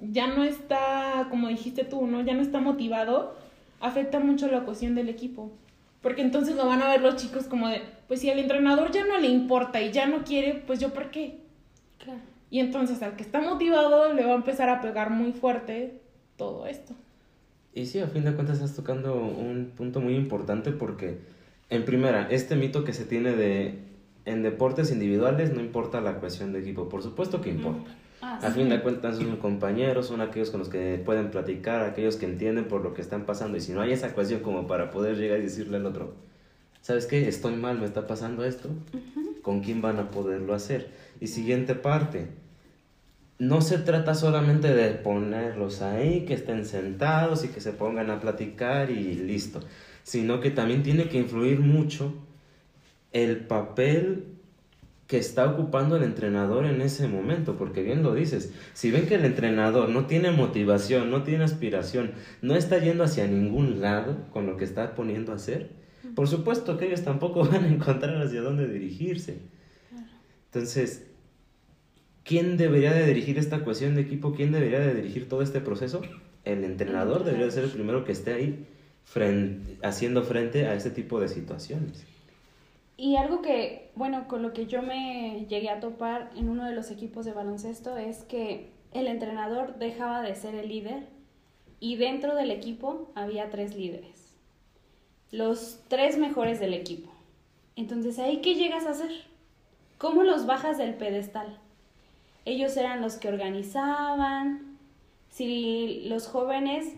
ya 0.00 0.26
no 0.26 0.44
está, 0.44 1.26
como 1.30 1.48
dijiste 1.48 1.84
tú, 1.84 2.06
¿no? 2.06 2.22
Ya 2.22 2.34
no 2.34 2.42
está 2.42 2.60
motivado, 2.60 3.36
afecta 3.80 4.20
mucho 4.20 4.48
la 4.48 4.64
cohesión 4.64 4.94
del 4.94 5.08
equipo. 5.08 5.50
Porque 6.02 6.22
entonces 6.22 6.56
lo 6.56 6.66
van 6.66 6.82
a 6.82 6.88
ver 6.88 7.00
los 7.00 7.16
chicos 7.16 7.44
como 7.44 7.68
de, 7.68 7.82
pues 8.06 8.20
si 8.20 8.30
al 8.30 8.38
entrenador 8.38 8.92
ya 8.92 9.04
no 9.04 9.18
le 9.18 9.28
importa 9.28 9.80
y 9.82 9.92
ya 9.92 10.06
no 10.06 10.24
quiere, 10.24 10.62
pues 10.66 10.78
yo 10.78 10.92
por 10.92 11.10
qué. 11.10 11.38
Claro. 11.98 12.20
Y 12.50 12.60
entonces 12.60 13.02
al 13.02 13.16
que 13.16 13.22
está 13.22 13.40
motivado 13.40 14.12
le 14.12 14.24
va 14.24 14.32
a 14.32 14.36
empezar 14.36 14.68
a 14.68 14.80
pegar 14.80 15.10
muy 15.10 15.32
fuerte 15.32 16.00
todo 16.36 16.66
esto. 16.66 16.94
Y 17.74 17.86
sí, 17.86 17.98
a 17.98 18.06
fin 18.06 18.24
de 18.24 18.34
cuentas 18.34 18.56
estás 18.56 18.76
tocando 18.76 19.16
un 19.16 19.72
punto 19.76 20.00
muy 20.00 20.14
importante 20.14 20.70
porque, 20.70 21.18
en 21.68 21.84
primera, 21.84 22.28
este 22.30 22.56
mito 22.56 22.84
que 22.84 22.92
se 22.92 23.04
tiene 23.04 23.32
de 23.32 23.78
en 24.24 24.42
deportes 24.42 24.90
individuales 24.90 25.52
no 25.52 25.60
importa 25.60 26.00
la 26.00 26.18
cohesión 26.18 26.52
de 26.52 26.60
equipo, 26.60 26.88
por 26.88 27.02
supuesto 27.02 27.40
que 27.40 27.50
importa. 27.50 27.90
Ah, 28.28 28.40
A 28.42 28.48
sí. 28.48 28.54
fin 28.58 28.68
de 28.68 28.80
cuentas 28.80 29.18
son 29.18 29.36
compañeros, 29.36 30.08
son 30.08 30.20
aquellos 30.20 30.50
con 30.50 30.58
los 30.58 30.68
que 30.68 31.00
pueden 31.04 31.30
platicar, 31.30 31.82
aquellos 31.82 32.16
que 32.16 32.26
entienden 32.26 32.64
por 32.64 32.82
lo 32.82 32.92
que 32.92 33.00
están 33.00 33.24
pasando. 33.24 33.56
Y 33.56 33.60
si 33.60 33.72
no 33.72 33.82
hay 33.82 33.92
esa 33.92 34.14
cohesión 34.14 34.40
como 34.40 34.66
para 34.66 34.90
poder 34.90 35.16
llegar 35.16 35.38
y 35.38 35.42
decirle 35.42 35.76
al 35.76 35.86
otro, 35.86 36.14
¿sabes 36.82 37.06
qué? 37.06 37.28
Estoy 37.28 37.54
mal, 37.54 37.78
me 37.78 37.86
está 37.86 38.08
pasando 38.08 38.44
esto. 38.44 38.68
¿Con 39.42 39.60
quién 39.60 39.80
van 39.80 40.00
a 40.00 40.10
poderlo 40.10 40.54
hacer? 40.54 40.90
Y 41.20 41.28
siguiente 41.28 41.76
parte. 41.76 42.26
No 43.38 43.60
se 43.60 43.78
trata 43.78 44.16
solamente 44.16 44.74
de 44.74 44.90
ponerlos 44.94 45.80
ahí, 45.82 46.24
que 46.24 46.34
estén 46.34 46.64
sentados 46.64 47.44
y 47.44 47.48
que 47.48 47.60
se 47.60 47.72
pongan 47.72 48.10
a 48.10 48.18
platicar 48.18 48.90
y 48.90 49.14
listo. 49.14 49.60
Sino 50.02 50.40
que 50.40 50.50
también 50.50 50.82
tiene 50.82 51.08
que 51.08 51.18
influir 51.18 51.60
mucho 51.60 52.12
el 53.12 53.36
papel 53.46 54.35
que 55.06 55.18
está 55.18 55.48
ocupando 55.48 55.96
el 55.96 56.02
entrenador 56.02 56.66
en 56.66 56.80
ese 56.80 57.06
momento, 57.06 57.56
porque 57.56 57.82
bien 57.82 58.02
lo 58.02 58.14
dices, 58.14 58.52
si 58.74 58.90
ven 58.90 59.06
que 59.06 59.14
el 59.14 59.24
entrenador 59.24 59.88
no 59.88 60.06
tiene 60.06 60.32
motivación, 60.32 61.10
no 61.10 61.22
tiene 61.22 61.44
aspiración, 61.44 62.12
no 62.42 62.56
está 62.56 62.78
yendo 62.78 63.04
hacia 63.04 63.26
ningún 63.26 63.80
lado 63.80 64.16
con 64.32 64.46
lo 64.46 64.56
que 64.56 64.64
está 64.64 64.96
poniendo 64.96 65.32
a 65.32 65.36
hacer, 65.36 65.70
por 66.14 66.28
supuesto 66.28 66.76
que 66.76 66.86
ellos 66.86 67.02
tampoco 67.02 67.44
van 67.50 67.64
a 67.64 67.68
encontrar 67.68 68.20
hacia 68.20 68.40
dónde 68.40 68.66
dirigirse. 68.66 69.38
Entonces, 70.46 71.06
¿quién 72.24 72.56
debería 72.56 72.92
de 72.92 73.06
dirigir 73.06 73.38
esta 73.38 73.62
cohesión 73.62 73.94
de 73.94 74.02
equipo? 74.02 74.34
¿Quién 74.34 74.50
debería 74.50 74.80
de 74.80 74.94
dirigir 74.94 75.28
todo 75.28 75.42
este 75.42 75.60
proceso? 75.60 76.02
El 76.44 76.64
entrenador 76.64 77.24
debería 77.24 77.46
de 77.46 77.52
ser 77.52 77.64
el 77.64 77.70
primero 77.70 78.04
que 78.04 78.12
esté 78.12 78.32
ahí 78.32 78.66
frente, 79.04 79.76
haciendo 79.82 80.22
frente 80.24 80.66
a 80.66 80.74
este 80.74 80.90
tipo 80.90 81.20
de 81.20 81.28
situaciones. 81.28 82.06
Y 82.96 83.16
algo 83.16 83.42
que, 83.42 83.90
bueno, 83.94 84.26
con 84.26 84.42
lo 84.42 84.52
que 84.52 84.66
yo 84.66 84.82
me 84.82 85.46
llegué 85.48 85.68
a 85.68 85.80
topar 85.80 86.30
en 86.34 86.48
uno 86.48 86.64
de 86.64 86.74
los 86.74 86.90
equipos 86.90 87.26
de 87.26 87.32
baloncesto 87.32 87.96
es 87.98 88.22
que 88.24 88.70
el 88.92 89.06
entrenador 89.06 89.78
dejaba 89.78 90.22
de 90.22 90.34
ser 90.34 90.54
el 90.54 90.68
líder 90.68 91.06
y 91.78 91.96
dentro 91.96 92.34
del 92.34 92.50
equipo 92.50 93.10
había 93.14 93.50
tres 93.50 93.76
líderes. 93.76 94.34
Los 95.30 95.80
tres 95.88 96.16
mejores 96.16 96.58
del 96.58 96.72
equipo. 96.72 97.10
Entonces, 97.74 98.18
¿ahí 98.18 98.40
qué 98.40 98.54
llegas 98.54 98.86
a 98.86 98.90
hacer? 98.90 99.10
¿Cómo 99.98 100.22
los 100.22 100.46
bajas 100.46 100.78
del 100.78 100.94
pedestal? 100.94 101.58
Ellos 102.46 102.76
eran 102.78 103.02
los 103.02 103.16
que 103.16 103.28
organizaban. 103.28 104.78
Si 105.28 106.04
los 106.08 106.28
jóvenes 106.28 106.94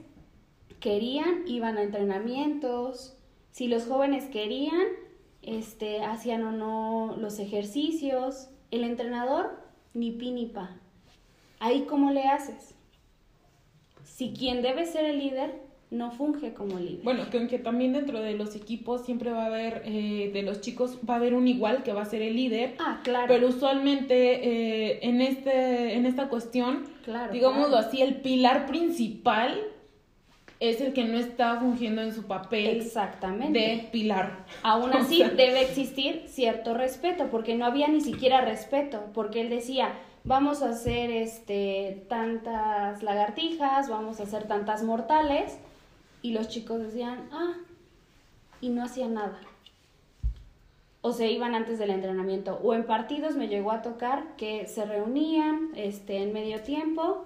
querían, 0.79 1.49
iban 1.49 1.79
a 1.79 1.83
entrenamientos. 1.83 3.17
Si 3.51 3.67
los 3.67 3.87
jóvenes 3.87 4.27
querían, 4.27 4.87
este, 5.43 6.05
hacían 6.05 6.45
o 6.45 6.53
no 6.53 7.17
los 7.19 7.39
ejercicios. 7.39 8.49
El 8.71 8.85
entrenador, 8.85 9.63
ni 9.95 10.11
pi 10.11 10.31
ni 10.31 10.47
pa. 10.47 10.77
Ahí 11.61 11.87
cómo 11.89 12.11
le 12.11 12.25
haces. 12.25 12.75
Si 14.05 14.33
quien 14.33 14.63
debe 14.63 14.87
ser 14.87 15.05
el 15.05 15.19
líder 15.19 15.69
no 15.91 16.11
funge 16.11 16.53
como 16.53 16.79
líder. 16.79 17.03
Bueno, 17.03 17.31
que 17.31 17.39
aunque 17.39 17.59
también 17.59 17.93
dentro 17.95 18.21
de 18.21 18.35
los 18.35 18.55
equipos 18.55 19.05
siempre 19.05 19.31
va 19.31 19.45
a 19.45 19.47
haber, 19.47 19.83
eh, 19.87 20.31
de 20.33 20.43
los 20.43 20.61
chicos, 20.61 20.99
va 21.09 21.15
a 21.15 21.17
haber 21.17 21.35
un 21.35 21.49
igual 21.49 21.83
que 21.83 21.93
va 21.93 22.03
a 22.03 22.05
ser 22.05 22.21
el 22.23 22.37
líder. 22.37 22.75
ah, 22.79 23.01
claro. 23.03 23.27
Pero 23.29 23.49
usualmente 23.49 24.15
eh, 24.17 24.99
en, 25.03 25.21
este, 25.21 25.95
en 25.95 26.05
esta 26.05 26.29
cuestión, 26.29 26.85
claro, 27.05 27.33
digámoslo 27.33 27.69
claro. 27.69 27.87
así, 27.87 28.03
el 28.03 28.17
pilar 28.21 28.67
principal 28.67 29.59
es 30.61 30.81
el 30.81 30.93
que 30.93 31.05
no 31.05 31.19
está 31.19 31.61
fungiendo 31.61 32.03
en 32.03 32.13
su 32.13 32.25
papel 32.25 32.81
Exactamente. 32.81 33.59
de 33.59 33.89
pilar. 33.93 34.45
Aún 34.63 34.91
O 34.95 34.99
así 34.99 35.19
sea, 35.19 35.31
debe 35.31 35.63
existir 35.63 36.25
cierto 36.27 36.75
respeto, 36.75 37.29
porque 37.31 37.55
no 37.55 37.65
había 37.65 37.89
ni 37.89 38.01
siquiera 38.01 38.41
respeto, 38.41 39.05
porque 39.15 39.41
él 39.41 39.51
decía, 39.51 39.93
vamos 40.25 40.63
a 40.63 40.71
hacer 40.71 41.11
este 41.11 42.05
tantas 42.09 43.03
lagartijas, 43.03 43.89
vamos 43.89 44.21
a 44.21 44.25
hacer 44.25 44.49
tantas 44.49 44.83
mortales, 44.83 45.59
y 46.23 46.33
los 46.33 46.49
chicos 46.49 46.81
decían, 46.81 47.29
ah, 47.33 47.55
y 48.61 48.71
no 48.71 48.85
hacían 48.85 49.15
nada. 49.15 49.39
O 51.01 51.13
se 51.13 51.31
iban 51.31 51.55
antes 51.55 51.79
del 51.79 51.91
entrenamiento, 51.91 52.59
o 52.63 52.75
en 52.75 52.85
partidos 52.85 53.37
me 53.37 53.47
llegó 53.47 53.71
a 53.71 53.83
tocar 53.83 54.37
que 54.37 54.67
se 54.67 54.85
reunían 54.85 55.71
este, 55.77 56.19
en 56.19 56.33
medio 56.33 56.61
tiempo 56.63 57.25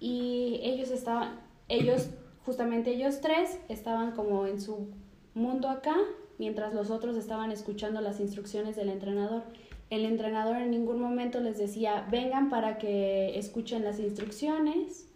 y 0.00 0.58
ellos 0.62 0.90
estaban, 0.90 1.40
ellos, 1.68 2.10
justamente 2.44 2.92
ellos 2.92 3.20
tres, 3.20 3.58
estaban 3.68 4.12
como 4.12 4.46
en 4.46 4.60
su 4.60 4.88
mundo 5.34 5.68
acá, 5.68 5.96
mientras 6.38 6.74
los 6.74 6.90
otros 6.90 7.16
estaban 7.16 7.50
escuchando 7.50 8.00
las 8.00 8.20
instrucciones 8.20 8.76
del 8.76 8.88
entrenador. 8.88 9.42
El 9.90 10.04
entrenador 10.04 10.56
en 10.56 10.70
ningún 10.70 11.00
momento 11.00 11.40
les 11.40 11.58
decía, 11.58 12.06
vengan 12.10 12.50
para 12.50 12.78
que 12.78 13.38
escuchen 13.38 13.84
las 13.84 13.98
instrucciones. 13.98 15.08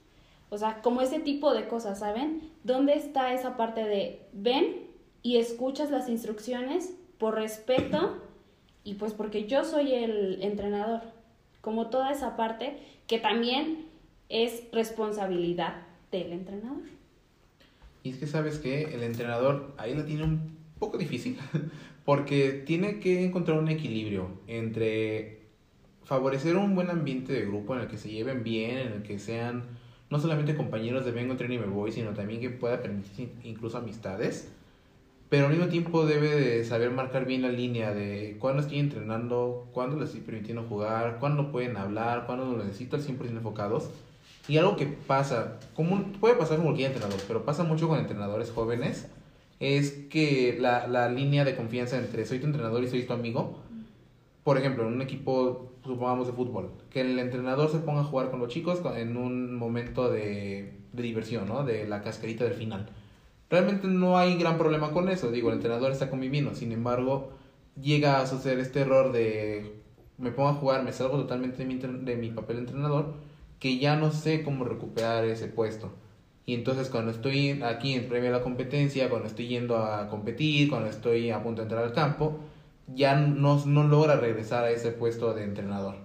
O 0.51 0.59
sea, 0.59 0.81
como 0.83 1.03
ese 1.03 1.21
tipo 1.21 1.53
de 1.53 1.69
cosas, 1.69 1.99
¿saben? 1.99 2.51
¿Dónde 2.65 2.95
está 2.95 3.35
esa 3.35 3.57
parte 3.57 3.85
de 3.85 4.27
ven 4.33 4.87
y 5.23 5.37
escuchas 5.37 5.91
las 5.91 6.09
instrucciones 6.09 6.95
por 7.19 7.35
respeto 7.35 8.23
y 8.85 8.95
pues 8.95 9.13
porque 9.13 9.47
yo 9.47 9.65
soy 9.65 9.93
el 9.95 10.43
entrenador? 10.43 11.03
Como 11.61 11.89
toda 11.89 12.13
esa 12.13 12.37
parte 12.37 12.79
que 13.07 13.19
también 13.19 13.87
es 14.29 14.63
responsabilidad 14.73 15.75
del 16.11 16.33
entrenador. 16.33 16.98
Y 18.09 18.13
es 18.13 18.17
que 18.17 18.27
sabes 18.27 18.59
que 18.59 18.85
el 18.95 19.03
entrenador 19.03 19.75
ahí 19.77 19.95
la 19.95 20.07
tiene 20.07 20.25
un 20.25 20.57
poco 20.79 20.97
difícil, 20.97 21.37
porque 22.07 22.63
tiene 22.65 23.01
que 23.01 23.23
encontrar 23.23 23.59
un 23.59 23.69
equilibrio 23.69 24.31
entre 24.47 25.41
favorecer 26.05 26.57
un 26.57 26.75
buen 26.75 26.89
ambiente 26.89 27.35
de 27.35 27.43
grupo 27.43 27.75
en 27.75 27.83
el 27.83 27.87
que 27.87 27.99
se 27.99 28.09
lleven 28.09 28.45
bien, 28.45 28.79
en 28.79 28.93
el 28.95 29.03
que 29.03 29.19
sean 29.19 29.65
no 30.09 30.19
solamente 30.19 30.57
compañeros 30.57 31.05
de 31.05 31.11
vengo, 31.11 31.33
entreno 31.33 31.53
y 31.53 31.59
me 31.59 31.67
voy, 31.67 31.93
sino 31.93 32.15
también 32.15 32.41
que 32.41 32.49
pueda 32.49 32.81
permitir 32.81 33.35
incluso 33.45 33.77
amistades. 33.77 34.51
Pero 35.29 35.49
al 35.49 35.53
mismo 35.53 35.69
tiempo 35.69 36.07
debe 36.07 36.31
de 36.31 36.65
saber 36.65 36.91
marcar 36.91 37.27
bien 37.27 37.43
la 37.43 37.51
línea 37.51 37.93
de 37.93 38.39
cuándo 38.41 38.63
estoy 38.63 38.79
entrenando, 38.79 39.69
cuándo 39.75 39.97
les 39.97 40.09
estoy 40.09 40.23
permitiendo 40.23 40.63
jugar, 40.63 41.19
cuándo 41.21 41.53
pueden 41.53 41.77
hablar, 41.77 42.25
cuándo 42.25 42.47
lo 42.47 42.65
necesito 42.65 42.97
al 42.97 43.03
100% 43.03 43.29
enfocados. 43.33 43.91
Y 44.49 44.57
algo 44.57 44.77
que 44.77 44.87
pasa, 44.87 45.59
como 45.77 46.03
puede 46.21 46.35
pasar 46.35 46.57
con 46.57 46.67
cualquier 46.67 46.91
entrenador, 46.91 47.21
pero 47.29 47.45
pasa 47.45 47.65
mucho 47.65 47.87
con 47.87 47.99
entrenadores 47.99 48.51
jóvenes, 48.51 49.07
es 49.61 49.93
que 50.11 50.57
la, 50.59 50.87
la 50.87 51.11
línea 51.11 51.45
de 51.45 51.55
confianza 51.55 51.99
entre 51.99 52.25
soy 52.25 52.39
tu 52.39 52.47
entrenador 52.47 52.83
y 52.83 52.89
soy 52.89 53.03
tu 53.03 53.13
amigo, 53.13 53.61
por 54.45 54.57
ejemplo, 54.57 54.87
en 54.87 54.95
un 54.95 55.03
equipo, 55.03 55.73
supongamos 55.85 56.27
de 56.27 56.33
fútbol, 56.33 56.71
que 56.91 57.03
el 57.03 57.19
entrenador 57.19 57.71
se 57.71 57.79
ponga 57.79 58.01
a 58.01 58.05
jugar 58.05 58.31
con 58.31 58.41
los 58.41 58.49
chicos 58.49 58.81
en 58.97 59.19
un 59.19 59.55
momento 59.55 60.11
de, 60.11 60.73
de 60.93 61.03
diversión, 61.03 61.47
¿no? 61.47 61.65
De 61.65 61.87
la 61.87 62.03
cascarita 62.03 62.45
del 62.45 62.55
final. 62.55 62.89
Realmente 63.51 63.87
no 63.87 64.17
hay 64.17 64.39
gran 64.39 64.57
problema 64.57 64.93
con 64.93 65.11
eso, 65.11 65.31
digo, 65.31 65.51
el 65.51 65.57
entrenador 65.57 65.93
está 65.93 66.09
conviviendo, 66.09 66.55
sin 66.55 66.73
embargo, 66.73 67.31
llega 67.81 68.21
a 68.21 68.27
suceder 68.27 68.59
este 68.59 68.81
error 68.81 69.13
de 69.13 69.79
me 70.19 70.33
pongo 70.33 70.49
a 70.49 70.55
jugar, 70.55 70.83
me 70.83 70.93
salgo 70.93 71.17
totalmente 71.17 71.59
de 71.59 71.65
mi, 71.65 71.77
de 71.77 72.17
mi 72.17 72.31
papel 72.31 72.57
de 72.57 72.63
entrenador, 72.63 73.15
que 73.59 73.79
ya 73.79 73.97
no 73.97 74.11
sé 74.11 74.43
cómo 74.43 74.65
recuperar 74.65 75.25
ese 75.25 75.49
puesto. 75.49 75.93
Y 76.47 76.55
entonces 76.55 76.89
cuando 76.89 77.11
estoy 77.11 77.61
aquí 77.63 77.95
en 77.95 78.09
previa 78.09 78.31
a 78.31 78.39
la 78.39 78.43
competencia, 78.43 79.11
cuando 79.11 79.29
estoy 79.29 79.49
yendo 79.49 79.77
a 79.77 80.09
competir, 80.09 80.71
cuando 80.71 80.89
estoy 80.89 81.31
a 81.31 81.43
punto 81.43 81.61
de 81.61 81.65
entrar 81.65 81.85
al 81.85 81.93
campo, 81.93 82.41
ya 82.95 83.17
no, 83.17 83.65
no 83.67 83.85
logra 83.85 84.17
regresar 84.17 84.65
a 84.65 84.71
ese 84.71 84.91
puesto 84.93 85.35
de 85.35 85.45
entrenador. 85.45 85.97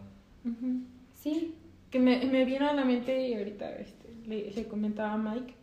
Sí, 1.13 1.55
Que 1.89 1.99
me, 1.99 2.25
me 2.25 2.43
vino 2.43 2.67
a 2.69 2.73
la 2.73 2.83
mente 2.83 3.27
y 3.29 3.35
ahorita 3.35 3.73
este, 3.75 4.09
le, 4.25 4.51
le 4.51 4.67
comentaba 4.67 5.13
a 5.13 5.17
Mike 5.17 5.53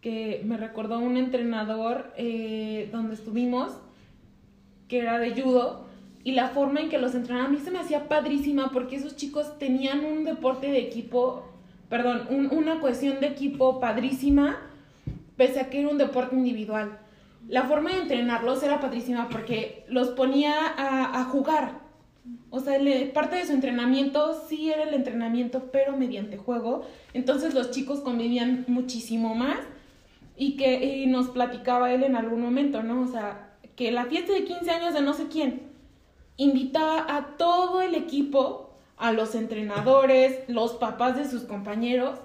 que 0.00 0.42
me 0.44 0.56
recordó 0.56 0.98
un 0.98 1.16
entrenador 1.16 2.12
eh, 2.16 2.88
donde 2.92 3.14
estuvimos 3.14 3.72
que 4.88 4.98
era 4.98 5.18
de 5.18 5.40
judo, 5.40 5.83
y 6.24 6.32
la 6.32 6.48
forma 6.48 6.80
en 6.80 6.88
que 6.88 6.98
los 6.98 7.14
entrenaban 7.14 7.50
a 7.50 7.54
mí 7.54 7.58
se 7.62 7.70
me 7.70 7.78
hacía 7.78 8.08
padrísima 8.08 8.70
porque 8.72 8.96
esos 8.96 9.14
chicos 9.14 9.58
tenían 9.58 10.04
un 10.04 10.24
deporte 10.24 10.68
de 10.70 10.78
equipo, 10.78 11.44
perdón, 11.90 12.26
un- 12.30 12.50
una 12.50 12.80
cohesión 12.80 13.20
de 13.20 13.26
equipo 13.28 13.78
padrísima, 13.78 14.56
pese 15.36 15.60
a 15.60 15.68
que 15.70 15.80
era 15.80 15.88
un 15.90 15.98
deporte 15.98 16.34
individual. 16.34 16.98
La 17.48 17.64
forma 17.64 17.90
de 17.90 17.98
entrenarlos 18.02 18.62
era 18.62 18.80
padrísima 18.80 19.28
porque 19.28 19.84
los 19.88 20.08
ponía 20.08 20.54
a, 20.78 21.20
a 21.20 21.24
jugar. 21.24 21.80
O 22.48 22.60
sea, 22.60 22.78
le- 22.78 23.04
parte 23.06 23.36
de 23.36 23.44
su 23.44 23.52
entrenamiento 23.52 24.40
sí 24.48 24.70
era 24.72 24.84
el 24.84 24.94
entrenamiento, 24.94 25.68
pero 25.70 25.94
mediante 25.94 26.38
juego. 26.38 26.86
Entonces 27.12 27.52
los 27.52 27.70
chicos 27.70 28.00
convivían 28.00 28.64
muchísimo 28.66 29.34
más 29.34 29.58
y 30.38 30.56
que 30.56 30.96
y 31.02 31.06
nos 31.06 31.28
platicaba 31.28 31.92
él 31.92 32.02
en 32.02 32.16
algún 32.16 32.40
momento, 32.40 32.82
¿no? 32.82 33.02
O 33.02 33.06
sea, 33.08 33.50
que 33.76 33.92
la 33.92 34.06
fiesta 34.06 34.32
de 34.32 34.44
15 34.44 34.70
años 34.70 34.94
de 34.94 35.02
no 35.02 35.12
sé 35.12 35.26
quién 35.28 35.73
invitaba 36.36 37.16
a 37.16 37.36
todo 37.36 37.80
el 37.80 37.94
equipo, 37.94 38.70
a 38.96 39.12
los 39.12 39.34
entrenadores, 39.34 40.40
los 40.48 40.72
papás 40.74 41.16
de 41.16 41.28
sus 41.28 41.42
compañeros 41.42 42.18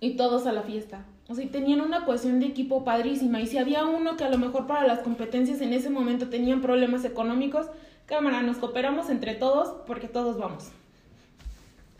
y 0.00 0.16
todos 0.16 0.46
a 0.46 0.52
la 0.52 0.62
fiesta. 0.62 1.04
O 1.28 1.34
sea, 1.34 1.44
y 1.44 1.48
tenían 1.48 1.80
una 1.80 2.04
cohesión 2.04 2.40
de 2.40 2.46
equipo 2.46 2.84
padrísima. 2.84 3.40
Y 3.40 3.46
si 3.46 3.58
había 3.58 3.84
uno 3.84 4.16
que 4.16 4.24
a 4.24 4.30
lo 4.30 4.38
mejor 4.38 4.66
para 4.66 4.86
las 4.86 4.98
competencias 5.00 5.60
en 5.60 5.72
ese 5.72 5.90
momento 5.90 6.28
tenían 6.28 6.60
problemas 6.60 7.04
económicos, 7.04 7.68
cámara, 8.06 8.42
nos 8.42 8.58
cooperamos 8.58 9.08
entre 9.10 9.34
todos 9.34 9.68
porque 9.86 10.08
todos 10.08 10.38
vamos. 10.38 10.70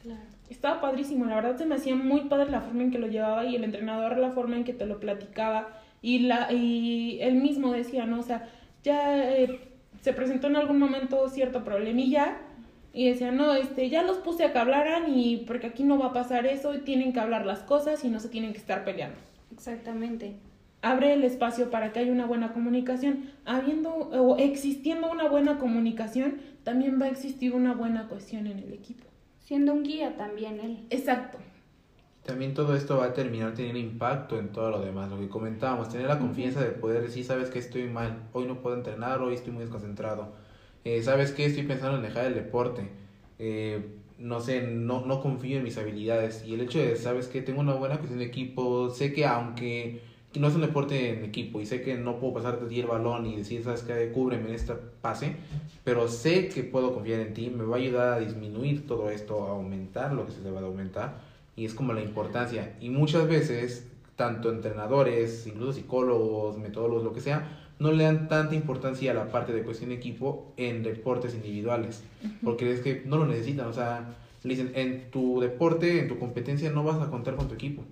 Claro. 0.02 0.20
Estaba 0.50 0.80
padrísimo, 0.80 1.24
la 1.24 1.36
verdad 1.36 1.56
se 1.56 1.64
me 1.64 1.76
hacía 1.76 1.94
muy 1.94 2.22
padre 2.22 2.50
la 2.50 2.60
forma 2.60 2.82
en 2.82 2.90
que 2.90 2.98
lo 2.98 3.06
llevaba 3.06 3.46
y 3.46 3.56
el 3.56 3.64
entrenador 3.64 4.18
la 4.18 4.32
forma 4.32 4.56
en 4.56 4.64
que 4.64 4.74
te 4.74 4.84
lo 4.84 5.00
platicaba 5.00 5.80
y 6.02 6.18
la 6.18 6.52
y 6.52 7.18
él 7.22 7.36
mismo 7.36 7.72
decía, 7.72 8.04
¿no? 8.04 8.20
O 8.20 8.22
sea, 8.22 8.50
ya 8.82 9.32
eh, 9.32 9.71
se 10.02 10.12
presentó 10.12 10.48
en 10.48 10.56
algún 10.56 10.78
momento 10.78 11.28
cierto 11.28 11.64
problemilla 11.64 12.36
y 12.92 13.08
decía, 13.08 13.30
no, 13.30 13.54
este, 13.54 13.88
ya 13.88 14.02
los 14.02 14.18
puse 14.18 14.44
a 14.44 14.52
que 14.52 14.58
hablaran 14.58 15.16
y 15.16 15.38
porque 15.46 15.68
aquí 15.68 15.84
no 15.84 15.98
va 15.98 16.06
a 16.06 16.12
pasar 16.12 16.44
eso 16.44 16.74
y 16.74 16.80
tienen 16.80 17.12
que 17.12 17.20
hablar 17.20 17.46
las 17.46 17.60
cosas 17.60 18.04
y 18.04 18.10
no 18.10 18.20
se 18.20 18.28
tienen 18.28 18.52
que 18.52 18.58
estar 18.58 18.84
peleando. 18.84 19.16
Exactamente. 19.52 20.34
Abre 20.82 21.14
el 21.14 21.22
espacio 21.22 21.70
para 21.70 21.92
que 21.92 22.00
haya 22.00 22.10
una 22.10 22.26
buena 22.26 22.52
comunicación. 22.52 23.30
Habiendo 23.44 23.94
o 23.94 24.36
existiendo 24.38 25.10
una 25.10 25.28
buena 25.28 25.58
comunicación, 25.58 26.40
también 26.64 27.00
va 27.00 27.06
a 27.06 27.10
existir 27.10 27.54
una 27.54 27.72
buena 27.72 28.08
cohesión 28.08 28.48
en 28.48 28.58
el 28.58 28.72
equipo. 28.72 29.04
Siendo 29.38 29.72
un 29.72 29.84
guía 29.84 30.16
también 30.16 30.58
él. 30.60 30.78
Exacto. 30.90 31.38
También 32.24 32.54
todo 32.54 32.76
esto 32.76 32.98
va 32.98 33.06
a 33.06 33.14
terminar 33.14 33.52
teniendo 33.54 33.80
impacto 33.80 34.38
en 34.38 34.50
todo 34.52 34.70
lo 34.70 34.80
demás, 34.80 35.10
lo 35.10 35.18
que 35.18 35.28
comentábamos, 35.28 35.88
tener 35.88 36.06
la 36.06 36.20
confianza 36.20 36.60
de 36.60 36.70
poder 36.70 37.02
decir, 37.02 37.24
sabes 37.24 37.50
que 37.50 37.58
estoy 37.58 37.88
mal, 37.88 38.28
hoy 38.32 38.46
no 38.46 38.60
puedo 38.60 38.76
entrenar, 38.76 39.20
hoy 39.20 39.34
estoy 39.34 39.52
muy 39.52 39.62
desconcentrado, 39.62 40.32
Eh, 40.84 41.02
sabes 41.02 41.32
que 41.32 41.44
estoy 41.46 41.64
pensando 41.64 41.96
en 41.96 42.02
dejar 42.02 42.26
el 42.26 42.34
deporte, 42.34 42.90
Eh, 43.38 43.84
no 44.18 44.40
sé, 44.40 44.62
no, 44.62 45.04
no 45.04 45.20
confío 45.20 45.58
en 45.58 45.64
mis 45.64 45.78
habilidades 45.78 46.44
y 46.46 46.54
el 46.54 46.60
hecho 46.60 46.78
de, 46.78 46.94
sabes 46.96 47.26
que 47.26 47.42
tengo 47.42 47.60
una 47.60 47.74
buena 47.74 47.96
cuestión 47.96 48.20
de 48.20 48.26
equipo, 48.26 48.88
sé 48.90 49.12
que 49.12 49.26
aunque 49.26 50.00
no 50.38 50.46
es 50.46 50.54
un 50.54 50.60
deporte 50.60 51.10
en 51.10 51.24
equipo 51.24 51.60
y 51.60 51.66
sé 51.66 51.82
que 51.82 51.96
no 51.96 52.20
puedo 52.20 52.34
pasarte 52.34 52.64
a 52.66 52.68
ti 52.68 52.80
el 52.80 52.86
balón 52.86 53.26
y 53.26 53.36
decir, 53.36 53.64
sabes 53.64 53.82
que 53.82 54.12
cúbreme 54.12 54.48
en 54.50 54.54
esta 54.54 54.78
pase, 55.00 55.34
pero 55.84 56.06
sé 56.08 56.48
que 56.48 56.62
puedo 56.62 56.94
confiar 56.94 57.20
en 57.20 57.34
ti, 57.34 57.50
me 57.50 57.64
va 57.64 57.76
a 57.76 57.80
ayudar 57.80 58.12
a 58.14 58.20
disminuir 58.20 58.86
todo 58.86 59.10
esto, 59.10 59.44
a 59.46 59.50
aumentar 59.50 60.12
lo 60.12 60.24
que 60.26 60.32
se 60.32 60.40
deba 60.40 60.60
de 60.60 60.66
aumentar 60.66 61.31
y 61.62 61.64
es 61.64 61.74
como 61.74 61.92
la 61.92 62.02
importancia. 62.02 62.74
Y 62.80 62.90
muchas 62.90 63.28
veces, 63.28 63.86
tanto 64.16 64.50
entrenadores, 64.50 65.46
incluso 65.46 65.74
psicólogos, 65.74 66.58
metodólogos, 66.58 67.04
lo 67.04 67.12
que 67.12 67.20
sea, 67.20 67.68
no 67.78 67.92
le 67.92 68.02
dan 68.02 68.26
tanta 68.26 68.56
importancia 68.56 69.12
a 69.12 69.14
la 69.14 69.30
parte 69.30 69.52
de 69.52 69.62
cuestión 69.62 69.90
de 69.90 69.94
equipo 69.94 70.52
en 70.56 70.82
deportes 70.82 71.36
individuales, 71.36 72.02
porque 72.42 72.72
es 72.72 72.80
que 72.80 73.04
no 73.06 73.16
lo 73.16 73.26
necesitan, 73.26 73.68
o 73.68 73.72
sea, 73.72 74.16
le 74.42 74.50
dicen, 74.50 74.72
en 74.74 75.08
tu 75.12 75.38
deporte, 75.38 76.00
en 76.00 76.08
tu 76.08 76.18
competencia 76.18 76.68
no 76.72 76.82
vas 76.82 77.00
a 77.00 77.10
contar 77.10 77.36
con 77.36 77.46
tu 77.46 77.54
equipo. 77.54 77.84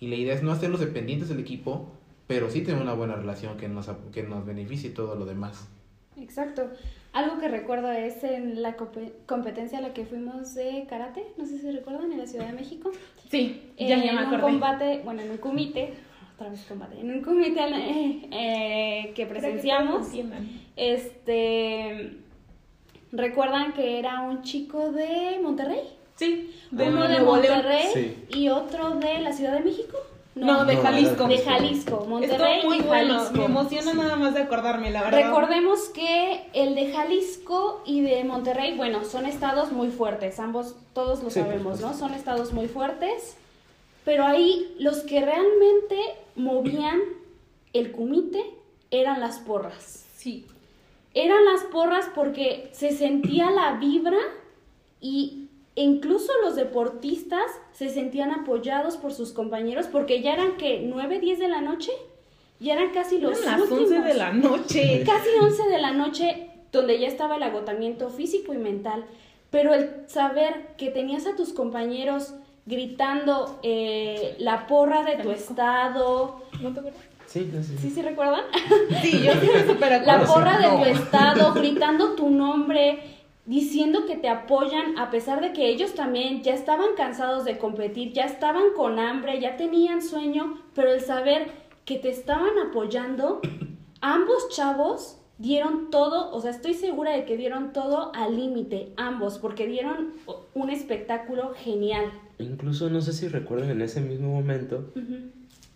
Y 0.00 0.06
la 0.08 0.14
idea 0.14 0.32
es 0.32 0.42
no 0.42 0.50
hacerlos 0.50 0.80
dependientes 0.80 1.28
del 1.28 1.40
equipo, 1.40 1.92
pero 2.26 2.48
sí 2.50 2.62
tener 2.62 2.80
una 2.80 2.94
buena 2.94 3.14
relación 3.14 3.58
que 3.58 3.68
nos, 3.68 3.90
que 4.10 4.22
nos 4.22 4.46
beneficie 4.46 4.88
todo 4.88 5.16
lo 5.16 5.26
demás. 5.26 5.68
Exacto. 6.20 6.70
Algo 7.12 7.38
que 7.38 7.48
recuerdo 7.48 7.90
es 7.90 8.22
en 8.22 8.60
la 8.62 8.76
compe- 8.76 9.12
competencia 9.26 9.78
a 9.78 9.80
la 9.80 9.94
que 9.94 10.04
fuimos 10.04 10.54
de 10.54 10.86
karate, 10.88 11.24
no 11.36 11.46
sé 11.46 11.58
si 11.58 11.70
recuerdan, 11.70 12.12
en 12.12 12.18
la 12.18 12.26
Ciudad 12.26 12.46
de 12.46 12.52
México. 12.52 12.90
Sí, 13.30 13.62
ya, 13.78 13.96
en 13.96 14.02
ya 14.02 14.12
me 14.12 14.18
un 14.18 14.18
acordé. 14.26 14.42
combate, 14.42 15.00
bueno, 15.04 15.22
en 15.22 15.30
un 15.30 15.38
comité, 15.38 15.94
otra 16.34 16.50
vez 16.50 16.64
combate, 16.68 17.00
en 17.00 17.10
un 17.10 17.20
comité 17.22 17.60
eh, 17.60 18.28
eh, 18.30 19.12
que 19.14 19.26
presenciamos, 19.26 20.06
Entiendan. 20.06 20.48
este, 20.76 22.12
recuerdan 23.12 23.72
que 23.72 23.98
era 23.98 24.20
un 24.20 24.42
chico 24.42 24.92
de 24.92 25.38
Monterrey, 25.42 25.80
Sí, 26.16 26.50
uno 26.72 26.82
de 26.84 26.90
Nuevo 26.90 27.08
León. 27.08 27.24
Monterrey 27.26 27.86
Sí. 27.94 28.16
y 28.30 28.48
otro 28.48 28.96
de 28.96 29.20
la 29.20 29.32
Ciudad 29.32 29.54
de 29.54 29.60
México. 29.64 29.96
No, 30.46 30.64
de 30.64 30.76
Jalisco. 30.76 31.26
de 31.28 31.38
Jalisco, 31.38 32.06
Monterrey 32.08 32.64
muy 32.64 32.78
y 32.78 32.82
bueno. 32.82 33.14
Jalisco. 33.14 33.36
Me 33.38 33.44
emociona 33.44 33.92
Sí. 33.92 33.96
nada 33.98 34.16
más 34.16 34.34
de 34.34 34.42
acordarme, 34.42 34.90
la 34.90 35.02
verdad. 35.04 35.24
Recordemos 35.26 35.88
que 35.90 36.44
el 36.52 36.74
de 36.74 36.92
Jalisco 36.92 37.82
y 37.84 38.00
de 38.02 38.24
Monterrey, 38.24 38.76
bueno, 38.76 39.04
son 39.04 39.26
estados 39.26 39.72
muy 39.72 39.88
fuertes, 39.90 40.38
ambos, 40.40 40.74
todos 40.94 41.22
lo 41.22 41.30
Sí, 41.30 41.40
sabemos, 41.40 41.80
¿no? 41.80 41.94
Son 41.94 42.14
estados 42.14 42.52
muy 42.52 42.68
fuertes, 42.68 43.36
pero 44.04 44.24
ahí 44.24 44.74
los 44.78 44.98
que 45.00 45.20
realmente 45.20 45.96
movían 46.36 47.00
el 47.72 47.92
kumite 47.92 48.42
eran 48.90 49.20
las 49.20 49.38
porras. 49.38 50.06
Sí. 50.16 50.46
Eran 51.14 51.44
las 51.44 51.62
porras 51.64 52.06
porque 52.14 52.70
se 52.72 52.92
sentía 52.92 53.50
la 53.50 53.72
vibra 53.72 54.18
y 55.00 55.47
incluso 55.82 56.32
los 56.42 56.56
deportistas 56.56 57.50
se 57.72 57.88
sentían 57.88 58.30
apoyados 58.30 58.96
por 58.96 59.12
sus 59.12 59.32
compañeros 59.32 59.86
porque 59.86 60.22
ya 60.22 60.32
eran 60.32 60.56
que 60.56 60.80
9, 60.84 61.20
10 61.20 61.38
de 61.38 61.48
la 61.48 61.60
noche, 61.60 61.92
ya 62.60 62.74
eran 62.74 62.90
casi 62.92 63.18
los 63.18 63.40
Eran 63.42 63.60
las 63.60 63.70
últimos. 63.70 63.92
11 63.92 64.08
de 64.08 64.14
la 64.14 64.32
noche. 64.32 65.02
Casi 65.06 65.28
11 65.40 65.68
de 65.68 65.78
la 65.78 65.92
noche, 65.92 66.50
donde 66.72 66.98
ya 66.98 67.06
estaba 67.06 67.36
el 67.36 67.42
agotamiento 67.42 68.10
físico 68.10 68.52
y 68.52 68.58
mental, 68.58 69.04
pero 69.50 69.72
el 69.74 69.90
saber 70.08 70.74
que 70.76 70.90
tenías 70.90 71.26
a 71.26 71.36
tus 71.36 71.52
compañeros 71.52 72.34
gritando 72.66 73.58
eh, 73.62 74.34
la 74.38 74.66
porra 74.66 75.02
de 75.04 75.22
tu 75.22 75.30
estado, 75.30 76.42
¿No 76.60 76.72
te 76.72 76.80
acuerdas? 76.80 77.00
Sí, 77.26 77.50
sí, 77.52 77.62
sí. 77.62 77.78
¿sí 77.78 77.90
se 77.90 78.02
recuerdan? 78.02 78.42
Sí, 79.02 79.22
yo 79.22 79.32
sí 79.32 79.48
me 79.78 80.00
La 80.00 80.24
porra 80.24 80.58
de 80.58 80.66
no. 80.66 80.78
tu 80.78 80.84
estado, 80.84 81.52
gritando 81.54 82.14
tu 82.14 82.30
nombre, 82.30 83.17
diciendo 83.48 84.04
que 84.06 84.16
te 84.16 84.28
apoyan, 84.28 84.98
a 84.98 85.10
pesar 85.10 85.40
de 85.40 85.54
que 85.54 85.70
ellos 85.70 85.94
también 85.94 86.42
ya 86.42 86.52
estaban 86.52 86.88
cansados 86.98 87.46
de 87.46 87.56
competir, 87.56 88.12
ya 88.12 88.24
estaban 88.24 88.74
con 88.76 88.98
hambre, 88.98 89.40
ya 89.40 89.56
tenían 89.56 90.02
sueño, 90.02 90.58
pero 90.74 90.92
el 90.92 91.00
saber 91.00 91.46
que 91.86 91.96
te 91.96 92.10
estaban 92.10 92.58
apoyando, 92.68 93.40
ambos 94.02 94.50
chavos 94.50 95.16
dieron 95.38 95.90
todo, 95.90 96.30
o 96.30 96.40
sea, 96.42 96.50
estoy 96.50 96.74
segura 96.74 97.12
de 97.12 97.24
que 97.24 97.38
dieron 97.38 97.72
todo 97.72 98.12
al 98.14 98.36
límite, 98.36 98.92
ambos, 98.98 99.38
porque 99.38 99.66
dieron 99.66 100.12
un 100.52 100.68
espectáculo 100.68 101.54
genial. 101.56 102.12
Incluso 102.38 102.90
no 102.90 103.00
sé 103.00 103.14
si 103.14 103.28
recuerdan 103.28 103.70
en 103.70 103.80
ese 103.80 104.02
mismo 104.02 104.28
momento, 104.28 104.92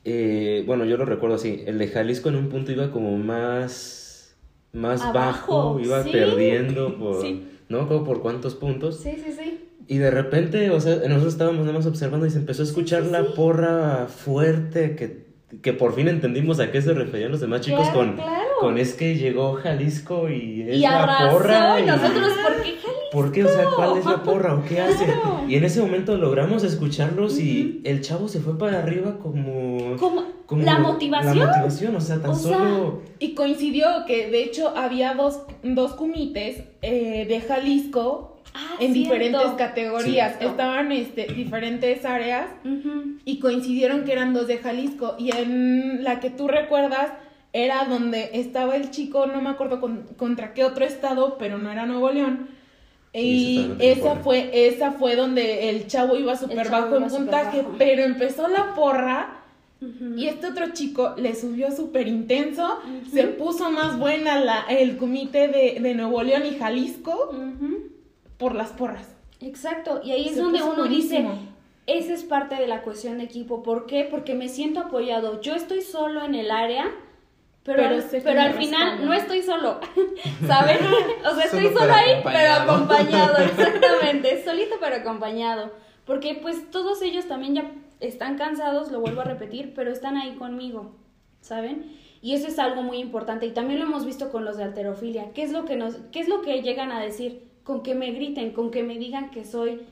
eh, 0.05 0.62
bueno, 0.66 0.85
yo 0.85 0.99
lo 0.99 1.07
recuerdo 1.07 1.37
así, 1.37 1.62
el 1.66 1.79
de 1.79 1.89
Jalisco 1.89 2.29
en 2.29 2.37
un 2.37 2.51
punto 2.51 2.70
iba 2.70 2.91
como 2.91 3.16
más, 3.16 4.37
más 4.75 5.01
Abajo, 5.01 5.57
bajo, 5.57 5.81
iba 5.81 6.03
sí. 6.03 6.11
perdiendo 6.11 6.95
por, 6.99 7.23
Sí. 7.23 7.49
¿No? 7.73 7.89
Como 7.89 8.05
por 8.05 8.23
cuántos 8.23 8.55
puntos. 8.55 9.01
Sí, 9.01 9.12
sí, 9.16 9.33
sí. 9.37 9.59
Y 9.89 9.99
de 9.99 10.11
repente, 10.12 10.70
o 10.70 10.81
sea, 10.81 10.95
nosotros 11.09 11.33
estábamos 11.33 11.62
nada 11.66 11.73
más 11.79 11.87
observando 11.87 12.25
y 12.27 12.31
se 12.31 12.39
empezó 12.39 12.62
a 12.62 12.66
escuchar 12.66 13.03
Sí, 13.03 13.11
la 13.11 13.25
porra 13.35 14.07
fuerte 14.07 14.95
que, 14.95 15.27
que 15.61 15.73
por 15.73 15.95
fin 15.97 16.07
entendimos 16.07 16.61
a 16.61 16.70
qué 16.70 16.81
se 16.81 16.95
referían 16.95 17.33
los 17.33 17.41
demás 17.41 17.62
chicos 17.62 17.89
Claro, 17.91 17.99
con, 17.99 18.14
claro. 18.14 18.49
con 18.61 18.79
es 18.79 18.95
que 18.95 19.16
llegó 19.16 19.55
Jalisco 19.55 20.31
y 20.31 20.62
es 20.68 20.77
Y 20.77 20.81
la 20.83 21.03
arrasó, 21.03 21.37
porra. 21.39 21.81
y 21.81 21.87
nosotros, 21.87 22.29
¿por 22.45 22.62
qué 22.62 22.70
Jalisco? 22.81 22.91
¿Por 23.13 23.31
qué? 23.33 23.45
O 23.45 23.49
sea, 23.49 23.67
¿cuál 23.77 23.99
es 23.99 24.05
la 24.07 24.23
porra 24.23 24.55
o 24.55 24.65
qué 24.65 24.81
hace? 24.81 25.05
Claro. 25.23 25.45
Y 25.49 25.57
en 25.57 25.65
ese 25.65 25.81
momento 25.83 26.17
logramos 26.17 26.65
escucharlos 26.65 27.39
y 27.39 27.81
el 27.85 28.01
chavo 28.01 28.29
se 28.29 28.41
fue 28.41 28.57
para 28.59 28.79
arriba 28.79 29.19
como... 29.19 29.97
Como, 29.99 30.25
como 30.47 30.63
la 30.65 30.79
motivación. 30.79 31.39
La 31.39 31.47
motivación, 31.47 31.97
o 31.97 32.01
sea, 32.01 32.21
tan 32.23 32.31
O 32.31 32.35
sea, 32.35 32.57
solo... 32.59 33.03
Y 33.19 33.35
coincidió 33.35 33.87
que 34.07 34.31
de 34.31 34.43
hecho 34.45 34.73
había 34.77 35.15
dos, 35.15 35.43
dos 35.63 35.93
kumites 35.93 36.63
eh, 36.83 37.27
de 37.29 37.41
Jalisco 37.41 38.29
Ah, 38.55 38.77
en 38.81 38.93
cierto. 38.93 39.15
diferentes 39.15 39.51
categorías. 39.57 40.33
Cierto. 40.37 40.49
Estaban 40.51 40.93
este, 40.93 41.27
diferentes 41.27 42.05
áreas 42.05 42.49
y 43.25 43.39
coincidieron 43.39 44.05
que 44.05 44.13
eran 44.13 44.35
dos 44.35 44.47
de 44.47 44.59
Jalisco. 44.59 45.15
Y 45.19 45.35
en 45.35 46.05
la 46.05 46.21
que 46.21 46.29
tú 46.29 46.49
recuerdas 46.49 47.13
era 47.55 47.85
donde 47.87 48.29
estaba 48.35 48.77
el 48.77 48.91
chico, 48.91 49.27
no 49.27 49.41
me 49.41 49.49
acuerdo 49.49 49.81
con- 49.81 50.03
contra 50.19 50.53
qué 50.53 50.65
otro 50.65 50.85
estado, 50.85 51.37
pero 51.39 51.57
no 51.57 51.71
era 51.73 51.87
Nuevo 51.87 52.11
León. 52.11 52.49
Y 53.15 53.73
esa 53.79 54.17
fue, 54.17 54.69
esa 54.69 54.93
fue 54.93 55.17
donde 55.17 55.69
el 55.69 55.87
chavo 55.87 56.17
iba 56.17 56.35
súper 56.35 56.71
bajo 56.71 56.97
en 56.97 57.03
iba 57.03 57.09
puntaje, 57.09 57.65
pero 57.77 58.03
empezó 58.03 58.49
la 58.49 58.75
porra 58.75 59.43
Y 60.17 60.27
este 60.29 60.47
otro 60.47 60.73
chico 60.73 61.15
le 61.17 61.35
subió 61.35 61.71
súper 61.73 62.07
intenso, 62.07 62.79
se 63.13 63.25
puso 63.25 63.71
más 63.71 63.99
buena 63.99 64.41
la, 64.41 64.61
el 64.69 64.97
comité 64.97 65.49
de, 65.49 65.81
de 65.81 65.95
Nuevo 65.95 66.23
León 66.23 66.45
y 66.47 66.57
Jalisco 66.57 67.35
por 68.39 68.55
las 68.55 68.71
porras. 68.71 69.09
Exacto, 69.41 70.01
y 70.05 70.13
ahí 70.13 70.29
es 70.29 70.37
donde 70.37 70.63
uno 70.63 70.85
dice, 70.85 71.27
esa 71.87 72.13
es 72.15 72.23
parte 72.23 72.55
de 72.55 72.69
la 72.69 72.83
cuestión 72.83 73.19
de 73.19 73.25
equipo. 73.25 73.63
¿Por 73.63 73.87
qué? 73.87 74.07
Porque 74.09 74.35
me 74.35 74.49
siento 74.49 74.81
apoyado. 74.81 75.41
Yo 75.41 75.55
estoy 75.55 75.83
solo 75.83 76.25
en 76.25 76.37
el 76.37 76.51
área, 76.53 76.91
pero, 77.65 77.83
Pero 77.83 77.95
al, 77.95 78.05
pero 78.25 78.41
al 78.41 78.55
final 78.55 79.05
no 79.05 79.15
estoy 79.15 79.43
solo, 79.43 79.79
¿saben? 80.47 80.79
O 81.25 81.35
sea, 81.35 81.45
estoy 81.45 81.69
Solo, 81.69 81.93
ahí, 81.95 82.21
pero 82.25 82.53
acompañado. 82.55 83.37
acompañado, 83.37 83.37
exactamente, 83.45 84.45
solito 84.45 84.77
pero 84.81 84.97
acompañado. 84.97 85.71
Porque 86.05 86.39
pues 86.43 86.71
todos 86.73 87.01
ellos 87.03 87.29
también 87.29 87.55
ya 87.55 87.73
están 88.01 88.37
cansados, 88.37 88.91
lo 88.91 89.01
vuelvo 89.01 89.21
a 89.21 89.25
repetir, 89.25 89.75
pero 89.75 89.93
están 89.93 90.17
ahí 90.17 90.35
conmigo, 90.35 90.97
¿saben? 91.41 91.97
Y 92.21 92.35
eso 92.35 92.49
es 92.49 92.59
algo 92.59 92.83
muy 92.83 92.99
importante 92.99 93.47
y 93.47 93.51
también 93.53 93.79
lo 93.79 93.87
hemos 93.87 94.05
visto 94.05 94.31
con 94.33 94.45
los 94.45 94.57
de 94.57 94.65
alterofilia. 94.65 95.33
¿Qué 95.33 95.43
es 95.43 95.53
lo 95.53 95.65
que 95.65 95.77
nos 95.77 95.97
qué 96.11 96.21
es 96.21 96.29
lo 96.29 96.43
que 96.43 96.63
llegan 96.63 96.91
a 96.91 97.01
decir? 97.01 97.49
Con 97.63 97.83
que 97.85 97.95
me 97.95 98.11
griten, 98.11 98.53
con 98.53 98.73
que 98.73 98.83
me 98.83 98.99
digan 98.99 99.31
que 99.31 99.45
soy, 99.45 99.83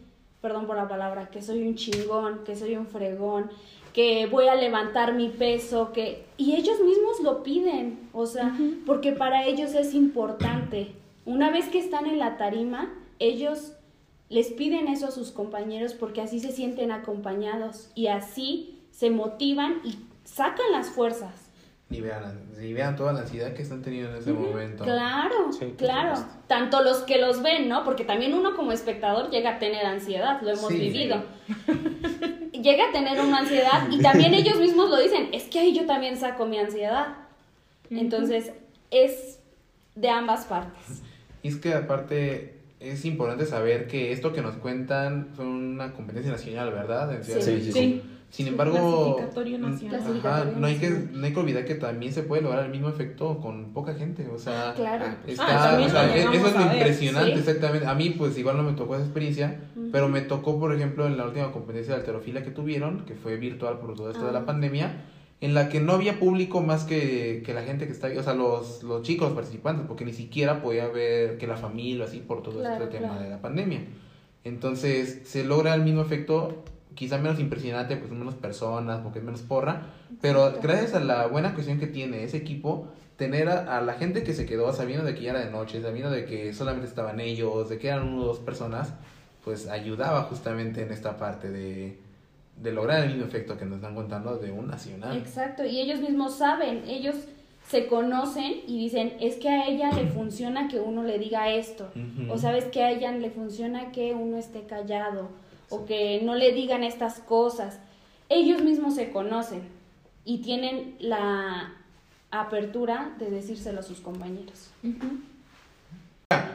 perdón 0.41 0.67
por 0.67 0.77
la 0.77 0.89
palabra, 0.89 1.29
que 1.31 1.41
soy 1.41 1.63
un 1.67 1.77
chingón, 1.77 2.43
que 2.45 2.57
soy 2.57 2.77
un 2.77 2.87
fregón, 2.89 3.51
que 3.93 4.27
voy 4.27 4.47
a 4.47 4.55
levantar 4.55 5.15
mi 5.15 5.29
peso, 5.29 5.93
que 5.93 6.25
y 6.37 6.55
ellos 6.55 6.81
mismos 6.81 7.21
lo 7.23 7.43
piden, 7.43 8.09
o 8.13 8.27
sea, 8.27 8.57
porque 8.87 9.13
para 9.13 9.47
ellos 9.47 9.75
es 9.75 9.95
importante. 9.95 10.93
Una 11.27 11.51
vez 11.51 11.69
que 11.69 11.79
están 11.79 12.07
en 12.07 12.19
la 12.19 12.37
tarima, 12.37 12.93
ellos 13.19 13.73
les 14.29 14.49
piden 14.49 14.89
eso 14.89 15.07
a 15.07 15.11
sus 15.11 15.33
compañeros 15.33 15.95
porque 15.95 16.21
así 16.21 16.41
se 16.41 16.53
sienten 16.53 16.93
acompañados 16.93 17.91
y 17.95 18.07
así 18.07 18.79
se 18.91 19.11
motivan 19.11 19.81
y 19.85 19.97
sacan 20.25 20.71
las 20.73 20.89
fuerzas. 20.89 21.50
Y 21.91 22.01
vean, 22.01 22.39
y 22.63 22.73
vean 22.73 22.95
toda 22.95 23.13
la 23.13 23.21
ansiedad 23.23 23.53
que 23.53 23.63
están 23.63 23.83
teniendo 23.83 24.11
en 24.11 24.17
ese 24.19 24.33
momento. 24.33 24.85
Claro, 24.85 25.53
Sí, 25.53 25.75
claro. 25.77 26.15
supuesto. 26.17 26.41
Tanto 26.47 26.83
los 26.83 26.99
que 26.99 27.19
los 27.19 27.43
ven, 27.43 27.69
¿no? 27.69 27.83
Porque 27.85 28.05
también 28.05 28.33
uno 28.33 28.55
como 28.55 28.71
espectador 28.71 29.29
llega 29.31 29.57
a 29.57 29.59
tener 29.59 29.85
ansiedad, 29.85 30.41
lo 30.41 30.51
hemos 30.51 30.69
Sí. 30.69 30.79
vivido. 30.79 31.23
llega 32.53 32.89
a 32.89 32.93
tener 32.93 33.21
una 33.21 33.39
ansiedad 33.39 33.89
y 33.91 33.99
también 34.01 34.35
ellos 34.35 34.59
mismos 34.59 34.89
lo 34.91 35.01
dicen, 35.01 35.31
es 35.33 35.45
que 35.45 35.61
ahí 35.61 35.75
yo 35.75 35.87
también 35.87 36.17
saco 36.17 36.47
mi 36.47 36.59
ansiedad. 36.59 37.09
Entonces, 37.91 38.53
es 38.91 39.41
de 39.97 40.09
ambas 40.11 40.45
partes. 40.45 41.03
Y 41.43 41.49
es 41.49 41.57
que 41.57 41.75
aparte 41.75 42.55
es 42.79 43.05
importante 43.05 43.47
saber 43.47 43.89
que 43.89 44.13
esto 44.13 44.33
que 44.33 44.43
nos 44.43 44.55
cuentan 44.57 45.33
son 45.37 45.47
una 45.49 45.93
competencia 45.93 46.31
nacional, 46.31 46.71
¿verdad? 46.71 47.13
En 47.15 47.25
Ciudad 47.25 47.41
de 47.45 47.55
México. 47.55 47.73
sí. 47.77 48.03
Sin 48.31 48.47
embargo, 48.47 49.17
Clasificatorio 49.17 49.59
mm, 49.59 49.61
nacional. 49.63 49.97
ajá, 49.97 50.05
Clasificatorio 50.05 50.57
no, 50.61 50.67
hay 50.69 50.77
que, 50.77 50.91
no 51.13 51.27
hay 51.27 51.33
que 51.33 51.41
olvidar 51.41 51.65
que 51.65 51.75
también 51.75 52.13
se 52.13 52.23
puede 52.23 52.43
lograr 52.43 52.65
el 52.65 52.71
mismo 52.71 52.89
efecto 52.89 53.39
con 53.41 53.73
poca 53.73 53.95
gente. 53.95 54.29
O 54.33 54.39
sea, 54.39 54.73
Claro. 54.77 55.05
Está, 55.27 55.45
Ah, 55.75 55.81
o 55.85 55.89
sea, 55.89 56.17
eso 56.17 56.33
es 56.33 56.55
lo 56.55 56.63
impresionante, 56.73 57.33
sí. 57.35 57.39
exactamente. 57.41 57.87
A 57.89 57.95
mí, 57.95 58.11
pues 58.11 58.39
igual 58.39 58.57
no 58.57 58.63
me 58.63 58.73
tocó 58.75 58.95
esa 58.95 59.05
experiencia, 59.05 59.61
pero 59.93 60.09
me 60.09 60.21
tocó, 60.21 60.61
por 60.61 60.73
ejemplo, 60.75 61.07
en 61.09 61.17
la 61.17 61.27
última 61.27 61.51
competencia 61.51 61.95
de 61.95 62.01
alterofilia 62.01 62.45
que 62.45 62.51
tuvieron, 62.53 63.05
que 63.05 63.15
fue 63.15 63.37
virtual 63.37 63.79
por 63.81 63.95
todo 63.97 64.11
esto 64.11 64.23
de 64.25 64.31
Ah. 64.31 64.33
la 64.35 64.47
pandemia, 64.47 65.07
en 65.41 65.55
la 65.55 65.69
que 65.69 65.81
no 65.81 65.95
había 65.95 66.21
público 66.21 66.61
más 66.61 66.85
que, 66.85 67.43
que 67.45 67.53
la 67.55 67.63
gente 67.63 67.87
que 67.87 67.93
está 67.93 68.07
ahí, 68.09 68.17
o 68.19 68.23
sea, 68.23 68.35
los, 68.35 68.83
los 68.85 69.03
chicos 69.03 69.29
los 69.29 69.35
participantes, 69.35 69.87
porque 69.89 70.05
ni 70.05 70.13
siquiera 70.13 70.63
podía 70.63 70.87
ver 70.87 71.37
que 71.39 71.47
la 71.49 71.57
familia, 71.57 72.05
así, 72.05 72.19
por 72.21 72.43
todo 72.43 72.61
Claro, 72.61 72.85
este 72.85 72.99
tema 72.99 73.09
claro. 73.15 73.25
de 73.25 73.31
la 73.31 73.41
pandemia. 73.41 73.81
Entonces, 74.45 75.23
se 75.25 75.45
logra 75.45 75.75
el 75.75 75.83
mismo 75.83 76.01
efecto, 76.03 76.63
quizá 76.95 77.19
menos 77.19 77.39
impresionante, 77.41 77.97
pues 77.97 78.11
menos 78.11 78.35
personas, 78.35 79.01
porque 79.01 79.21
es 79.21 79.25
menos 79.25 79.43
porra, 79.43 79.83
pero 80.21 80.59
gracias 80.63 80.95
a 80.95 81.01
la 81.01 81.27
buena 81.27 81.55
cuestión 81.55 81.79
que 81.79 81.87
tiene 81.87 82.25
ese 82.25 82.37
equipo, 82.37 82.89
tener 83.17 83.49
a, 83.49 83.79
a 83.79 83.81
la 83.81 83.95
gente 83.95 84.23
que 84.23 84.33
se 84.33 84.47
quedó 84.47 84.73
sabiendo 84.73 85.05
de 85.05 85.15
que 85.15 85.23
ya 85.23 85.31
era 85.31 85.41
de 85.41 85.51
noche, 85.51 85.83
sabiendo 85.83 86.11
de 86.11 86.25
que 86.25 86.53
solamente 86.53 86.89
estaban 86.89 87.21
ellos, 87.21 87.69
de 87.69 87.79
que 87.79 87.89
eran 87.89 88.09
uno 88.09 88.23
o 88.23 88.27
dos 88.27 88.39
personas, 88.39 88.93
pues 89.45 89.69
ayudaba 89.69 90.23
justamente 90.23 90.83
en 90.83 90.91
esta 90.91 91.17
parte 91.17 91.51
de, 91.51 91.99
de 92.57 92.73
lograr 92.73 93.03
el 93.03 93.09
mismo 93.09 93.25
efecto 93.25 93.57
que 93.57 93.65
nos 93.65 93.77
están 93.77 93.95
contando 93.95 94.37
de 94.37 94.51
un 94.53 94.67
nacional. 94.67 95.17
Exacto, 95.17 95.65
y 95.65 95.81
ellos 95.81 96.01
mismos 96.01 96.37
saben, 96.37 96.85
ellos 96.87 97.17
se 97.67 97.87
conocen 97.87 98.63
y 98.67 98.79
dicen, 98.79 99.15
es 99.21 99.37
que 99.37 99.49
a 99.49 99.67
ella 99.67 99.91
le 99.93 100.07
funciona 100.15 100.69
que 100.69 100.81
uno 100.81 101.03
le 101.03 101.19
diga 101.19 101.51
esto, 101.51 101.89
o 102.29 102.37
sabes 102.37 102.65
que 102.67 102.83
a 102.83 102.91
ella 102.91 103.13
le 103.13 103.31
funciona 103.31 103.93
que 103.93 104.13
uno 104.15 104.37
esté 104.37 104.65
callado, 104.65 105.29
o 105.71 105.87
que 105.87 106.21
no 106.23 106.35
le 106.35 106.53
digan 106.53 106.85
estas 106.85 107.21
cosas. 107.21 107.79
Ellos 108.29 108.63
mismos 108.63 108.95
se 108.95 109.11
conocen 109.11 109.63
y 110.25 110.39
tienen 110.43 110.97
la 111.01 111.73
apertura 112.31 113.15
de 113.19 113.31
decírselo 113.31 113.81
a 113.81 113.83
sus 113.83 114.01
compañeros. 114.01 114.71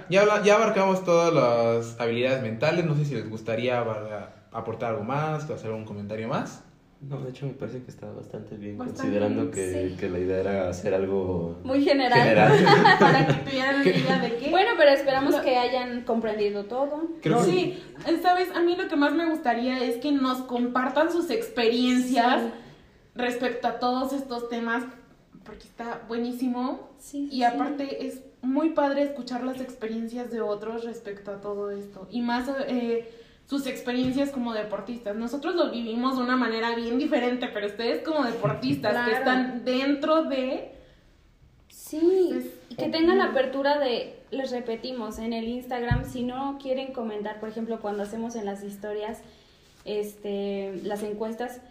Ya, 0.09 0.21
habla- 0.21 0.43
ya 0.43 0.55
abarcamos 0.55 1.03
todas 1.03 1.33
las 1.33 1.99
habilidades 1.99 2.41
mentales, 2.43 2.85
no 2.85 2.95
sé 2.95 3.05
si 3.05 3.15
les 3.15 3.29
gustaría 3.29 3.83
aportar 4.51 4.91
algo 4.91 5.03
más, 5.03 5.49
hacer 5.49 5.71
un 5.71 5.83
comentario 5.85 6.27
más. 6.27 6.61
No, 7.07 7.19
de 7.21 7.29
hecho 7.29 7.45
me 7.45 7.53
parece 7.53 7.83
que 7.83 7.91
está 7.91 8.11
bastante 8.11 8.55
bien, 8.57 8.77
Bastante 8.79 9.01
considerando 9.03 9.51
que, 9.51 9.89
sí. 9.91 9.95
que 9.97 10.09
la 10.09 10.17
idea 10.19 10.39
era 10.39 10.69
hacer 10.69 10.93
algo 10.95 11.59
Muy 11.63 11.83
general. 11.83 12.19
general. 12.19 12.51
Para 12.99 13.27
que 13.27 13.33
tuvieran 13.49 13.81
una 13.81 13.89
idea 13.89 14.19
de 14.19 14.35
qué. 14.37 14.49
Bueno, 14.49 14.71
pero 14.77 14.91
esperamos 14.91 15.35
que 15.35 15.55
hayan 15.55 16.01
comprendido 16.01 16.65
todo. 16.65 17.03
Creo 17.21 17.37
que- 17.45 17.51
sí, 17.51 17.83
sabes, 18.23 18.49
a 18.55 18.61
mí 18.61 18.75
lo 18.75 18.87
que 18.87 18.95
más 18.95 19.13
me 19.13 19.29
gustaría 19.29 19.83
es 19.83 19.97
que 19.97 20.11
nos 20.11 20.39
compartan 20.43 21.11
sus 21.11 21.29
experiencias 21.29 22.41
Sí. 22.41 22.49
respecto 23.13 23.67
a 23.67 23.77
todos 23.79 24.11
estos 24.13 24.49
temas, 24.49 24.83
porque 25.43 25.63
está 25.65 26.01
buenísimo. 26.07 26.89
Sí, 26.97 27.27
Y 27.31 27.37
sí. 27.37 27.43
aparte 27.43 28.07
es 28.07 28.21
muy 28.41 28.69
padre 28.71 29.03
escuchar 29.03 29.43
las 29.43 29.61
experiencias 29.61 30.31
de 30.31 30.41
otros 30.41 30.83
respecto 30.83 31.31
a 31.31 31.39
todo 31.41 31.69
esto. 31.69 32.07
Y 32.09 32.21
más 32.21 32.49
eh, 32.67 33.07
sus 33.47 33.67
experiencias 33.67 34.31
como 34.31 34.53
deportistas. 34.53 35.15
Nosotros 35.15 35.55
lo 35.55 35.71
vivimos 35.71 36.17
de 36.17 36.23
una 36.23 36.35
manera 36.35 36.75
bien 36.75 36.97
diferente, 36.97 37.47
pero 37.53 37.67
ustedes 37.67 38.03
como 38.03 38.23
deportistas 38.23 39.07
que 39.07 39.15
están 39.15 39.63
dentro 39.63 40.23
de... 40.23 40.71
Sí, 41.67 42.51
y 42.69 42.75
que 42.75 42.89
tengan 42.89 43.19
la 43.19 43.25
apertura 43.25 43.77
de, 43.77 44.19
les 44.31 44.51
repetimos, 44.51 45.19
en 45.19 45.33
el 45.33 45.47
Instagram, 45.47 46.05
si 46.05 46.23
no 46.23 46.57
quieren 46.59 46.93
comentar, 46.93 47.39
por 47.39 47.49
ejemplo, 47.49 47.79
cuando 47.79 48.03
hacemos 48.03 48.35
en 48.35 48.45
las 48.45 48.63
historias, 48.63 49.19
este, 49.83 50.81
las 50.83 51.03
encuestas, 51.03 51.61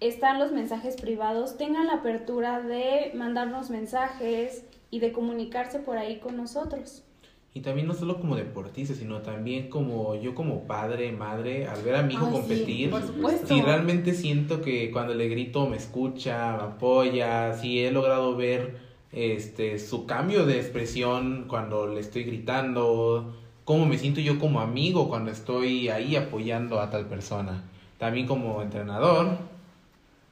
están 0.00 0.38
los 0.38 0.52
mensajes 0.52 0.96
privados, 1.00 1.56
tengan 1.56 1.86
la 1.86 1.94
apertura 1.94 2.60
de 2.60 3.12
mandarnos 3.14 3.70
mensajes 3.70 4.64
y 4.90 4.98
de 4.98 5.12
comunicarse 5.12 5.78
por 5.78 5.96
ahí 5.96 6.18
con 6.18 6.36
nosotros. 6.36 7.02
Y 7.56 7.60
también 7.60 7.86
no 7.86 7.94
solo 7.94 8.18
como 8.18 8.34
deportista, 8.34 8.94
sino 8.94 9.22
también 9.22 9.68
como 9.68 10.16
yo 10.16 10.34
como 10.34 10.64
padre, 10.66 11.12
madre, 11.12 11.68
al 11.68 11.82
ver 11.82 11.94
a 11.94 12.02
mi 12.02 12.14
hijo 12.14 12.26
Ay, 12.26 12.32
competir, 12.32 12.90
si 13.46 13.62
realmente 13.62 14.12
siento 14.12 14.60
que 14.60 14.90
cuando 14.90 15.14
le 15.14 15.28
grito 15.28 15.68
me 15.68 15.76
escucha, 15.76 16.56
me 16.56 16.64
apoya, 16.64 17.54
si 17.54 17.78
he 17.78 17.92
logrado 17.92 18.34
ver 18.34 18.76
este 19.12 19.78
su 19.78 20.04
cambio 20.04 20.44
de 20.44 20.58
expresión 20.58 21.44
cuando 21.46 21.86
le 21.86 22.00
estoy 22.00 22.24
gritando, 22.24 23.36
cómo 23.64 23.86
me 23.86 23.98
siento 23.98 24.20
yo 24.20 24.40
como 24.40 24.60
amigo 24.60 25.08
cuando 25.08 25.30
estoy 25.30 25.88
ahí 25.90 26.16
apoyando 26.16 26.80
a 26.80 26.90
tal 26.90 27.06
persona. 27.06 27.62
También 27.98 28.26
como 28.26 28.62
entrenador, 28.62 29.38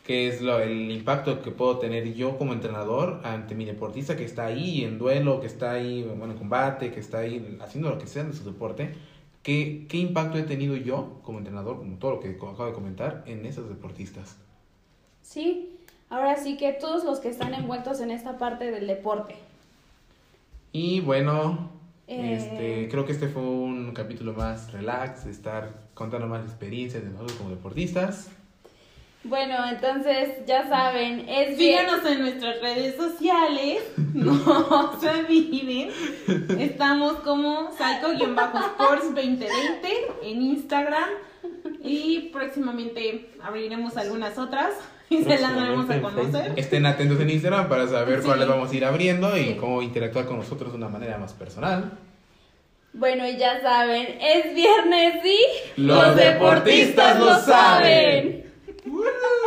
que 0.05 0.27
es 0.29 0.41
lo, 0.43 0.59
el 0.61 0.91
impacto 0.91 1.43
que 1.43 1.51
puedo 1.53 1.79
tener 1.79 2.13
yo 2.15 2.37
como 2.39 2.53
entrenador 2.53 3.21
ante 3.25 3.55
mi 3.55 3.65
deportista 3.65 4.17
que 4.17 4.25
está 4.25 4.47
ahí 4.47 4.85
en 4.85 4.99
duelo, 4.99 5.41
que 5.41 5.47
está 5.47 5.73
ahí 5.73 6.03
bueno, 6.03 6.33
en 6.33 6.39
combate, 6.39 6.91
que 6.93 6.99
está 7.01 7.19
ahí 7.19 7.59
haciendo 7.63 7.91
lo 7.91 7.99
que 7.99 8.07
sea 8.09 8.25
de 8.25 8.33
su 8.33 8.45
deporte. 8.45 8.95
¿Qué, 9.45 9.87
¿Qué 9.89 9.99
impacto 9.99 10.39
he 10.39 10.43
tenido 10.43 10.77
yo 10.77 11.21
como 11.25 11.39
entrenador, 11.39 11.79
como 11.79 11.97
todo 11.99 12.13
lo 12.13 12.21
que 12.21 12.31
acabo 12.31 12.67
de 12.67 12.73
comentar, 12.73 13.23
en 13.27 13.45
esos 13.47 13.69
deportistas? 13.69 14.37
Sí, 15.23 15.71
ahora 16.11 16.37
sí 16.37 16.57
que 16.57 16.73
todos 16.73 17.05
los 17.05 17.21
que 17.21 17.29
están 17.29 17.55
envueltos 17.55 18.01
en 18.01 18.11
esta 18.11 18.39
parte 18.39 18.71
del 18.71 18.87
deporte. 18.87 19.35
Y 20.73 21.01
bueno, 21.01 21.71
Eh. 22.09 22.35
este, 22.37 22.89
creo 22.89 23.05
que 23.05 23.13
este 23.13 23.29
fue 23.29 23.43
un 23.43 23.93
capítulo 23.93 24.33
más 24.33 24.73
relax, 24.73 25.25
de 25.25 25.31
estar 25.31 25.73
contando 25.95 26.27
más 26.27 26.45
experiencias 26.45 27.03
de 27.05 27.11
nosotros 27.11 27.33
como 27.39 27.51
deportistas. 27.51 28.31
Bueno, 29.25 29.55
entonces 29.71 30.31
ya 30.47 30.69
saben, 30.69 31.29
es 31.29 31.57
bien- 31.57 31.79
Síganos 31.87 32.05
en 32.11 32.21
nuestras 32.23 32.61
redes 32.61 32.97
sociales, 32.97 33.79
no 34.15 34.99
se 35.01 35.09
olviden. 35.09 35.91
Estamos 36.59 37.15
como 37.21 37.71
Psycho-Sports2020 37.71 39.89
en 40.25 40.43
Instagram 40.43 41.09
y 41.83 42.31
próximamente 42.33 43.29
abriremos 43.43 43.97
algunas 43.97 44.37
otras 44.39 44.71
y 45.09 45.23
se 45.23 45.39
las 45.39 45.55
daremos 45.55 45.89
a 45.89 46.03
conocer. 46.03 46.55
Estén 46.57 46.85
atentos 46.87 47.21
en 47.21 47.31
Instagram 47.31 47.69
para 47.69 47.87
saber 47.87 48.23
Sí. 48.23 48.27
cuáles 48.27 48.49
vamos 48.49 48.73
a 48.73 48.75
ir 48.75 48.85
abriendo 48.85 49.37
y 49.37 49.45
Sí. 49.51 49.57
cómo 49.61 49.83
interactuar 49.83 50.27
con 50.27 50.39
nosotros 50.39 50.73
de 50.73 50.79
una 50.79 50.89
manera 50.89 51.17
más 51.19 51.33
personal. 51.33 51.93
Bueno, 52.95 53.25
y 53.29 53.37
ya 53.37 53.61
saben, 53.63 54.19
es 54.21 54.53
viernes 54.55 55.25
y 55.25 55.39
Los 55.81 56.17
deportistas 56.17 57.21
lo 57.21 57.37
saben. 57.39 58.51
Woo! 58.85 59.42